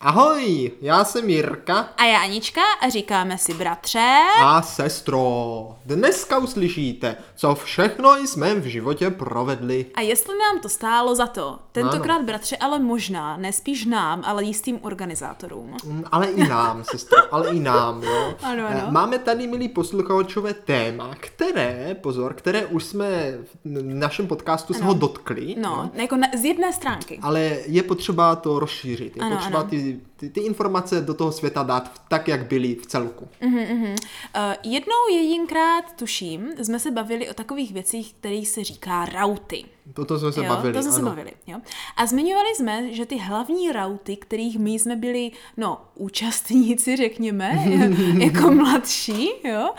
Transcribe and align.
Ahoj, 0.00 0.70
já 0.80 1.04
jsem 1.04 1.30
Jirka 1.30 1.78
A 1.96 2.04
já 2.04 2.18
Anička 2.18 2.60
a 2.80 2.88
říkáme 2.88 3.38
si 3.38 3.54
bratře. 3.54 4.16
a 4.42 4.62
sestro. 4.62 5.76
Dneska 5.86 6.38
uslyšíte, 6.38 7.16
co 7.36 7.54
všechno 7.54 8.14
jsme 8.16 8.54
v 8.54 8.64
životě 8.64 9.10
provedli. 9.10 9.86
A 9.94 10.00
jestli 10.00 10.34
nám 10.38 10.60
to 10.62 10.68
stálo 10.68 11.14
za 11.14 11.26
to, 11.26 11.58
tentokrát 11.72 12.22
bratře, 12.22 12.56
ale 12.56 12.78
možná, 12.78 13.36
ne 13.36 13.52
spíš 13.52 13.84
nám, 13.86 14.22
ale 14.26 14.44
jistým 14.44 14.78
organizátorům. 14.82 15.76
Mm, 15.84 16.04
Ale 16.12 16.26
i 16.26 16.48
nám, 16.48 16.84
sestro, 16.84 17.34
ale 17.34 17.48
i 17.50 17.60
nám, 17.60 18.02
jo. 18.02 18.34
Ano, 18.42 18.66
ano. 18.66 18.80
Eh, 18.88 18.90
Máme 18.90 19.18
tady, 19.18 19.46
milí 19.46 19.68
posluchačové, 19.68 20.54
téma, 20.54 21.10
které, 21.20 21.96
pozor, 22.02 22.34
které 22.34 22.66
už 22.66 22.84
jsme 22.84 23.32
v 23.64 23.94
našem 23.94 24.26
podcastu 24.26 24.74
se 24.74 24.84
ho 24.84 24.94
dotkli. 24.94 25.54
No, 25.58 25.90
jako 25.94 26.16
na, 26.16 26.28
z 26.40 26.44
jedné 26.44 26.72
stránky. 26.72 27.18
Ale 27.22 27.40
je 27.66 27.82
potřeba 27.82 28.36
to 28.36 28.58
rozšířit. 28.58 29.16
Je 29.16 29.22
Ano, 29.22 29.36
potřeba 29.36 29.58
ano. 29.60 29.68
ty, 29.68 29.87
ty, 30.16 30.30
ty 30.30 30.40
informace 30.40 31.00
do 31.00 31.14
toho 31.14 31.32
světa 31.32 31.62
dát 31.62 32.02
tak, 32.08 32.28
jak 32.28 32.46
byly 32.46 32.74
v 32.74 32.86
celku. 32.86 33.28
Uh, 33.42 34.54
jednou 34.62 35.08
jedinkrát, 35.12 35.96
tuším, 35.96 36.48
jsme 36.62 36.78
se 36.78 36.90
bavili 36.90 37.30
o 37.30 37.34
takových 37.34 37.72
věcích, 37.72 38.14
kterých 38.14 38.48
se 38.48 38.64
říká 38.64 39.04
rauty. 39.04 39.64
Toto 39.94 40.18
jsme 40.18 40.32
se 40.32 40.44
jo, 40.44 40.48
bavili. 40.48 40.74
to 40.74 40.82
jsme 40.82 40.92
se 40.92 41.02
bavili, 41.02 41.32
jo. 41.46 41.58
A 41.96 42.06
zmiňovali 42.06 42.54
jsme, 42.54 42.92
že 42.92 43.06
ty 43.06 43.16
hlavní 43.16 43.72
rauty, 43.72 44.16
kterých 44.16 44.58
my 44.58 44.70
jsme 44.70 44.96
byli, 44.96 45.30
no, 45.56 45.80
účastníci, 45.94 46.96
řekněme, 46.96 47.64
jako 48.18 48.50
mladší, 48.50 49.30
jo, 49.44 49.70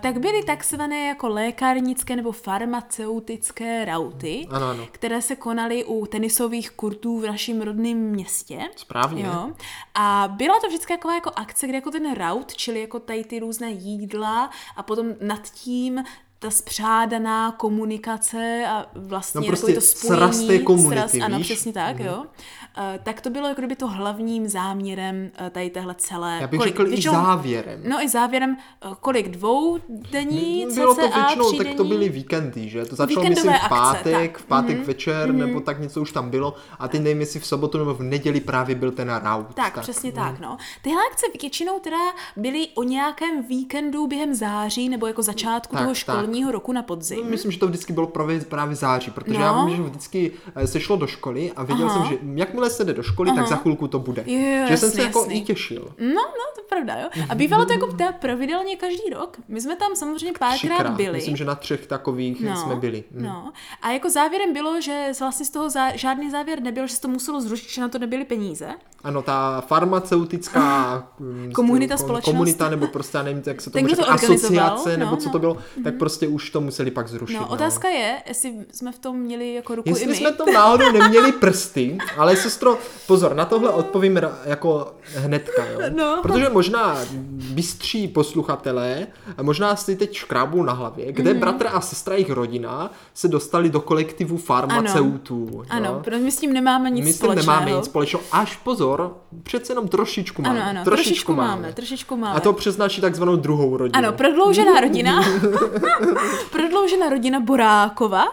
tak 0.00 0.18
byly 0.18 0.42
takzvané 0.44 1.06
jako 1.06 1.28
lékárnické 1.28 2.16
nebo 2.16 2.32
farmaceutické 2.32 3.84
rauty, 3.84 4.46
Ano, 4.50 4.66
ano. 4.66 4.86
které 4.92 5.22
se 5.22 5.36
konaly 5.36 5.84
u 5.84 6.06
tenisových 6.06 6.70
kurtů 6.70 7.20
v 7.20 7.26
našem 7.26 7.60
rodném 7.62 7.98
městě. 7.98 8.60
Správně. 8.76 9.24
Jo. 9.24 9.50
A 9.94 10.34
byla 10.36 10.60
to 10.60 10.66
vždycky 10.68 10.92
taková 10.92 11.14
jako 11.14 11.30
akce, 11.36 11.66
kde 11.66 11.76
jako 11.76 11.90
ten 11.90 12.14
raut, 12.14 12.54
čili 12.54 12.80
jako 12.80 12.98
tady 13.00 13.24
ty 13.24 13.38
různé 13.38 13.70
jídla 13.70 14.50
a 14.76 14.82
potom 14.82 15.06
nad 15.20 15.50
tím 15.50 16.04
ta 16.42 16.50
spřádaná 16.50 17.52
komunikace 17.52 18.64
a 18.68 18.86
vlastně 18.94 19.38
No 19.38 19.44
jako 19.44 19.56
prostě 19.56 19.74
to 19.74 19.80
spojení. 19.80 20.16
sraz 20.18 20.40
té 20.44 20.58
komunity, 20.58 21.08
sraz, 21.08 21.14
ano, 21.24 21.38
víš? 21.38 21.46
Přesně 21.46 21.72
tak, 21.72 21.98
jo. 22.00 22.16
Uh, 22.18 22.84
tak 23.02 23.20
to 23.20 23.30
bylo 23.30 23.48
jako 23.48 23.60
kdyby 23.60 23.76
to 23.76 23.86
hlavním 23.86 24.48
záměrem 24.48 25.30
uh, 25.40 25.48
tady 25.48 25.70
téhle 25.70 25.94
celé... 25.98 26.38
Já 26.40 26.46
bych 26.46 26.58
kolik, 26.58 26.74
řekl 26.74 26.86
i 26.86 26.90
většinou- 26.90 27.12
závěrem. 27.14 27.82
No 27.88 28.02
i 28.02 28.08
závěrem, 28.08 28.56
uh, 28.86 28.94
kolik 28.94 29.28
dvou 29.28 29.78
dení, 30.12 30.66
Bylo 30.74 30.94
to 30.94 31.08
většinou, 31.08 31.52
tak 31.52 31.66
to 31.76 31.84
byly 31.84 32.08
víkendy, 32.08 32.68
že? 32.68 32.84
To 32.84 32.96
začalo 32.96 33.24
myslím 33.28 33.52
v 33.52 33.54
akce, 33.54 33.68
pátek, 33.68 34.32
tak. 34.32 34.38
v 34.42 34.44
pátek 34.46 34.86
večer, 34.86 35.32
nebo 35.32 35.60
tak 35.60 35.80
něco 35.80 36.00
už 36.02 36.12
tam 36.12 36.30
bylo. 36.30 36.54
A 36.78 36.88
ty 36.88 36.98
nevím, 36.98 37.20
jestli 37.20 37.40
v 37.40 37.46
sobotu 37.46 37.78
nebo 37.78 37.94
v 37.94 38.02
neděli 38.02 38.40
právě 38.40 38.74
byl 38.74 38.92
ten 38.92 39.10
raut. 39.10 39.54
Tak, 39.54 39.80
přesně 39.80 40.12
tak, 40.12 40.40
no. 40.40 40.56
Tyhle 40.82 41.02
akce 41.10 41.26
většinou 41.42 41.78
teda 41.78 41.96
byly 42.36 42.68
o 42.74 42.82
nějakém 42.82 43.42
víkendu 43.42 44.06
během 44.06 44.34
září 44.34 44.88
nebo 44.88 45.06
jako 45.06 45.22
začátku 45.22 45.76
Tak, 45.76 45.82
toho 45.82 45.94
tak. 46.06 46.29
Školního 46.30 46.52
roku 46.52 46.72
na 46.72 46.82
podzim. 46.82 47.26
Myslím, 47.30 47.52
že 47.52 47.58
to 47.58 47.66
vždycky 47.66 47.92
bylo 47.92 48.06
právě, 48.06 48.40
právě 48.40 48.76
září, 48.76 49.10
protože 49.10 49.38
No. 49.38 49.44
já 49.44 49.64
vím, 49.64 49.76
že 49.76 49.82
vždycky 49.82 50.32
eh, 50.56 50.66
se 50.66 50.80
šlo 50.80 50.96
do 50.96 51.06
školy 51.06 51.52
a 51.56 51.64
věděl 51.64 51.90
jsem, 51.90 52.04
že 52.04 52.18
jakmile 52.34 52.70
se 52.70 52.84
jde 52.84 52.92
do 52.92 53.02
školy, 53.02 53.32
tak 53.36 53.48
za 53.48 53.56
chvilku 53.56 53.88
to 53.88 53.98
bude. 53.98 54.24
Jo, 54.26 54.38
jo, 54.38 54.66
že 54.68 54.76
jsem 54.76 54.86
jasný, 54.88 54.90
se 55.00 55.02
jako 55.06 55.18
jasný. 55.18 55.34
i 55.34 55.40
těšil. 55.44 55.82
No, 55.98 56.06
no, 56.14 56.44
to 56.54 56.60
je 56.60 56.64
pravda, 56.68 56.94
jo. 57.02 57.08
A 57.28 57.34
bývalo 57.34 57.64
to 57.64 57.72
jako 57.72 57.86
teda 57.86 58.12
pravidelně 58.12 58.76
každý 58.76 59.10
rok. 59.12 59.36
My 59.48 59.60
jsme 59.60 59.76
tam 59.76 59.96
samozřejmě 59.96 60.32
párkrát 60.38 60.90
byli. 60.90 61.12
Myslím, 61.12 61.36
že 61.36 61.44
na 61.44 61.54
třech 61.54 61.86
takových 61.86 62.40
no, 62.40 62.56
jsme 62.56 62.76
byli. 62.76 63.04
Hm. 63.14 63.22
No. 63.24 63.52
A 63.82 63.90
jako 63.90 64.10
závěrem 64.10 64.52
bylo, 64.52 64.80
že 64.80 65.12
vlastně 65.20 65.46
z 65.46 65.50
toho 65.50 65.68
zá- 65.68 65.92
žádný 65.94 66.30
závěr 66.30 66.62
nebyl, 66.62 66.86
že 66.86 66.94
se 66.94 67.00
to 67.00 67.08
muselo 67.08 67.40
zrušit, 67.40 67.70
že 67.70 67.80
na 67.80 67.88
to 67.88 67.98
nebyly 67.98 68.24
peníze. 68.24 68.68
Ano, 69.04 69.22
ta 69.22 69.60
farmaceutická 69.60 71.08
mm, 71.18 71.52
Komunita, 71.52 71.94
ko- 71.94 71.98
společnost. 71.98 72.34
Komunita, 72.34 72.70
nebo 72.70 72.86
prostě, 72.86 73.16
já 73.18 73.22
nevím, 73.24 73.42
jak 73.46 73.60
se 73.60 73.70
to 73.70 73.78
Ten, 73.78 73.86
to 73.96 74.10
asociace, 74.10 74.96
nebo 74.96 75.10
no, 75.10 75.16
co 75.16 75.26
no. 75.26 75.32
to 75.32 75.38
bylo, 75.38 75.56
tak 75.84 75.94
prostě 75.94 76.19
už 76.26 76.50
to 76.50 76.60
museli 76.60 76.90
pak 76.90 77.08
zrušit. 77.08 77.34
No, 77.34 77.40
no. 77.40 77.48
otázka 77.48 77.88
je, 77.88 78.16
jestli 78.28 78.54
jsme 78.72 78.92
v 78.92 78.98
tom 78.98 79.16
měli 79.16 79.54
jako 79.54 79.74
ruku 79.74 79.88
i 79.88 79.92
Jestli 79.92 80.06
my. 80.06 80.14
jsme 80.16 80.32
to 80.32 80.44
náhodou 80.52 80.92
neměli 80.92 81.32
prsty, 81.32 81.98
ale 82.16 82.36
sestro, 82.36 82.78
pozor, 83.06 83.34
na 83.34 83.44
tohle 83.44 83.70
odpovím 83.70 84.20
jako 84.44 84.92
hnedka, 85.16 85.64
jo. 85.66 85.80
No. 85.96 86.18
Protože 86.22 86.48
možná 86.48 86.96
bystří 87.54 88.08
posluchatelé, 88.08 89.06
možná 89.42 89.76
si 89.76 89.96
teď 89.96 90.12
škrábou 90.14 90.62
na 90.62 90.72
hlavě, 90.72 91.12
kde 91.12 91.30
Mhm. 91.30 91.40
bratr 91.40 91.66
a 91.72 91.80
sestra 91.80 92.14
jejich 92.14 92.30
rodina 92.30 92.90
se 93.14 93.28
dostali 93.28 93.70
do 93.70 93.80
kolektivu 93.80 94.36
farmaceutů. 94.36 95.62
Ano, 95.70 95.86
jo. 95.90 96.00
protože 96.04 96.18
my 96.18 96.30
s 96.30 96.36
tím 96.36 96.52
nemáme 96.52 96.90
nic 96.90 97.04
My 97.04 97.12
s 97.12 97.16
tím 97.16 97.24
společného. 97.24 97.60
nemáme 97.60 97.76
nic 97.76 97.84
společného. 97.84 98.24
Až 98.32 98.56
pozor, 98.56 99.16
přece 99.42 99.72
jenom 99.72 99.88
trošičku 99.88 100.42
máme. 100.42 100.60
Ano, 100.62 100.70
ano, 100.70 100.84
trošičku 100.84 101.34
máme, 101.34 101.72
trošičku 101.72 102.16
máme. 102.16 102.36
A 102.36 102.40
to 102.40 102.52
přes 102.52 102.76
naši 102.76 103.00
takzvanou 103.00 103.36
druhou 103.36 103.76
rodinu. 103.76 103.98
Ano, 104.06 104.12
prodloužená 104.16 104.80
rodina. 104.80 105.22
prodloužená 106.52 107.08
rodina 107.08 107.40
Borákova, 107.40 108.24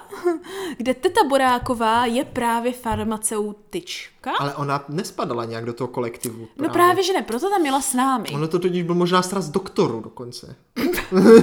kde 0.77 0.93
teta 0.93 1.23
Boráková 1.29 2.05
je 2.05 2.25
právě 2.25 2.73
farmaceutička. 2.73 4.16
Ale 4.39 4.55
ona 4.55 4.85
nespadala 4.89 5.45
nějak 5.45 5.65
do 5.65 5.73
toho 5.73 5.87
kolektivu. 5.87 6.47
No 6.57 6.69
právě, 6.69 7.03
že 7.03 7.13
ne, 7.13 7.21
proto 7.21 7.49
tam 7.49 7.61
měla 7.61 7.81
s 7.81 7.93
námi. 7.93 8.29
Ono 8.33 8.47
to 8.47 8.59
totiž 8.59 8.83
byl 8.83 8.95
možná 8.95 9.21
sraz 9.21 9.49
doktoru 9.49 10.01
dokonce. 10.01 10.55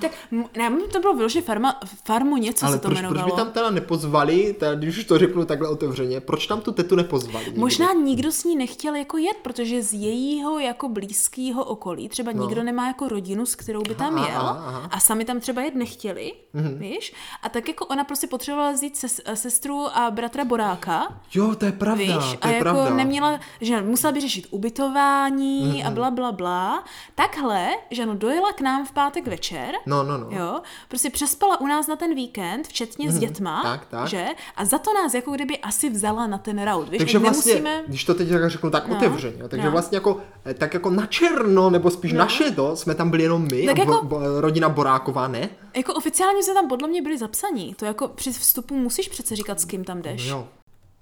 Tak, 0.00 0.10
ne, 0.56 0.70
to 0.92 1.00
bylo 1.00 1.14
vyloženě 1.14 1.42
farma, 1.44 1.80
farmu 2.04 2.36
něco 2.36 2.66
Ale 2.66 2.74
se 2.76 2.80
to 2.82 2.88
proč, 2.88 2.98
proč 2.98 3.08
jmenovalo. 3.10 3.36
by 3.36 3.42
tam 3.42 3.52
teda 3.52 3.70
nepozvali, 3.70 4.56
teda, 4.58 4.74
když 4.74 4.98
už 4.98 5.04
to 5.04 5.18
řeknu 5.18 5.44
takhle 5.44 5.68
otevřeně, 5.68 6.20
proč 6.20 6.46
tam 6.46 6.60
tu 6.60 6.72
tetu 6.72 6.96
nepozvali? 6.96 7.44
nikdy? 7.44 7.60
Možná 7.60 7.92
nikdo 7.92 8.32
s 8.32 8.44
ní 8.44 8.56
nechtěl 8.56 8.94
jako 8.94 9.16
jet, 9.16 9.36
protože 9.42 9.82
z 9.82 9.92
jejího 9.92 10.58
jako 10.58 10.88
blízkého 10.88 11.64
okolí 11.64 12.08
třeba 12.08 12.32
nikdo 12.32 12.62
nemá 12.62 12.86
jako 12.86 13.08
rodinu, 13.08 13.46
s 13.46 13.54
kterou 13.54 13.82
by 13.82 13.94
tam 13.94 14.14
No. 14.14 14.20
Aha, 14.22 14.28
jel 14.32 14.40
aha, 14.40 14.64
aha. 14.66 14.88
a 14.90 15.00
sami 15.00 15.24
tam 15.24 15.40
třeba 15.40 15.62
jet 15.62 15.74
nechtěli, 15.74 16.32
Mhm. 16.52 16.78
víš? 16.78 17.12
A 17.42 17.48
tak 17.48 17.68
jako 17.68 17.86
ona 17.86 18.04
prostě 18.04 18.26
potřebovala 18.26 18.72
vzít 18.72 18.96
ses, 18.96 19.20
sestru 19.34 19.86
a 19.94 20.10
bratra 20.10 20.44
Boráka, 20.44 21.20
Jo, 21.34 21.54
to 21.54 21.64
je 21.64 21.72
pravda, 21.74 22.04
víš? 22.04 22.32
to 22.32 22.38
A 22.46 22.48
je 22.48 22.54
jako 22.54 22.62
pravda. 22.64 22.84
Mhm, 22.84 22.96
neměla, 22.96 23.40
že 23.60 23.82
musela 23.82 24.12
by 24.12 24.20
řešit 24.20 24.46
ubytování 24.50 25.84
a 25.84 25.90
bla, 25.90 26.10
bla, 26.10 26.32
bla. 26.32 26.84
Takhle, 27.14 27.68
že 27.90 28.02
ano, 28.02 28.14
dojela 28.14 28.52
k 28.52 28.60
nám 28.60 28.86
v 28.86 28.92
pátek 28.92 29.26
večer, 29.26 29.74
No, 29.86 30.02
no, 30.02 30.18
no. 30.18 30.26
Jo, 30.30 30.60
prostě 30.88 31.10
přespala 31.10 31.60
u 31.60 31.66
nás 31.66 31.86
na 31.86 31.96
ten 31.96 32.14
víkend, 32.14 32.66
včetně 32.68 33.12
s 33.12 33.18
dětma, 33.18 33.54
Mhm, 33.62 33.62
tak, 33.72 33.86
tak. 33.86 34.08
že? 34.08 34.26
A 34.56 34.64
za 34.64 34.78
to 34.78 34.94
nás 34.94 35.14
jako 35.14 35.30
kdyby 35.30 35.58
asi 35.58 35.90
vzala 35.90 36.26
na 36.26 36.38
ten 36.38 36.62
rout, 36.64 36.88
víš? 36.88 36.98
Takže 36.98 37.18
vlastně, 37.18 37.54
nemusíme... 37.54 37.82
když 37.86 38.04
to 38.04 38.14
teď 38.14 38.28
tak 38.30 38.50
řeknu 38.50 38.70
tak 38.70 38.88
otevřeně, 38.88 39.36
jo, 39.38 39.48
takže 39.48 39.66
no. 39.66 39.72
vlastně 39.72 39.96
jako, 39.96 40.20
eh, 40.46 40.54
tak 40.54 40.74
jako 40.74 40.90
na 40.90 41.06
černo, 41.06 41.70
nebo 41.70 41.90
spíš 41.90 42.12
na 42.12 42.28
šedo, 42.28 42.76
jsme 42.76 42.94
tam 42.94 43.10
byli 43.10 43.22
jenom 43.22 43.42
my, 43.52 43.66
Tak 43.66 43.76
a 43.78 43.80
jako- 43.80 43.92
bo, 43.92 44.02
bo, 44.18 44.40
rodina 44.40 44.68
Boráková, 44.68 45.28
ne? 45.28 45.48
Jako 45.76 45.94
oficiálně 45.94 46.42
jsme 46.42 46.54
tam 46.54 46.68
podle 46.68 46.88
mě 46.88 47.02
byli 47.02 47.18
zapsaní. 47.18 47.74
To 47.74 47.84
jako 47.84 48.08
při 48.08 48.32
vstupu 48.32 48.74
musíš 48.76 49.08
přece 49.08 49.36
říkat, 49.36 49.60
s 49.60 49.64
kým 49.64 49.84
tam 49.84 50.02
jdeš. 50.02 50.26
Jo. 50.26 50.48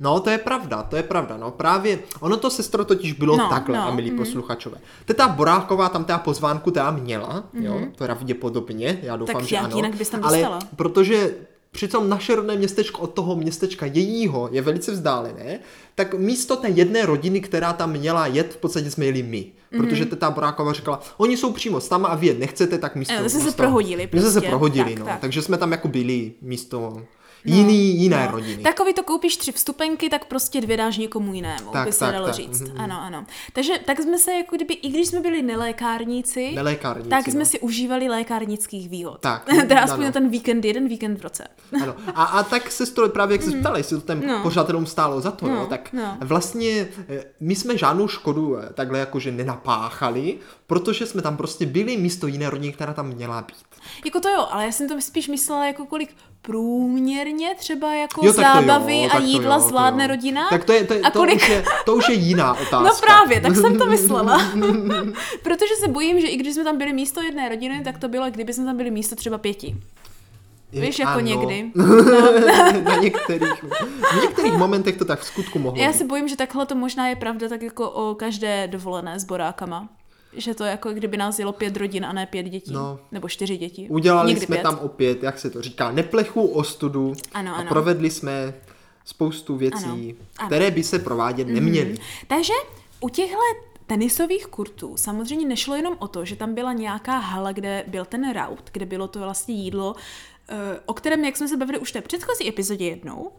No, 0.02 0.20
to 0.20 0.30
je 0.30 0.38
pravda, 0.38 0.82
to 0.82 0.96
je 0.96 1.02
pravda, 1.02 1.36
no 1.36 1.50
právě, 1.50 1.98
ono 2.20 2.36
to 2.36 2.50
sestro 2.50 2.84
totiž 2.84 3.12
bylo 3.12 3.36
No, 3.36 3.48
takhle, 3.48 3.76
no, 3.78 3.84
a 3.88 3.90
milí 3.94 4.10
posluchačové. 4.10 4.78
Teta 5.04 5.28
Boráková 5.28 5.88
tam 5.88 6.04
teda 6.04 6.18
pozvánku 6.18 6.70
teda 6.70 6.90
měla, 6.90 7.44
jo, 7.52 7.80
pravděpodobně, 7.98 8.98
já 9.02 9.16
doufám, 9.16 9.34
Mhm. 9.34 9.40
Tak 9.42 9.48
že 9.48 9.56
jak 9.56 9.64
ano. 9.64 9.76
jinak 9.76 9.94
bys 9.94 10.08
tam 10.10 10.24
ale 10.24 10.38
dostala? 10.38 10.58
protože 10.76 11.34
přitom 11.70 12.08
naše 12.08 12.34
rodné 12.36 12.56
městečko 12.56 13.00
od 13.02 13.06
toho 13.14 13.36
městečka 13.36 13.86
jejího 13.86 14.48
je 14.52 14.62
velice 14.62 14.92
vzdálené, 14.92 15.58
tak 15.94 16.14
místo 16.14 16.56
té 16.56 16.68
jedné 16.68 17.06
rodiny, 17.06 17.40
která 17.40 17.72
tam 17.72 17.90
měla 17.90 18.26
jet, 18.26 18.52
v 18.54 18.56
podstatě 18.56 18.90
jsme 18.90 19.04
jeli 19.04 19.22
my. 19.22 19.46
Mhm. 19.70 19.80
Protože 19.86 20.06
teta 20.06 20.30
Boráková 20.30 20.72
říkala, 20.72 21.00
oni 21.16 21.36
jsou 21.36 21.52
přímo 21.52 21.80
s 21.80 21.90
náma 21.90 22.08
a 22.08 22.14
vy 22.14 22.26
je 22.26 22.34
nechcete, 22.34 22.78
tak 22.78 22.96
místo... 22.96 23.14
Jo, 23.14 23.22
to 23.22 23.28
jste 23.28 23.40
se 23.40 23.50
prohodili 23.56 24.08
My 24.12 24.20
jsme 24.20 24.28
se 24.30 24.32
prostě. 24.32 24.48
prohodili, 24.48 24.90
Tak, 24.90 24.98
no. 24.98 25.04
tak. 25.06 25.20
Takže 25.20 25.42
jsme 25.42 25.56
tam 25.58 25.72
jako 25.72 25.88
byli 25.88 26.32
místo 26.42 27.02
jiný, 27.44 27.98
jiné 28.00 28.24
No. 28.26 28.32
rodiny. 28.32 28.62
Takový 28.62 28.94
to 28.94 29.02
koupíš 29.02 29.36
tři 29.36 29.52
vstupenky, 29.52 30.08
tak 30.08 30.24
prostě 30.24 30.60
dvě 30.60 30.76
dáš 30.76 30.96
někomu 30.98 31.34
jinému, 31.34 31.70
Tak, 31.72 31.86
by 31.86 31.92
se 31.92 31.98
tak, 32.00 32.14
dalo 32.14 32.26
tak. 32.26 32.34
říct. 32.34 32.60
Mhm. 32.60 32.80
Ano, 32.80 33.00
ano. 33.02 33.26
Takže 33.52 33.72
tak 33.86 34.00
jsme 34.00 34.18
se 34.18 34.32
jako 34.32 34.56
kdyby, 34.56 34.74
i 34.74 34.88
když 34.88 35.08
jsme 35.08 35.20
byli 35.20 35.42
nelékárníci, 35.42 36.52
Nelékárníci, 36.54 37.08
tak 37.10 37.26
no. 37.26 37.32
jsme 37.32 37.44
si 37.44 37.60
užívali 37.60 38.08
lékárnických 38.08 38.88
výhod. 38.88 39.20
Tak, 39.20 39.44
teda 39.68 39.80
aspoň 39.80 39.96
ano. 40.00 40.04
na 40.04 40.12
ten 40.12 40.28
víkend, 40.28 40.64
jeden 40.64 40.88
víkend 40.88 41.18
v 41.18 41.22
roce. 41.22 41.44
Ano. 41.82 41.94
A, 42.14 42.24
a 42.24 42.42
tak 42.42 42.70
se 42.70 42.86
to 42.86 43.08
právě, 43.08 43.34
jak 43.34 43.42
se 43.42 43.50
ptala, 43.50 43.78
jestli 43.78 43.96
to 44.00 44.06
ten 44.06 44.26
No. 44.26 44.42
pořadatelům 44.42 44.86
stálo 44.86 45.20
za 45.20 45.30
to, 45.30 45.46
No, 45.48 45.54
no, 45.54 45.66
tak 45.66 45.92
no. 45.92 46.16
vlastně 46.20 46.88
eh, 47.08 47.24
my 47.40 47.54
jsme 47.54 47.78
žádnou 47.78 48.08
škodu 48.08 48.58
eh, 48.58 48.68
takhle 48.74 48.98
jakože 48.98 49.32
nenapáchali, 49.32 50.38
protože 50.66 51.06
jsme 51.06 51.22
tam 51.22 51.36
prostě 51.36 51.66
byli 51.66 51.96
místo 51.96 52.26
jiné 52.26 52.50
rodiny, 52.50 52.72
která 52.72 52.92
tam 52.94 53.08
měla 53.08 53.42
být. 53.42 53.56
Jako 54.04 54.20
to 54.20 54.28
jo, 54.28 54.46
ale 54.50 54.64
já 54.64 54.72
jsem 54.72 54.88
to 54.88 55.00
spíš 55.00 55.28
myslela 55.28 55.66
jako 55.66 55.86
kolik 55.86 56.14
průměrně 56.42 57.54
třeba 57.58 57.94
jako 57.94 58.26
Jo, 58.26 58.32
to 58.32 58.40
jo, 58.40 58.46
zábavy 58.52 59.06
a 59.12 59.18
to 59.18 59.24
jídla 59.24 59.54
jo, 59.54 59.62
to 59.62 59.68
zvládne 59.68 60.06
rodina. 60.06 60.48
Tak 60.50 60.64
to, 60.64 60.72
je, 60.72 60.84
to, 60.84 60.94
je, 60.94 61.00
a 61.00 61.10
to, 61.10 61.18
kolik... 61.18 61.36
už 61.36 61.48
je, 61.48 61.64
to 61.84 61.96
už 61.96 62.08
je 62.08 62.14
jiná 62.14 62.52
otázka. 62.66 62.80
No 62.80 62.90
právě, 63.00 63.40
tak 63.40 63.56
jsem 63.56 63.78
to 63.78 63.86
myslela. 63.86 64.52
Protože 65.42 65.76
se 65.80 65.88
bojím, 65.88 66.20
že 66.20 66.26
i 66.26 66.36
když 66.36 66.54
jsme 66.54 66.64
tam 66.64 66.78
byli 66.78 66.92
místo 66.92 67.22
jedné 67.22 67.48
rodiny, 67.48 67.80
tak 67.84 67.98
to 67.98 68.08
bylo, 68.08 68.30
kdyby 68.30 68.52
jsme 68.52 68.64
tam 68.64 68.76
byli 68.76 68.90
místo 68.90 69.16
třeba 69.16 69.38
pěti. 69.38 69.76
Víš, 70.72 70.98
jako 70.98 71.12
Ano. 71.12 71.20
někdy. 71.20 71.70
na 72.84 72.96
některých, 72.96 73.62
v 74.12 74.22
některých 74.22 74.52
momentech 74.52 74.96
to 74.96 75.04
tak 75.04 75.20
v 75.20 75.24
skutku 75.24 75.58
mohlo 75.58 75.82
Já 75.82 75.88
být. 75.88 75.98
si 75.98 76.04
bojím, 76.04 76.28
že 76.28 76.36
takhle 76.36 76.66
to 76.66 76.74
možná 76.74 77.08
je 77.08 77.16
pravda 77.16 77.48
tak 77.48 77.62
jako 77.62 77.90
o 77.90 78.14
každé 78.14 78.68
dovolené 78.68 79.20
s 79.20 79.24
borákama. 79.24 79.88
Že 80.36 80.54
to 80.54 80.64
jako 80.64 80.92
kdyby 80.92 81.16
nás 81.16 81.38
jelo 81.38 81.52
pět 81.52 81.76
rodin 81.76 82.04
a 82.04 82.12
ne 82.12 82.26
pět 82.26 82.42
dětí. 82.42 82.72
No. 82.72 82.98
Nebo 83.12 83.28
čtyři 83.28 83.56
děti. 83.56 83.86
Udělali 83.90 84.28
Nikdy 84.28 84.46
jsme 84.46 84.56
pět. 84.56 84.62
tam 84.62 84.78
opět, 84.78 85.22
jak 85.22 85.38
se 85.38 85.50
to 85.50 85.62
říká, 85.62 85.90
neplechu 85.92 86.46
ostudu 86.46 87.12
Ano, 87.32 87.50
a 87.50 87.54
ano. 87.54 87.68
provedli 87.68 88.10
jsme 88.10 88.54
spoustu 89.04 89.56
věcí, 89.56 89.84
Ano, 89.84 89.94
ano. 90.38 90.46
které 90.48 90.70
by 90.70 90.82
se 90.82 90.98
provádět 90.98 91.46
neměly. 91.48 91.98
Takže 92.28 92.52
u 93.00 93.08
těchto 93.08 93.36
tenisových 93.86 94.46
kurtů 94.46 94.96
samozřejmě 94.96 95.46
nešlo 95.48 95.74
jenom 95.76 95.96
o 95.98 96.08
to, 96.08 96.24
že 96.24 96.36
tam 96.36 96.54
byla 96.54 96.72
nějaká 96.72 97.18
hala, 97.18 97.52
kde 97.52 97.84
byl 97.86 98.04
ten 98.04 98.32
raut, 98.32 98.70
kde 98.72 98.86
bylo 98.86 99.08
to 99.08 99.18
vlastně 99.18 99.54
jídlo, 99.54 99.94
eh, 100.48 100.54
o 100.86 100.94
kterém, 100.94 101.24
jak 101.24 101.36
jsme 101.36 101.48
se 101.48 101.56
bavili 101.56 101.78
už 101.78 101.90
v 101.90 101.92
té 101.92 102.00
předchozí 102.00 102.48
epizodě 102.48 102.84
jednou, 102.88 103.30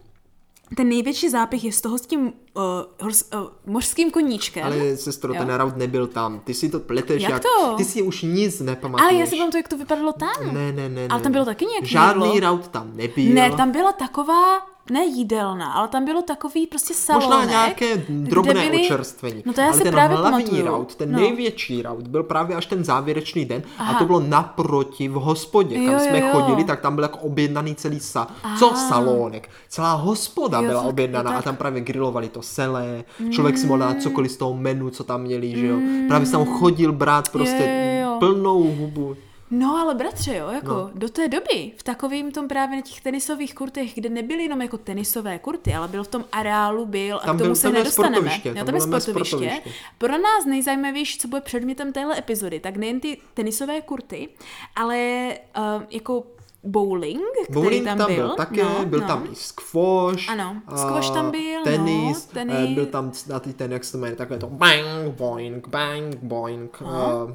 ten 0.76 0.90
největší 0.90 1.30
zápich 1.30 1.64
je 1.64 1.72
z 1.72 1.82
toho 1.82 1.98
s 1.98 2.02
tím 2.02 2.22
uh, 2.54 2.64
hors, 3.02 3.24
uh, 3.34 3.48
mořským 3.66 4.12
koníčkem. 4.12 4.64
Ale 4.66 4.98
sestro, 4.98 5.34
Jo. 5.34 5.40
ten 5.40 5.50
raut 5.50 5.78
nebyl 5.78 6.08
tam. 6.08 6.40
Ty 6.40 6.54
si 6.54 6.70
to 6.70 6.80
pleteš, 6.80 7.22
Jak 7.24 7.32
jak, 7.32 7.44
to? 7.44 7.76
ty 7.78 7.86
si 7.86 8.02
už 8.02 8.22
nic 8.22 8.60
nepamatuješ. 8.60 9.10
Ale 9.12 9.20
já 9.20 9.26
si 9.26 9.38
pamatuju, 9.38 9.60
jak 9.60 9.68
to 9.68 9.78
vypadalo 9.78 10.14
tam. 10.14 10.54
Ne, 10.54 10.72
ne, 10.72 10.90
ne. 10.90 11.08
Ale 11.10 11.20
ne. 11.20 11.24
tam 11.24 11.32
bylo 11.32 11.46
taky 11.46 11.66
nějaký 11.66 11.88
Žádný 11.88 12.34
jídlo. 12.34 12.40
raut 12.50 12.68
tam 12.68 12.92
nebyl. 12.98 13.34
Ne, 13.34 13.52
tam 13.52 13.72
byla 13.72 13.92
taková, 13.92 14.62
ne 14.90 15.06
jídelna, 15.06 15.72
ale 15.72 15.88
tam 15.88 16.06
bylo 16.06 16.22
takový 16.22 16.68
prostě 16.68 16.94
salonek. 16.94 17.30
Možná 17.30 17.46
nějaké 17.46 17.98
drobné 18.10 18.54
byly- 18.54 18.82
očerstvení. 18.86 19.44
No 19.46 19.54
to 19.54 19.62
já 19.62 19.68
Ale 19.68 19.78
si 19.78 19.84
ten 19.84 19.92
právě 19.94 20.18
hlavní 20.18 20.44
pamatuju. 20.46 20.66
raut, 20.66 20.96
ten 20.96 21.12
no. 21.12 21.20
největší 21.20 21.82
raut, 21.82 22.08
byl 22.08 22.24
právě 22.24 22.56
až 22.56 22.66
ten 22.66 22.84
závěrečný 22.84 23.46
den 23.46 23.64
a 23.78 23.84
Aha. 23.84 24.00
to 24.00 24.06
bylo 24.06 24.20
naproti 24.20 25.08
v 25.08 25.14
hospodě, 25.14 25.76
kam 25.76 25.84
Jo, 25.94 26.00
jsme 26.00 26.20
jo, 26.20 26.26
chodili, 26.32 26.64
tak 26.64 26.82
tam 26.82 26.96
byl 26.96 27.04
jako 27.04 27.18
objednaný 27.20 27.76
celý 27.76 28.00
sa, 28.00 28.28
co 28.60 28.72
Ah. 28.74 28.76
salónek, 28.90 29.50
celá 29.70 29.94
hospoda 29.94 30.60
Jo, 30.62 30.68
byla 30.68 30.82
tak- 30.82 30.90
objednaná 30.90 31.32
tak. 31.32 31.40
a 31.40 31.42
tam 31.42 31.56
právě 31.56 31.82
grilovali 31.82 32.30
to 32.30 32.42
selé, 32.42 33.04
člověk 33.32 33.58
si 33.58 33.68
mohl 33.68 33.80
dát 33.80 34.02
cokoliv 34.02 34.32
z 34.32 34.38
toho 34.38 34.54
menu, 34.54 34.90
co 34.90 35.04
tam 35.04 35.22
měli, 35.22 35.52
že 35.60 35.68
jo. 35.68 35.78
Právě 36.08 36.26
jsem 36.28 36.46
tam 36.46 36.56
chodil 36.60 36.92
brát 36.92 37.30
prostě 37.30 37.54
Mm. 37.64 38.00
Jo, 38.00 38.08
jo, 38.08 38.14
jo. 38.14 38.20
plnou 38.20 38.64
hubu. 38.64 39.16
No 39.56 39.78
ale 39.78 39.96
bratře, 39.96 40.36
jo, 40.36 40.50
jako 40.50 40.70
No. 40.74 40.92
do 40.94 41.10
té 41.10 41.28
doby, 41.28 41.72
v 41.78 41.84
takovým 41.84 42.32
tom 42.32 42.48
právě 42.48 42.76
na 42.76 42.82
těch 42.82 43.02
tenisových 43.02 43.56
kurtech, 43.56 43.94
kde 43.96 44.10
nebyly 44.10 44.44
jenom 44.44 44.62
jako 44.62 44.78
tenisové 44.78 45.40
kurty, 45.40 45.74
ale 45.74 45.88
byl 45.88 46.04
v 46.04 46.08
tom 46.08 46.26
areálu, 46.32 46.86
byl, 46.86 47.18
a 47.18 47.26
Tam 47.26 47.36
k 47.36 47.40
tomu 47.40 47.48
byl- 47.48 47.56
se 47.56 47.62
tam 47.64 47.74
nedostaneme. 47.74 48.16
sportoviště, 48.16 48.50
Jo, 48.50 48.56
tam 48.56 48.66
tam 48.66 48.76
je 48.76 48.82
sportoviště. 48.82 49.28
sportoviště. 49.38 49.70
Pro 49.98 50.12
nás 50.18 50.46
nejzajímavější, 50.46 51.18
co 51.20 51.28
bude 51.28 51.42
předmětem 51.42 51.94
téhle 51.94 52.18
epizody, 52.20 52.60
tak 52.60 52.78
nejen 52.78 53.00
ty 53.00 53.18
tenisové 53.34 53.82
kurty, 53.82 54.30
ale 54.76 55.30
uh, 55.58 55.84
jako 55.90 56.24
bowling, 56.64 57.22
který 57.44 57.54
Bowling 57.54 57.86
tam, 57.86 57.98
tam 57.98 58.08
byl. 58.08 58.28
byl 58.28 58.36
také, 58.36 58.64
no, 58.64 58.86
byl 58.86 59.00
no. 59.00 59.08
tam 59.08 59.28
i 59.32 59.36
squash. 59.36 60.30
Ano, 60.30 60.62
squash 60.76 61.10
tam 61.10 61.32
byl, 61.32 61.60
no, 61.60 61.64
tenis, 61.64 62.26
tenis. 62.26 62.56
eh, 62.60 62.68
byl 62.68 62.86
tam 62.86 63.12
na 63.30 63.40
ty 63.40 63.54
ten, 63.54 63.72
jak 63.72 63.84
se 63.84 63.92
to 63.92 63.98
jmenuje, 63.98 64.16
takové 64.16 64.40
to 64.40 64.48
bang, 64.48 65.14
boing, 65.18 65.68
bang, 65.68 66.16
boing. 66.22 66.82
Uh, 66.82 66.90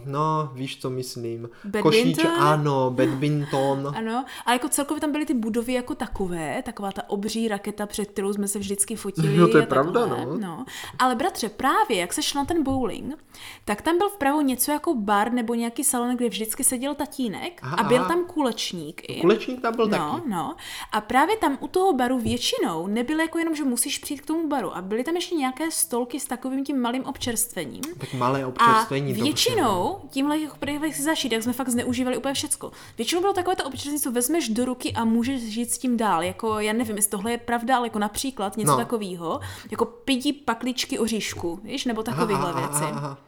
no, 0.04 0.50
víš, 0.54 0.78
co 0.80 0.90
myslím. 0.90 1.48
Košíče, 1.82 2.28
ano, 2.28 2.90
badminton. 2.90 3.92
Ano, 3.98 4.24
a 4.46 4.52
jako 4.52 4.68
celkově 4.68 5.00
tam 5.00 5.12
byly 5.12 5.26
ty 5.26 5.34
budovy 5.34 5.72
jako 5.72 5.94
takové, 5.94 6.62
taková 6.62 6.92
ta 6.92 7.10
obří 7.10 7.48
raketa, 7.48 7.86
před 7.86 8.10
kterou 8.10 8.32
jsme 8.32 8.48
se 8.48 8.58
vždycky 8.58 8.96
fotili. 8.96 9.36
Jo, 9.36 9.48
to 9.48 9.58
je 9.58 9.66
pravda, 9.66 10.06
takhle, 10.06 10.26
no. 10.26 10.38
no. 10.38 10.64
Ale 10.98 11.14
bratře, 11.14 11.48
právě 11.48 11.96
jak 11.96 12.12
se 12.12 12.22
šla 12.22 12.40
na 12.40 12.44
ten 12.44 12.62
bowling, 12.62 13.24
tak 13.64 13.82
tam 13.82 13.98
byl 13.98 14.08
vpravo 14.08 14.40
něco 14.40 14.72
jako 14.72 14.94
bar 14.94 15.32
nebo 15.32 15.54
nějaký 15.54 15.84
salon, 15.84 16.16
kde 16.16 16.28
vždycky 16.28 16.64
seděl 16.64 16.94
tatínek 16.94 17.60
Aha, 17.62 17.76
a 17.76 17.82
byl 17.82 17.98
aha. 17.98 18.08
tam 18.08 18.24
kulečník 18.24 19.02
i. 19.08 19.17
Kulečník 19.20 19.60
tam 19.62 19.76
byl 19.76 19.86
No, 19.88 19.98
taky. 19.98 20.28
no. 20.30 20.56
A 20.92 21.00
právě 21.00 21.36
tam 21.36 21.58
u 21.60 21.68
toho 21.68 21.92
baru 21.92 22.18
většinou 22.18 22.86
nebylo 22.86 23.20
jako 23.22 23.38
jenom, 23.38 23.54
že 23.54 23.64
musíš 23.64 23.98
přijít 23.98 24.20
k 24.20 24.26
tomu 24.26 24.48
baru. 24.48 24.76
A 24.76 24.82
byly 24.82 25.04
tam 25.04 25.14
ještě 25.14 25.34
nějaké 25.34 25.70
stolky 25.70 26.20
s 26.20 26.24
takovým 26.26 26.64
tím 26.64 26.80
malým 26.80 27.04
občerstvením. 27.04 27.80
Tak 27.98 28.14
malé 28.14 28.42
A 28.42 28.48
občerstvení. 28.48 29.06
dobře, 29.08 29.20
no. 29.20 29.24
většinou, 29.24 29.98
tímhle 30.10 30.38
jako 30.38 30.56
si 30.92 31.02
zašít, 31.02 31.32
jak 31.32 31.42
jsme 31.42 31.52
fakt 31.52 31.68
zneužívali 31.68 32.16
úplně 32.16 32.34
všecko. 32.34 32.72
Většinou 32.98 33.20
bylo 33.20 33.32
takové 33.32 33.56
to 33.56 33.64
občerstvení, 33.64 33.98
co 34.00 34.12
vezmeš 34.12 34.48
do 34.48 34.64
ruky 34.64 34.92
a 34.92 35.04
můžeš 35.04 35.42
žít 35.42 35.70
s 35.70 35.78
tím 35.78 35.96
dál. 35.96 36.22
Jako, 36.22 36.58
já 36.60 36.72
nevím, 36.72 36.96
jestli 36.96 37.10
tohle 37.10 37.30
je 37.30 37.38
pravda, 37.38 37.76
ale 37.76 37.86
jako 37.86 37.98
například 37.98 38.56
něco 38.56 38.70
No. 38.70 38.76
takového, 38.76 39.40
jako 39.70 39.84
pidi 39.84 40.32
pakličky 40.32 40.98
oříšku, 40.98 41.60
víš, 41.64 41.84
nebo 41.84 42.02
takovéhle 42.02 42.52
věci. 42.52 42.68
aha, 42.84 42.88
aha. 42.96 43.18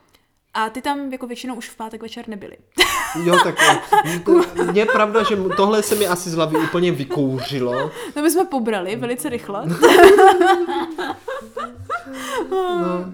A 0.55 0.71
ty 0.71 0.83
tam 0.83 1.13
jako 1.13 1.27
většinou 1.27 1.55
už 1.55 1.69
v 1.69 1.77
pátek 1.77 2.03
večer 2.03 2.29
nebyly. 2.29 2.57
Jo, 3.25 3.39
tak 3.45 3.55
je 4.73 4.87
pravda, 4.87 5.23
že 5.23 5.37
tohle 5.57 5.83
se 5.83 5.95
mi 5.95 6.07
asi 6.07 6.31
z 6.31 6.35
hlavy 6.35 6.59
úplně 6.59 6.93
vykouřilo. 6.93 7.91
To 8.15 8.23
my 8.23 8.31
jsme 8.31 8.45
pobrali 8.45 8.97
velice 8.97 9.29
rychle. 9.29 9.67
no. 9.67 9.77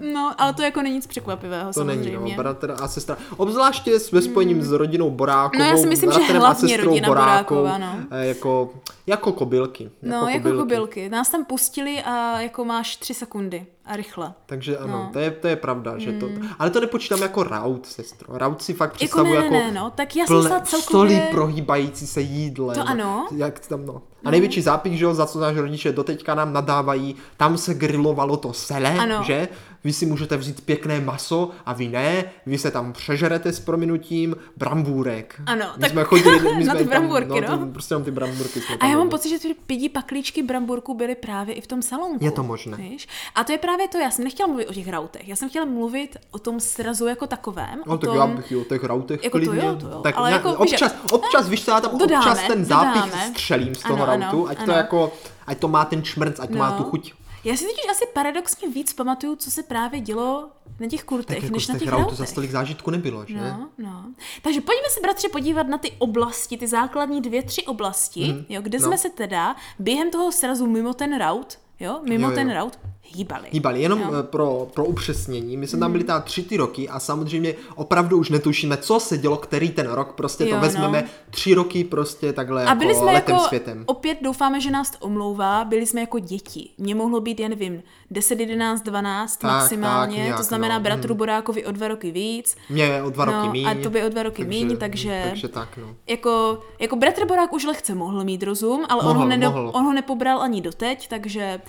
no, 0.15 0.35
ale 0.39 0.55
to 0.55 0.63
jako 0.63 0.83
není 0.83 0.95
nic 0.95 1.07
překvapivého 1.07 1.67
To 1.67 1.73
samozřejmě. 1.73 2.19
není, 2.19 2.31
no, 2.31 2.37
bratr 2.37 2.75
a 2.83 2.89
sestra. 2.89 3.17
Obzvláště 3.37 3.93
ve 4.13 4.23
spojením 4.23 4.63
s 4.63 4.73
rodinou 4.73 5.11
Borákovou. 5.11 5.59
No, 5.65 5.71
já 5.71 5.77
si 5.77 5.87
myslím, 5.87 6.13
že 6.13 6.21
hlavně 6.33 6.77
rodina 6.77 7.09
Borákovou, 7.09 7.61
Boráková, 7.63 7.79
no. 7.79 7.99
eh, 8.11 8.27
Jako, 8.27 8.71
jako 9.07 9.33
kobylky. 9.33 9.91
No, 10.03 10.29
jako 10.29 10.53
kobylky. 10.53 11.09
Nás 11.09 11.29
tam 11.31 11.45
pustili 11.45 12.03
a 12.03 12.41
jako 12.41 12.65
máš 12.65 12.97
tři 12.97 13.15
sekundy 13.15 13.67
a 13.87 13.97
rychle. 13.97 14.33
Takže 14.47 14.79
ano, 14.79 14.93
No. 14.93 14.99
Hmm. 15.03 15.13
to, 15.13 15.19
je, 15.19 15.31
to 15.31 15.49
je 15.49 15.57
pravda, 15.57 15.99
že 15.99 16.13
to... 16.13 16.29
Ale 16.59 16.71
to 16.71 16.81
nepočítám 16.81 17.23
jako 17.23 17.43
raut, 17.43 17.87
sestro. 17.87 18.39
Raut 18.39 18.63
si 18.63 18.75
fakt 18.75 18.91
Jako 18.91 18.97
představuje 18.99 19.39
ne, 19.41 19.45
jako, 19.45 19.55
ne, 19.57 19.73
no, 19.73 19.91
tak 19.91 20.17
já 20.17 20.27
jsem 20.27 20.43
celkově... 20.43 20.81
stoly 20.83 21.23
prohýbající 21.31 22.07
se 22.07 22.21
jídlem. 22.21 22.75
To 22.77 22.89
ano. 22.89 23.27
Jak 23.37 23.61
tam, 23.61 23.87
no. 23.87 24.03
A 24.25 24.31
největší 24.31 24.63
zápich, 24.63 24.99
že 24.99 25.05
jo, 25.05 25.15
za 25.15 25.27
co 25.27 25.41
náš 25.41 25.57
rodiče 25.57 25.93
doteďka 25.93 26.35
nám 26.35 26.53
nadávají, 26.53 27.17
tam 27.37 27.59
se 27.59 27.75
grilovalo 27.75 28.37
to 28.37 28.53
sele, 28.53 28.95
Ano. 28.99 29.23
že? 29.27 29.49
Vy 29.87 29.93
si 29.93 30.07
můžete 30.07 30.37
vzít 30.37 30.61
pěkné 30.61 31.01
maso 31.01 31.51
a 31.67 31.73
vy 31.73 31.89
ne, 31.89 32.25
vy 32.47 32.59
se 32.59 32.71
tam 32.71 32.93
přežerete 32.93 33.53
s 33.53 33.61
prominutím 33.61 34.37
brambůrek. 34.57 35.41
Ano, 35.47 35.67
my 35.77 35.81
tak 35.81 35.91
jsme 35.91 36.05
chodili, 36.05 36.41
my 36.55 36.65
na 36.65 36.73
jsme 36.75 36.75
ty 36.75 36.79
tam, 36.79 36.89
brambůrky, 36.89 37.41
no. 37.41 37.59
Ty, 37.59 37.73
prostě 37.73 37.95
tam 37.95 38.05
ty 38.05 38.11
brambůrky 38.11 38.61
jsme 38.61 38.75
A 38.75 38.79
tam 38.79 38.91
já 38.91 38.99
mám 38.99 39.09
pocit, 39.09 39.29
že 39.29 39.39
ty 39.39 39.55
pidi 39.67 39.89
paklíčky 39.89 40.43
bramburku 40.43 40.95
byly 40.95 41.15
právě 41.15 41.55
i 41.55 41.61
v 41.61 41.67
tom 41.67 41.83
salonku. 41.83 42.25
Je 42.25 42.31
to 42.31 42.43
možné. 42.43 42.77
Víš? 42.77 43.09
A 43.35 43.45
to 43.45 43.53
je 43.53 43.59
právě 43.59 43.89
to, 43.89 43.99
já 43.99 44.11
jsem 44.11 44.25
nechtěla 44.25 44.47
mluvit 44.47 44.67
o 44.67 44.73
těch 44.73 44.89
rautech, 44.89 45.29
já 45.29 45.37
jsem 45.37 45.49
chtěla 45.49 45.65
mluvit 45.65 46.17
o 46.31 46.39
tom 46.39 46.61
srazu 46.61 47.07
jako 47.07 47.27
takovém. 47.27 47.83
No 47.87 47.95
o 47.95 47.99
tak 47.99 48.11
tom... 48.11 48.19
já 48.19 48.27
bych 48.27 48.53
o 48.61 48.65
těch 48.65 48.85
rautech 48.85 49.25
Jako 49.25 49.39
to 49.39 49.45
klidně. 49.47 49.67
jo, 49.67 49.75
to 49.77 49.89
jo. 49.89 50.01
Tak 50.03 50.15
Ale 50.19 50.31
jako, 50.31 50.49
víš, 50.49 50.59
občas, 50.73 50.95
občas, 51.11 51.49
víš 51.49 51.67
já 51.69 51.81
tam 51.81 51.99
dodáme, 51.99 52.31
občas 52.31 52.47
ten 52.47 52.65
zápich 52.65 53.03
dodáme. 53.03 53.29
střelím 53.31 53.75
z 53.75 53.83
toho 53.83 53.95
Ano, 54.03 54.13
ano, 54.13 54.23
rautu, 54.23 54.49
ať 54.49 54.57
to 54.57 54.63
ano. 54.63 54.73
jako, 54.73 55.13
ať 55.47 55.59
to 55.59 55.69
má 55.69 55.85
ten 55.85 56.03
čmrnc, 56.03 56.41
ať 56.41 56.51
to 56.51 56.57
má 56.59 56.71
No. 56.71 56.77
tu 56.77 56.83
chuť. 56.85 57.13
Já 57.47 57.57
si 57.57 57.65
totiž 57.65 57.91
asi 57.91 58.05
paradoxně 58.15 58.69
víc 58.69 58.93
pamatuju, 58.93 59.37
co 59.37 59.51
se 59.51 59.63
právě 59.63 60.01
dělo 60.01 60.51
na 60.81 60.89
těch 60.89 61.05
kurtech, 61.05 61.37
Tak 61.37 61.43
jako 61.43 61.55
než 61.55 61.65
z 61.67 61.69
na 61.69 61.79
těch 61.79 61.89
rautech. 61.89 62.19
za 62.19 62.27
stolik 62.27 62.51
zážitku 62.51 62.91
nebylo, 62.91 63.25
že? 63.29 63.37
No, 63.37 63.69
no. 63.79 64.05
Takže 64.43 64.61
pojďme 64.61 64.89
se, 64.91 65.01
bratře, 65.01 65.29
podívat 65.29 65.67
na 65.69 65.79
ty 65.79 65.93
oblasti, 65.99 66.57
ty 66.57 66.67
základní 66.69 67.21
dvě, 67.21 67.43
tři 67.43 67.63
oblasti, 67.67 68.21
Mhm, 68.25 68.45
jo, 68.49 68.63
kde 68.63 68.79
no. 68.79 68.87
jsme 68.87 68.99
se 68.99 69.11
teda 69.11 69.57
během 69.79 70.11
toho 70.11 70.33
srazu 70.33 70.67
mimo 70.67 70.95
ten 70.95 71.19
raut, 71.19 71.59
jo, 71.81 72.01
mimo 72.09 72.25
Jo, 72.25 72.31
jo. 72.31 72.35
ten 72.37 72.51
raut, 72.53 72.79
hýbali. 73.03 73.49
Hýbali, 73.51 73.83
jenom 73.83 74.01
Jo. 74.01 74.11
eh, 74.21 74.23
pro, 74.23 74.69
pro 74.75 74.85
upřesnění, 74.85 75.57
my 75.57 75.67
jsme 75.67 75.77
Mhm. 75.77 75.81
tam 75.81 75.93
byli 75.93 76.05
teda 76.05 76.21
tři 76.21 76.43
ty 76.43 76.57
roky 76.57 76.89
a 76.89 77.01
samozřejmě 77.01 77.55
opravdu 77.75 78.19
už 78.19 78.31
netušíme, 78.31 78.77
co 78.77 79.01
se 79.01 79.19
dělo 79.19 79.37
který 79.37 79.71
ten 79.71 79.87
rok, 79.91 80.13
prostě 80.13 80.45
to 80.45 80.51
Jo, 80.51 80.57
no. 80.57 80.63
vezmeme 80.63 81.05
tři 81.31 81.55
roky 81.55 81.85
prostě 81.85 82.33
takhle 82.33 82.65
A 82.67 82.75
byli 82.75 82.89
jako 82.91 83.01
jsme 83.03 83.13
letem 83.13 83.35
jako, 83.35 83.47
světem. 83.49 83.85
opět 83.87 84.19
doufáme, 84.23 84.61
že 84.61 84.71
nás 84.71 84.91
to 84.91 84.99
omlouvá, 85.07 85.65
byli 85.65 85.87
jsme 85.87 86.01
jako 86.01 86.19
děti. 86.19 86.69
Mně 86.79 86.95
mohlo 86.95 87.21
být, 87.21 87.41
já 87.41 87.49
nevím, 87.49 87.83
10, 88.11 88.41
11, 88.41 88.83
12 88.83 89.37
Tak, 89.37 89.51
maximálně, 89.51 90.17
tak, 90.17 90.23
nějak, 90.25 90.37
to 90.37 90.43
znamená 90.43 90.79
no, 90.79 90.85
bratru 90.85 91.15
Borákovi 91.15 91.65
o 91.67 91.73
dva 91.73 91.89
roky 91.89 92.11
víc. 92.11 92.57
Mě 92.71 93.03
o 93.03 93.11
dva 93.11 93.25
no, 93.25 93.33
roky 93.33 93.49
míň. 93.49 93.69
a 93.69 93.75
tobě 93.83 94.07
o 94.07 94.09
dva 94.09 94.23
roky 94.23 94.45
míň, 94.45 94.77
takže- 94.77 95.25
Takže 95.29 95.49
tak, 95.49 95.77
no. 95.77 95.95
Jako, 96.07 96.59
jako 96.79 96.97
bratr 96.97 97.27
Borák 97.27 97.53
už 97.53 97.65
lehce 97.65 97.95
mohl 97.95 98.25
mít 98.25 98.43
rozum, 98.43 98.85
ale 98.89 99.01
on, 99.01 99.07
Mohl, 99.09 99.19
ho 99.21 99.27
nedo, 99.29 99.51
mohl. 99.51 99.71
on 99.75 99.85
ho 99.85 99.93
nepobral 99.93 100.43
ani 100.43 100.61
doteď, 100.61 101.09
takže 101.09 101.61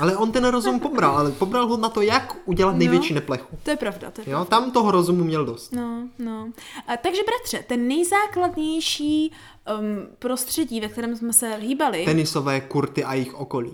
Ale 0.00 0.16
on 0.16 0.32
ten 0.32 0.44
rozum 0.44 0.80
pobral, 0.80 1.18
ale 1.18 1.30
pobral 1.32 1.66
ho 1.66 1.76
na 1.76 1.88
to, 1.88 2.00
jak 2.02 2.36
udělat 2.44 2.76
největší 2.76 3.14
neplechu. 3.14 3.58
to 3.62 3.70
je 3.70 3.76
pravda. 3.76 4.10
To 4.10 4.20
je 4.20 4.30
Jo, 4.30 4.44
tam 4.44 4.70
toho 4.70 4.90
rozumu 4.90 5.24
měl 5.24 5.44
dost. 5.44 5.72
No, 5.72 6.08
no. 6.18 6.50
A, 6.86 6.96
takže 6.96 7.22
bratře, 7.26 7.64
ten 7.68 7.88
nejzákladnější 7.88 9.32
um, 9.80 10.06
prostředí, 10.18 10.80
ve 10.80 10.88
kterém 10.88 11.16
jsme 11.16 11.32
se 11.32 11.56
hýbali, 11.56 12.04
Tenisové 12.04 12.60
kurty 12.60 13.04
a 13.04 13.14
jejich 13.14 13.34
okolí. 13.34 13.72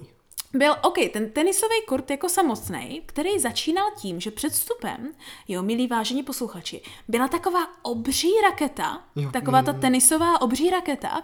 Byl, 0.55 0.75
OK, 0.83 0.95
ten 1.13 1.31
tenisový 1.31 1.75
kurt 1.89 2.11
jako 2.11 2.29
samotný, 2.29 3.03
který 3.07 3.39
začínal 3.39 3.91
tím, 3.97 4.21
že 4.21 4.31
před 4.31 4.53
vstupem, 4.53 5.13
jo, 5.49 5.63
milí 5.63 5.87
vážení 5.87 6.23
posluchači, 6.23 6.83
byla 7.09 7.29
taková 7.29 7.67
obří 7.83 8.33
raketa, 8.43 9.03
Jo, 9.17 9.23
jo, 9.23 9.31
taková 9.33 9.63
ta 9.63 9.73
tenisová 9.73 10.41
obří 10.41 10.71
raketa, 10.71 11.23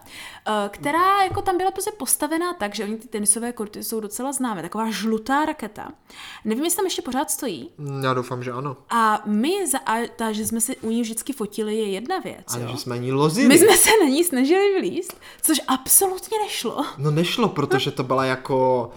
eh, 0.49 0.69
která 0.69 1.23
jako 1.25 1.43
tam 1.43 1.59
byla 1.59 1.71
prostě 1.71 1.91
postavená 1.99 2.55
tak, 2.55 2.75
že 2.75 2.85
oni 2.85 2.97
ty 2.97 3.09
tenisové 3.09 3.53
kurty 3.53 3.85
jsou 3.85 4.01
docela 4.01 4.33
známé, 4.33 4.63
taková 4.63 4.91
žlutá 4.91 5.45
raketa. 5.45 5.93
Nevím, 6.45 6.65
jestli 6.65 6.77
tam 6.77 6.87
ještě 6.87 7.03
pořád 7.03 7.31
stojí. 7.31 7.71
Mm, 7.79 8.05
Já 8.05 8.15
doufám, 8.15 8.43
že 8.43 8.53
ano. 8.53 8.77
A 8.91 9.23
my, 9.27 9.67
za, 9.67 9.79
a 9.79 10.07
ta, 10.17 10.33
že 10.33 10.47
jsme 10.47 10.61
se 10.61 10.77
u 10.77 10.91
ní 10.91 11.03
vždycky 11.03 11.33
fotili, 11.33 11.77
je 11.77 11.89
jedna 11.91 12.19
věc, 12.19 12.45
Ale 12.55 12.63
jo. 12.63 12.69
že 12.71 12.77
jsme 12.77 12.95
ani 12.95 13.13
lozili. 13.13 13.49
My 13.49 13.59
jsme 13.59 13.77
se 13.77 13.91
na 14.05 14.09
ní 14.09 14.25
snažili 14.25 14.81
vlízt, 14.81 15.21
což 15.43 15.61
absolutně 15.69 16.39
nešlo. 16.39 16.85
No 16.99 17.11
nešlo, 17.11 17.49
protože 17.49 17.91
to 17.91 18.03
byla 18.03 18.25
jako... 18.25 18.91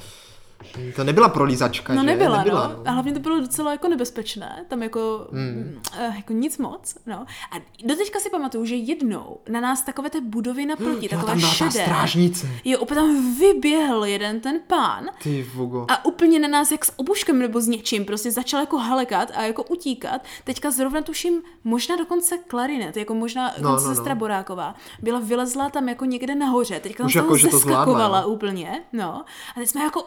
To 0.95 1.03
nebyla 1.03 1.29
prolízačka, 1.29 1.93
No 1.93 2.01
že? 2.01 2.05
nebyla, 2.05 2.37
nebyla 2.37 2.67
no. 2.67 2.83
A 2.85 2.91
hlavně 2.91 3.13
to 3.13 3.19
bylo 3.19 3.39
docela 3.39 3.71
jako 3.71 3.87
nebezpečné, 3.87 4.65
tam 4.67 4.83
jako, 4.83 5.27
hmm. 5.31 5.81
jako 6.15 6.33
nic 6.33 6.57
moc, 6.57 6.95
no. 7.05 7.25
A 7.51 7.55
doteďka 7.85 8.19
si 8.19 8.29
pamatuju, 8.29 8.65
že 8.65 8.75
jednou 8.75 9.37
na 9.49 9.59
nás 9.59 9.81
takové 9.81 10.09
té 10.09 10.21
budovy 10.21 10.65
naproti, 10.65 11.05
Jo, 11.05 11.09
takové 11.09 11.31
tam 11.31 11.39
byla 11.39 11.49
ta 11.51 11.55
šedé. 11.55 11.71
strážnice. 11.85 12.47
Jo, 12.65 12.79
úplně 12.79 12.99
tam 12.99 13.35
vyběhl 13.39 14.05
jeden 14.05 14.39
ten 14.39 14.59
pán 14.67 15.05
Ty 15.23 15.49
vogo. 15.55 15.85
a 15.89 16.05
úplně 16.05 16.39
na 16.39 16.47
nás 16.47 16.71
jak 16.71 16.85
s 16.85 16.93
obuškem 16.95 17.39
nebo 17.39 17.61
s 17.61 17.67
něčím, 17.67 18.05
prostě 18.05 18.31
začal 18.31 18.59
jako 18.59 18.77
halekat 18.77 19.31
a 19.35 19.41
jako 19.41 19.63
utíkat. 19.63 20.21
Teďka 20.43 20.71
zrovna 20.71 21.01
tuším, 21.01 21.41
možná 21.63 21.95
dokonce 21.95 22.37
klarinet, 22.37 22.97
jako 22.97 23.13
možná 23.13 23.51
No, 23.61 23.69
no, 23.69 23.71
no. 23.71 23.79
sestra 23.79 24.15
Boráková, 24.15 24.75
byla 25.01 25.19
vylezla 25.19 25.69
tam 25.69 25.89
jako 25.89 26.05
někde 26.05 26.35
nahoře, 26.35 26.79
teďka 26.79 26.97
tam 26.97 27.05
Už 27.07 27.15
jako, 27.15 27.37
že 27.37 27.47
to 27.47 27.59
zvládla, 27.59 28.21
jo. 28.21 28.27
úplně, 28.27 28.81
no. 28.93 29.25
A 29.55 29.59
teď 29.59 29.69
jsme 29.69 29.81
jako 29.83 30.03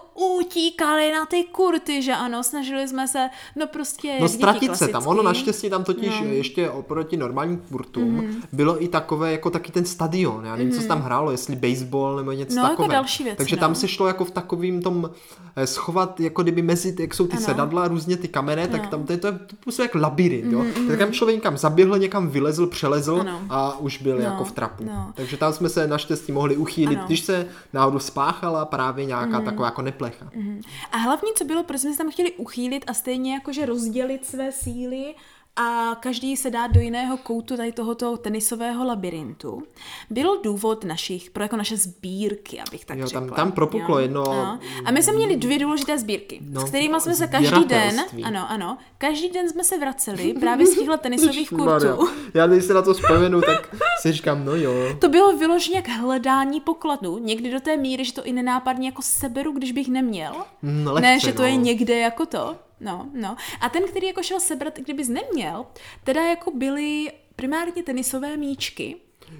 utíkali 0.49 1.13
na 1.13 1.27
ty 1.27 1.45
kurty, 1.53 2.03
že 2.03 2.13
ano, 2.15 2.43
snažili 2.43 2.89
jsme 2.89 3.09
se, 3.09 3.29
no 3.57 3.67
prostě 3.67 4.17
No 4.21 4.29
ztratit 4.29 4.77
se 4.77 4.89
tam. 4.89 5.07
Ono 5.07 5.23
naštěstí 5.23 5.71
tam 5.71 5.85
totiž 5.85 6.21
No. 6.21 6.27
no. 6.27 6.33
ještě 6.33 6.71
oproti 6.71 7.17
normálním 7.17 7.59
kurtům 7.59 8.11
mm. 8.15 8.43
bylo 8.53 8.85
i 8.85 8.89
takové, 8.89 9.33
jako 9.33 9.51
taky 9.51 9.73
ten 9.73 9.85
stadion. 9.85 10.45
Já 10.45 10.53
nevím, 10.57 10.67
mm. 10.69 10.75
co 10.75 10.81
se 10.83 10.89
tam 10.89 11.01
hrálo, 11.03 11.31
jestli 11.31 11.57
baseball 11.57 12.17
nebo 12.17 12.33
něco 12.33 12.57
No, 12.57 12.63
jako 12.63 12.71
takové. 12.77 12.95
další 12.95 13.25
věci, 13.25 13.37
Takže 13.37 13.57
no. 13.57 13.61
tam 13.61 13.75
se 13.75 13.89
šlo 13.89 14.07
jako 14.07 14.25
v 14.25 14.31
takovým 14.31 14.83
tom 14.83 15.11
eh, 15.57 15.67
schovat, 15.67 16.21
jako 16.21 16.43
kdyby 16.43 16.63
mezi, 16.63 16.97
jak 16.99 17.15
jsou 17.15 17.27
ty 17.27 17.37
Ano. 17.37 17.47
sedadla, 17.47 17.89
různě 17.89 18.17
ty 18.17 18.29
kamene, 18.29 18.69
tak 18.69 18.81
Ano. 18.81 18.91
tam 18.91 19.05
to 19.07 19.13
je 19.13 19.19
to, 19.19 19.33
to 19.33 19.57
působí 19.65 19.85
jak 19.93 19.95
labirint, 20.03 20.53
jo. 20.53 20.65
Tak 20.89 20.99
tam 20.99 21.13
člověk 21.13 21.37
někam 21.37 21.57
zaběhl, 21.59 21.99
někam 21.99 22.29
vylezl, 22.29 22.67
přelezl 22.67 23.21
Ano. 23.21 23.41
a 23.51 23.79
už 23.79 24.03
byl 24.03 24.17
No, 24.19 24.25
jako 24.25 24.45
v 24.45 24.53
trapu. 24.53 24.85
no. 24.85 25.13
Takže 25.15 25.37
tam 25.37 25.53
jsme 25.53 25.69
se 25.69 25.87
naštěstí 25.87 26.33
mohli 26.33 26.57
uchýlit, 26.57 26.99
Ano. 26.99 27.07
když 27.07 27.21
se 27.21 27.47
náhodou 27.73 27.99
spáchala 27.99 28.65
právě 28.65 29.05
nějaká 29.05 29.41
taková 29.41 29.65
jako 29.67 29.83
neplecha. 29.83 30.27
A 30.93 30.97
hlavně, 30.97 31.33
co 31.37 31.45
bylo, 31.45 31.65
proč 31.65 31.81
jsme 31.81 31.93
se 31.93 31.99
tam 31.99 32.11
chtěli 32.11 32.33
uchýlit 32.33 32.85
a 32.87 32.95
stejně 32.95 33.35
jakože 33.35 33.67
rozdělit 33.67 34.27
své 34.27 34.53
síly 34.53 35.15
a 35.59 35.95
každý 36.01 36.37
se 36.37 36.51
dát 36.51 36.67
do 36.67 36.81
jiného 36.81 37.17
koutu 37.17 37.57
tady 37.57 37.73
tohoto 37.73 38.17
tenisového 38.17 38.85
labirintu, 38.85 39.63
byl 40.11 40.41
důvod 40.43 40.85
našich, 40.85 41.31
pro 41.31 41.43
jako 41.43 41.57
naše 41.57 41.77
sbírky, 41.77 42.61
abych 42.69 42.85
tak 42.85 42.99
Jo, 42.99 43.07
řekla. 43.07 43.21
tam- 43.21 43.31
tam 43.37 43.53
propuklo 43.53 43.99
Jo. 43.99 44.03
jedno- 44.03 44.25
No. 44.25 44.59
A 44.85 44.91
my 44.91 45.03
jsme 45.03 45.13
měli 45.13 45.37
dvě 45.37 45.59
důležité 45.59 45.99
sbírky, 45.99 46.39
No, 46.51 46.61
s 46.61 46.65
kterými 46.65 47.01
jsme 47.01 47.15
se 47.15 47.27
každý 47.27 47.65
den, 47.65 48.01
ano, 48.25 48.47
ano, 48.51 48.79
každý 48.99 49.29
den 49.31 49.49
jsme 49.51 49.65
se 49.65 49.79
vraceli 49.79 50.35
právě 50.41 50.67
z 50.67 50.79
těchto 50.79 50.97
tenisových 50.99 51.49
kurtů. 51.59 52.09
Já 52.35 52.47
když 52.47 52.65
se 52.65 52.75
na 52.75 52.83
to 52.83 52.95
vzpomenu, 52.95 53.41
tak 53.41 53.77
si 54.01 54.13
říkám, 54.13 54.45
no 54.45 54.55
jo. 54.57 54.73
To 54.99 55.09
bylo 55.09 55.37
vyloženě 55.37 55.77
jak 55.77 55.89
hledání 55.89 56.61
pokladu, 56.61 57.19
někdy 57.19 57.51
do 57.51 57.61
té 57.61 57.77
míry, 57.77 58.05
že 58.05 58.13
to 58.13 58.25
i 58.25 58.33
nenápadně 58.33 58.89
jako 58.89 59.03
seberu, 59.03 59.53
když 59.53 59.73
bych 59.73 59.89
neměl. 59.89 60.33
Mm, 60.63 60.87
lehce, 60.87 61.01
ne, 61.01 61.19
že 61.21 61.33
to 61.33 61.43
no. 61.43 61.49
je 61.49 61.57
někde 61.57 61.99
jako 61.99 62.27
to. 62.27 62.57
No, 62.81 63.11
no. 63.13 63.37
A 63.61 63.69
ten, 63.69 63.89
který 63.89 64.07
jako 64.07 64.23
šel 64.23 64.41
sebrat, 64.41 64.79
kdybys 64.79 65.09
neměl, 65.09 65.67
teda 66.05 66.23
jako 66.23 66.51
byly 66.51 67.13
primárně 67.37 67.83
tenisové 67.83 68.37
míčky. 68.37 68.97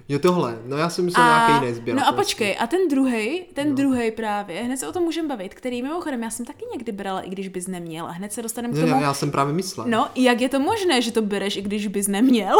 Jo, 0.09 0.19
tohle. 0.19 0.57
No 0.65 0.77
já 0.77 0.89
si 0.89 1.01
myslel 1.01 1.25
nějaký 1.25 1.53
jiný 1.65 1.73
sběr. 1.75 1.97
no 1.97 2.07
a 2.07 2.11
počkej, 2.11 2.57
a 2.59 2.67
ten 2.67 2.87
druhý, 2.87 3.41
ten 3.53 3.69
no. 3.69 3.75
druhý 3.75 4.11
právě, 4.11 4.61
hned 4.63 4.77
se 4.77 4.87
o 4.87 4.91
tom 4.91 5.03
můžeme 5.03 5.27
bavit, 5.27 5.53
který 5.53 5.81
mimochodem 5.81 6.23
já 6.23 6.29
jsem 6.29 6.45
taky 6.45 6.65
někdy 6.71 6.91
brala, 6.91 7.21
i 7.21 7.29
když 7.29 7.47
bys 7.47 7.67
neměl, 7.67 8.05
a 8.05 8.11
hned 8.11 8.33
se 8.33 8.41
dostaneme 8.41 8.73
k 8.73 8.77
Já, 8.77 8.85
tomu. 8.87 9.01
já 9.01 9.13
jsem 9.13 9.31
právě 9.31 9.53
myslel. 9.53 9.85
No, 9.89 10.07
jak 10.15 10.41
je 10.41 10.49
to 10.49 10.59
možné, 10.59 11.01
že 11.01 11.11
to 11.11 11.21
bereš, 11.21 11.55
i 11.57 11.61
když 11.61 11.87
bys 11.87 12.07
neměl? 12.07 12.55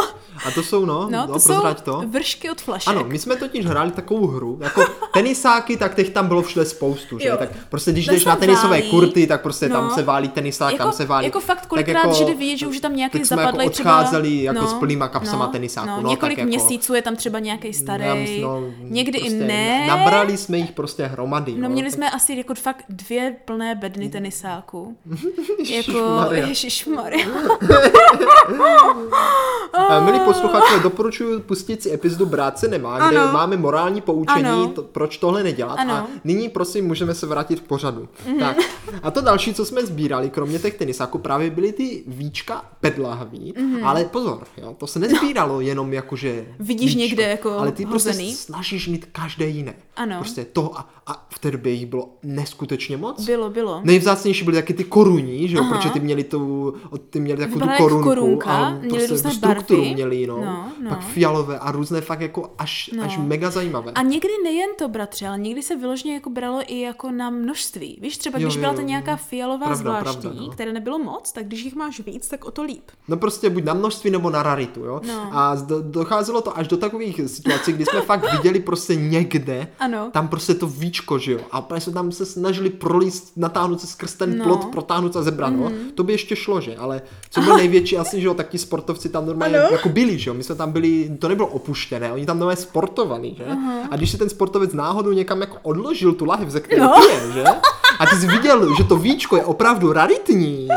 A 0.46 0.50
to 0.50 0.62
jsou, 0.62 0.84
no, 0.84 0.94
No, 1.00 1.08
no, 1.10 1.26
to 1.26 1.32
no 1.32 1.40
jsou 1.40 1.60
to. 1.84 2.02
vršky 2.06 2.50
od 2.50 2.60
flašek. 2.60 2.88
Ano, 2.88 3.04
my 3.08 3.18
jsme 3.18 3.36
totiž 3.36 3.66
hráli 3.66 3.90
takovou 3.90 4.26
hru, 4.26 4.58
jako 4.62 4.84
tenisáky, 5.12 5.76
tak 5.76 5.94
těch 5.94 6.10
tam 6.10 6.28
bylo 6.28 6.42
všude 6.42 6.64
spoustu, 6.64 7.18
že? 7.18 7.28
Jo. 7.28 7.36
Tak 7.36 7.48
prostě 7.68 7.92
když 7.92 8.06
Tam 8.06 8.14
jdeš 8.14 8.24
na 8.24 8.36
tenisové 8.36 8.68
válí. 8.80 8.90
kurty, 8.90 9.26
tak 9.26 9.42
prostě 9.42 9.68
tam 9.68 9.84
No. 9.88 9.94
se 9.94 10.02
válí 10.02 10.28
tenisák, 10.28 10.72
Jako- 10.72 10.82
tam 10.84 10.92
se 10.92 11.04
válí. 11.04 11.24
jako 11.26 11.40
fakt 11.40 11.66
kolikrát, 11.66 12.14
že 12.14 12.24
jde 12.24 12.34
vidět, 12.34 12.56
že 12.56 12.66
už 12.66 12.80
tam 12.80 12.96
nějaký 12.96 13.24
zapadlej 13.24 13.64
jako 13.66 13.76
odcházeli 13.80 14.42
jako 14.42 14.60
no, 14.60 14.68
s 14.68 14.74
plnýma 14.74 15.08
kapsama 15.08 15.46
no, 15.46 15.52
tenisáku. 15.52 16.06
Několik 16.08 16.38
jako, 16.38 16.48
měsíců 16.48 16.94
je 16.94 17.02
tam 17.02 17.16
třeba 17.20 17.38
nějaký 17.38 17.72
starý, 17.72 18.04
já 18.04 18.14
myslím, 18.14 18.42
no, 18.42 18.62
někdy 18.80 19.18
prostě 19.18 19.36
i 19.36 19.38
ne. 19.46 19.86
Nabrali 19.86 20.36
jsme 20.36 20.58
jich 20.58 20.72
prostě 20.72 21.04
hromady. 21.06 21.52
No 21.56 21.68
jo, 21.68 21.72
měli 21.72 21.88
tak- 21.88 21.94
jsme 21.94 22.10
asi 22.10 22.34
jako 22.34 22.54
fakt 22.54 22.84
dvě 22.88 23.36
plné 23.44 23.74
bedny 23.74 24.08
tenisáků. 24.08 24.96
jako, 25.70 26.20
Ježišmarja. 26.32 27.26
Milí 30.04 30.20
posluchači, 30.20 30.80
doporučuji 30.82 31.40
pustit 31.40 31.82
si 31.82 31.92
epizodu 31.92 32.26
Brát 32.26 32.58
se 32.58 32.68
nemá, 32.68 33.08
kde 33.08 33.18
Ano. 33.18 33.32
máme 33.32 33.56
morální 33.56 34.00
poučení, 34.00 34.44
Ano. 34.44 34.68
to, 34.68 34.82
proč 34.82 35.18
tohle 35.18 35.42
nedělat. 35.42 35.74
Ano. 35.74 35.94
A 35.94 36.06
nyní, 36.24 36.48
prosím, 36.48 36.86
můžeme 36.86 37.14
se 37.14 37.26
vrátit 37.26 37.60
k 37.60 37.64
pořadu. 37.64 38.08
Mm-hmm. 38.26 38.38
Tak. 38.38 38.56
A 39.02 39.10
to 39.10 39.20
další, 39.20 39.54
co 39.54 39.64
jsme 39.64 39.86
sbírali, 39.86 40.30
kromě 40.30 40.58
těch 40.58 40.74
tenisáků, 40.74 41.18
právě 41.18 41.50
byly 41.50 41.72
ty 41.72 42.02
víčka 42.06 42.64
pedlahví. 42.80 43.54
Mm-hmm. 43.56 43.86
Ale 43.86 44.04
pozor, 44.04 44.46
jo, 44.56 44.74
to 44.78 44.86
se 44.86 44.98
nezbíralo 44.98 45.60
jenom 45.60 45.92
jakože 45.92 46.46
Vidíš 46.58 46.94
někde 47.10 47.22
jako 47.30 47.58
Ale 47.58 47.72
ty 47.72 47.84
hozený? 47.84 48.16
prostě 48.16 48.44
snažíš 48.44 48.88
mít 48.88 49.06
každé 49.12 49.46
jiné. 49.46 49.74
Ano. 50.00 50.16
Prostě 50.18 50.44
to 50.44 50.78
a, 50.78 50.88
a 51.06 51.26
v 51.34 51.38
té 51.38 51.50
době 51.50 51.72
jich 51.72 51.86
bylo 51.86 52.08
neskutečně 52.22 52.96
moc. 52.96 53.24
Bylo, 53.26 53.50
bylo. 53.50 53.80
Nejvzácnější 53.84 54.44
byly 54.44 54.56
taky 54.56 54.74
ty 54.74 54.84
koruní, 54.84 55.48
že 55.48 55.56
jo, 55.56 55.62
Aha. 55.62 55.76
protože 55.76 55.90
ty 55.90 56.00
měli 56.00 56.24
tu, 56.24 56.74
ty 57.10 57.20
měli 57.20 57.38
takovou 57.38 57.58
tu 57.60 57.66
Vypadaly 57.66 57.82
jako 57.82 57.88
korunku 58.02 58.08
korunka, 58.08 58.50
a 58.50 58.70
měly 58.70 58.88
prostě 58.90 59.12
různé 59.12 59.30
tu 59.30 59.36
strukturu 59.36 59.80
barvy. 59.80 59.94
měli, 59.94 60.26
no. 60.26 60.36
No, 60.44 60.72
no. 60.82 60.90
Pak 60.90 61.00
fialové 61.00 61.58
a 61.58 61.72
různé 61.72 62.00
fakt 62.00 62.20
jako 62.20 62.52
až, 62.58 62.90
No. 62.96 63.04
až 63.04 63.18
mega 63.18 63.50
zajímavé. 63.50 63.92
A 63.92 64.02
někdy 64.02 64.28
nejen 64.44 64.70
to, 64.78 64.88
bratře, 64.88 65.26
ale 65.28 65.38
někdy 65.38 65.62
se 65.62 65.76
vyloženě 65.76 66.14
jako 66.14 66.30
bralo 66.30 66.60
i 66.66 66.80
jako 66.80 67.10
na 67.10 67.30
množství. 67.30 67.98
Víš, 68.02 68.18
třeba 68.18 68.38
Jo, 68.38 68.46
když 68.46 68.54
jo, 68.54 68.60
byla 68.60 68.72
ta 68.74 68.82
nějaká 68.82 69.16
fialová 69.16 69.66
Pravda, 69.66 69.74
zvláštní, 69.76 70.22
pravda, 70.22 70.40
no. 70.42 70.48
které 70.48 70.72
nebylo 70.72 70.98
moc, 70.98 71.32
tak 71.32 71.46
když 71.46 71.62
jich 71.64 71.74
máš 71.74 72.00
víc, 72.00 72.28
tak 72.28 72.44
o 72.44 72.50
to 72.50 72.62
líp. 72.62 72.84
No 73.08 73.16
prostě 73.16 73.50
buď 73.50 73.64
na 73.64 73.74
množství 73.74 74.10
nebo 74.10 74.30
na 74.30 74.42
raritu, 74.42 74.84
jo. 74.84 75.00
No. 75.06 75.28
A 75.32 75.54
do, 75.54 75.82
docházelo 75.82 76.40
to 76.40 76.58
až 76.58 76.68
do 76.68 76.76
takových 76.76 77.20
situací, 77.26 77.72
kdy 77.72 77.84
jsme 77.84 78.00
fakt 78.00 78.32
viděli 78.32 78.60
prostě 78.60 78.94
někde, 78.96 79.68
Ano. 79.78 79.89
Tam 80.12 80.28
prostě 80.28 80.54
to 80.54 80.66
víčko, 80.66 81.18
že 81.18 81.32
jo. 81.32 81.38
A 81.50 81.58
úplně 81.58 81.80
jsme 81.80 81.92
tam 81.92 82.12
se 82.12 82.26
snažili 82.26 82.70
prolíst, 82.70 83.32
natáhnout 83.36 83.80
se 83.80 83.86
skrz 83.86 84.14
ten 84.14 84.38
No. 84.38 84.44
plot, 84.44 84.64
protáhnout 84.64 85.16
a 85.16 85.22
zebrat, 85.22 85.52
no. 85.52 85.72
To 85.94 86.02
by 86.04 86.12
ještě 86.12 86.36
šlo, 86.36 86.60
že? 86.60 86.76
Ale 86.76 87.02
co 87.30 87.40
byl 87.40 87.56
největší 87.56 87.96
asi, 87.98 88.20
že 88.20 88.26
jo, 88.26 88.34
tak 88.34 88.48
ti 88.48 88.58
sportovci 88.58 89.08
tam 89.08 89.26
normálně 89.26 89.58
Ano. 89.58 89.68
jako 89.72 89.88
byli, 89.88 90.18
že 90.18 90.30
jo. 90.30 90.34
My 90.34 90.42
jsme 90.42 90.54
tam 90.54 90.72
byli, 90.72 91.16
to 91.18 91.28
nebylo 91.28 91.48
opuštěné, 91.48 92.12
oni 92.12 92.26
tam 92.26 92.38
normálně 92.38 92.56
sportovali, 92.56 93.34
že? 93.36 93.44
A 93.90 93.96
když 93.96 94.10
se 94.10 94.18
ten 94.18 94.28
sportovec 94.28 94.72
náhodou 94.72 95.12
někam 95.12 95.40
jako 95.40 95.56
odložil 95.62 96.12
tu 96.12 96.24
lahev, 96.24 96.48
ze 96.50 96.60
které 96.60 96.82
No. 96.82 96.92
pije, 97.00 97.32
že? 97.32 97.44
A 97.98 98.06
ty 98.06 98.16
jsi 98.16 98.26
viděl, 98.26 98.76
že 98.76 98.84
to 98.84 98.96
víčko 98.96 99.36
je 99.36 99.44
opravdu 99.44 99.92
raritní, 99.92 100.68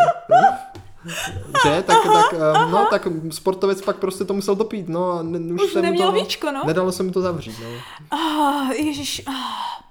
že? 1.66 1.84
Tak, 1.88 2.04
tak, 2.04 2.34
eh, 2.34 2.72
no, 2.72 2.88
tak 2.90 3.08
sportovec 3.32 3.82
pak 3.82 3.98
prostě 3.98 4.26
to 4.26 4.34
musel 4.34 4.56
dopít, 4.56 4.90
no 4.90 5.12
a 5.12 5.22
už, 5.54 5.62
Už 5.64 5.74
neměl 5.74 6.12
to, 6.12 6.18
víčko, 6.18 6.52
no. 6.52 6.62
Nedalo 6.66 6.92
se 6.92 7.04
mu 7.04 7.12
to 7.12 7.22
zavřít, 7.22 7.56
no. 7.64 7.70
Ah, 8.18 8.72
ježiš. 8.72 9.22
Ah. 9.28 9.83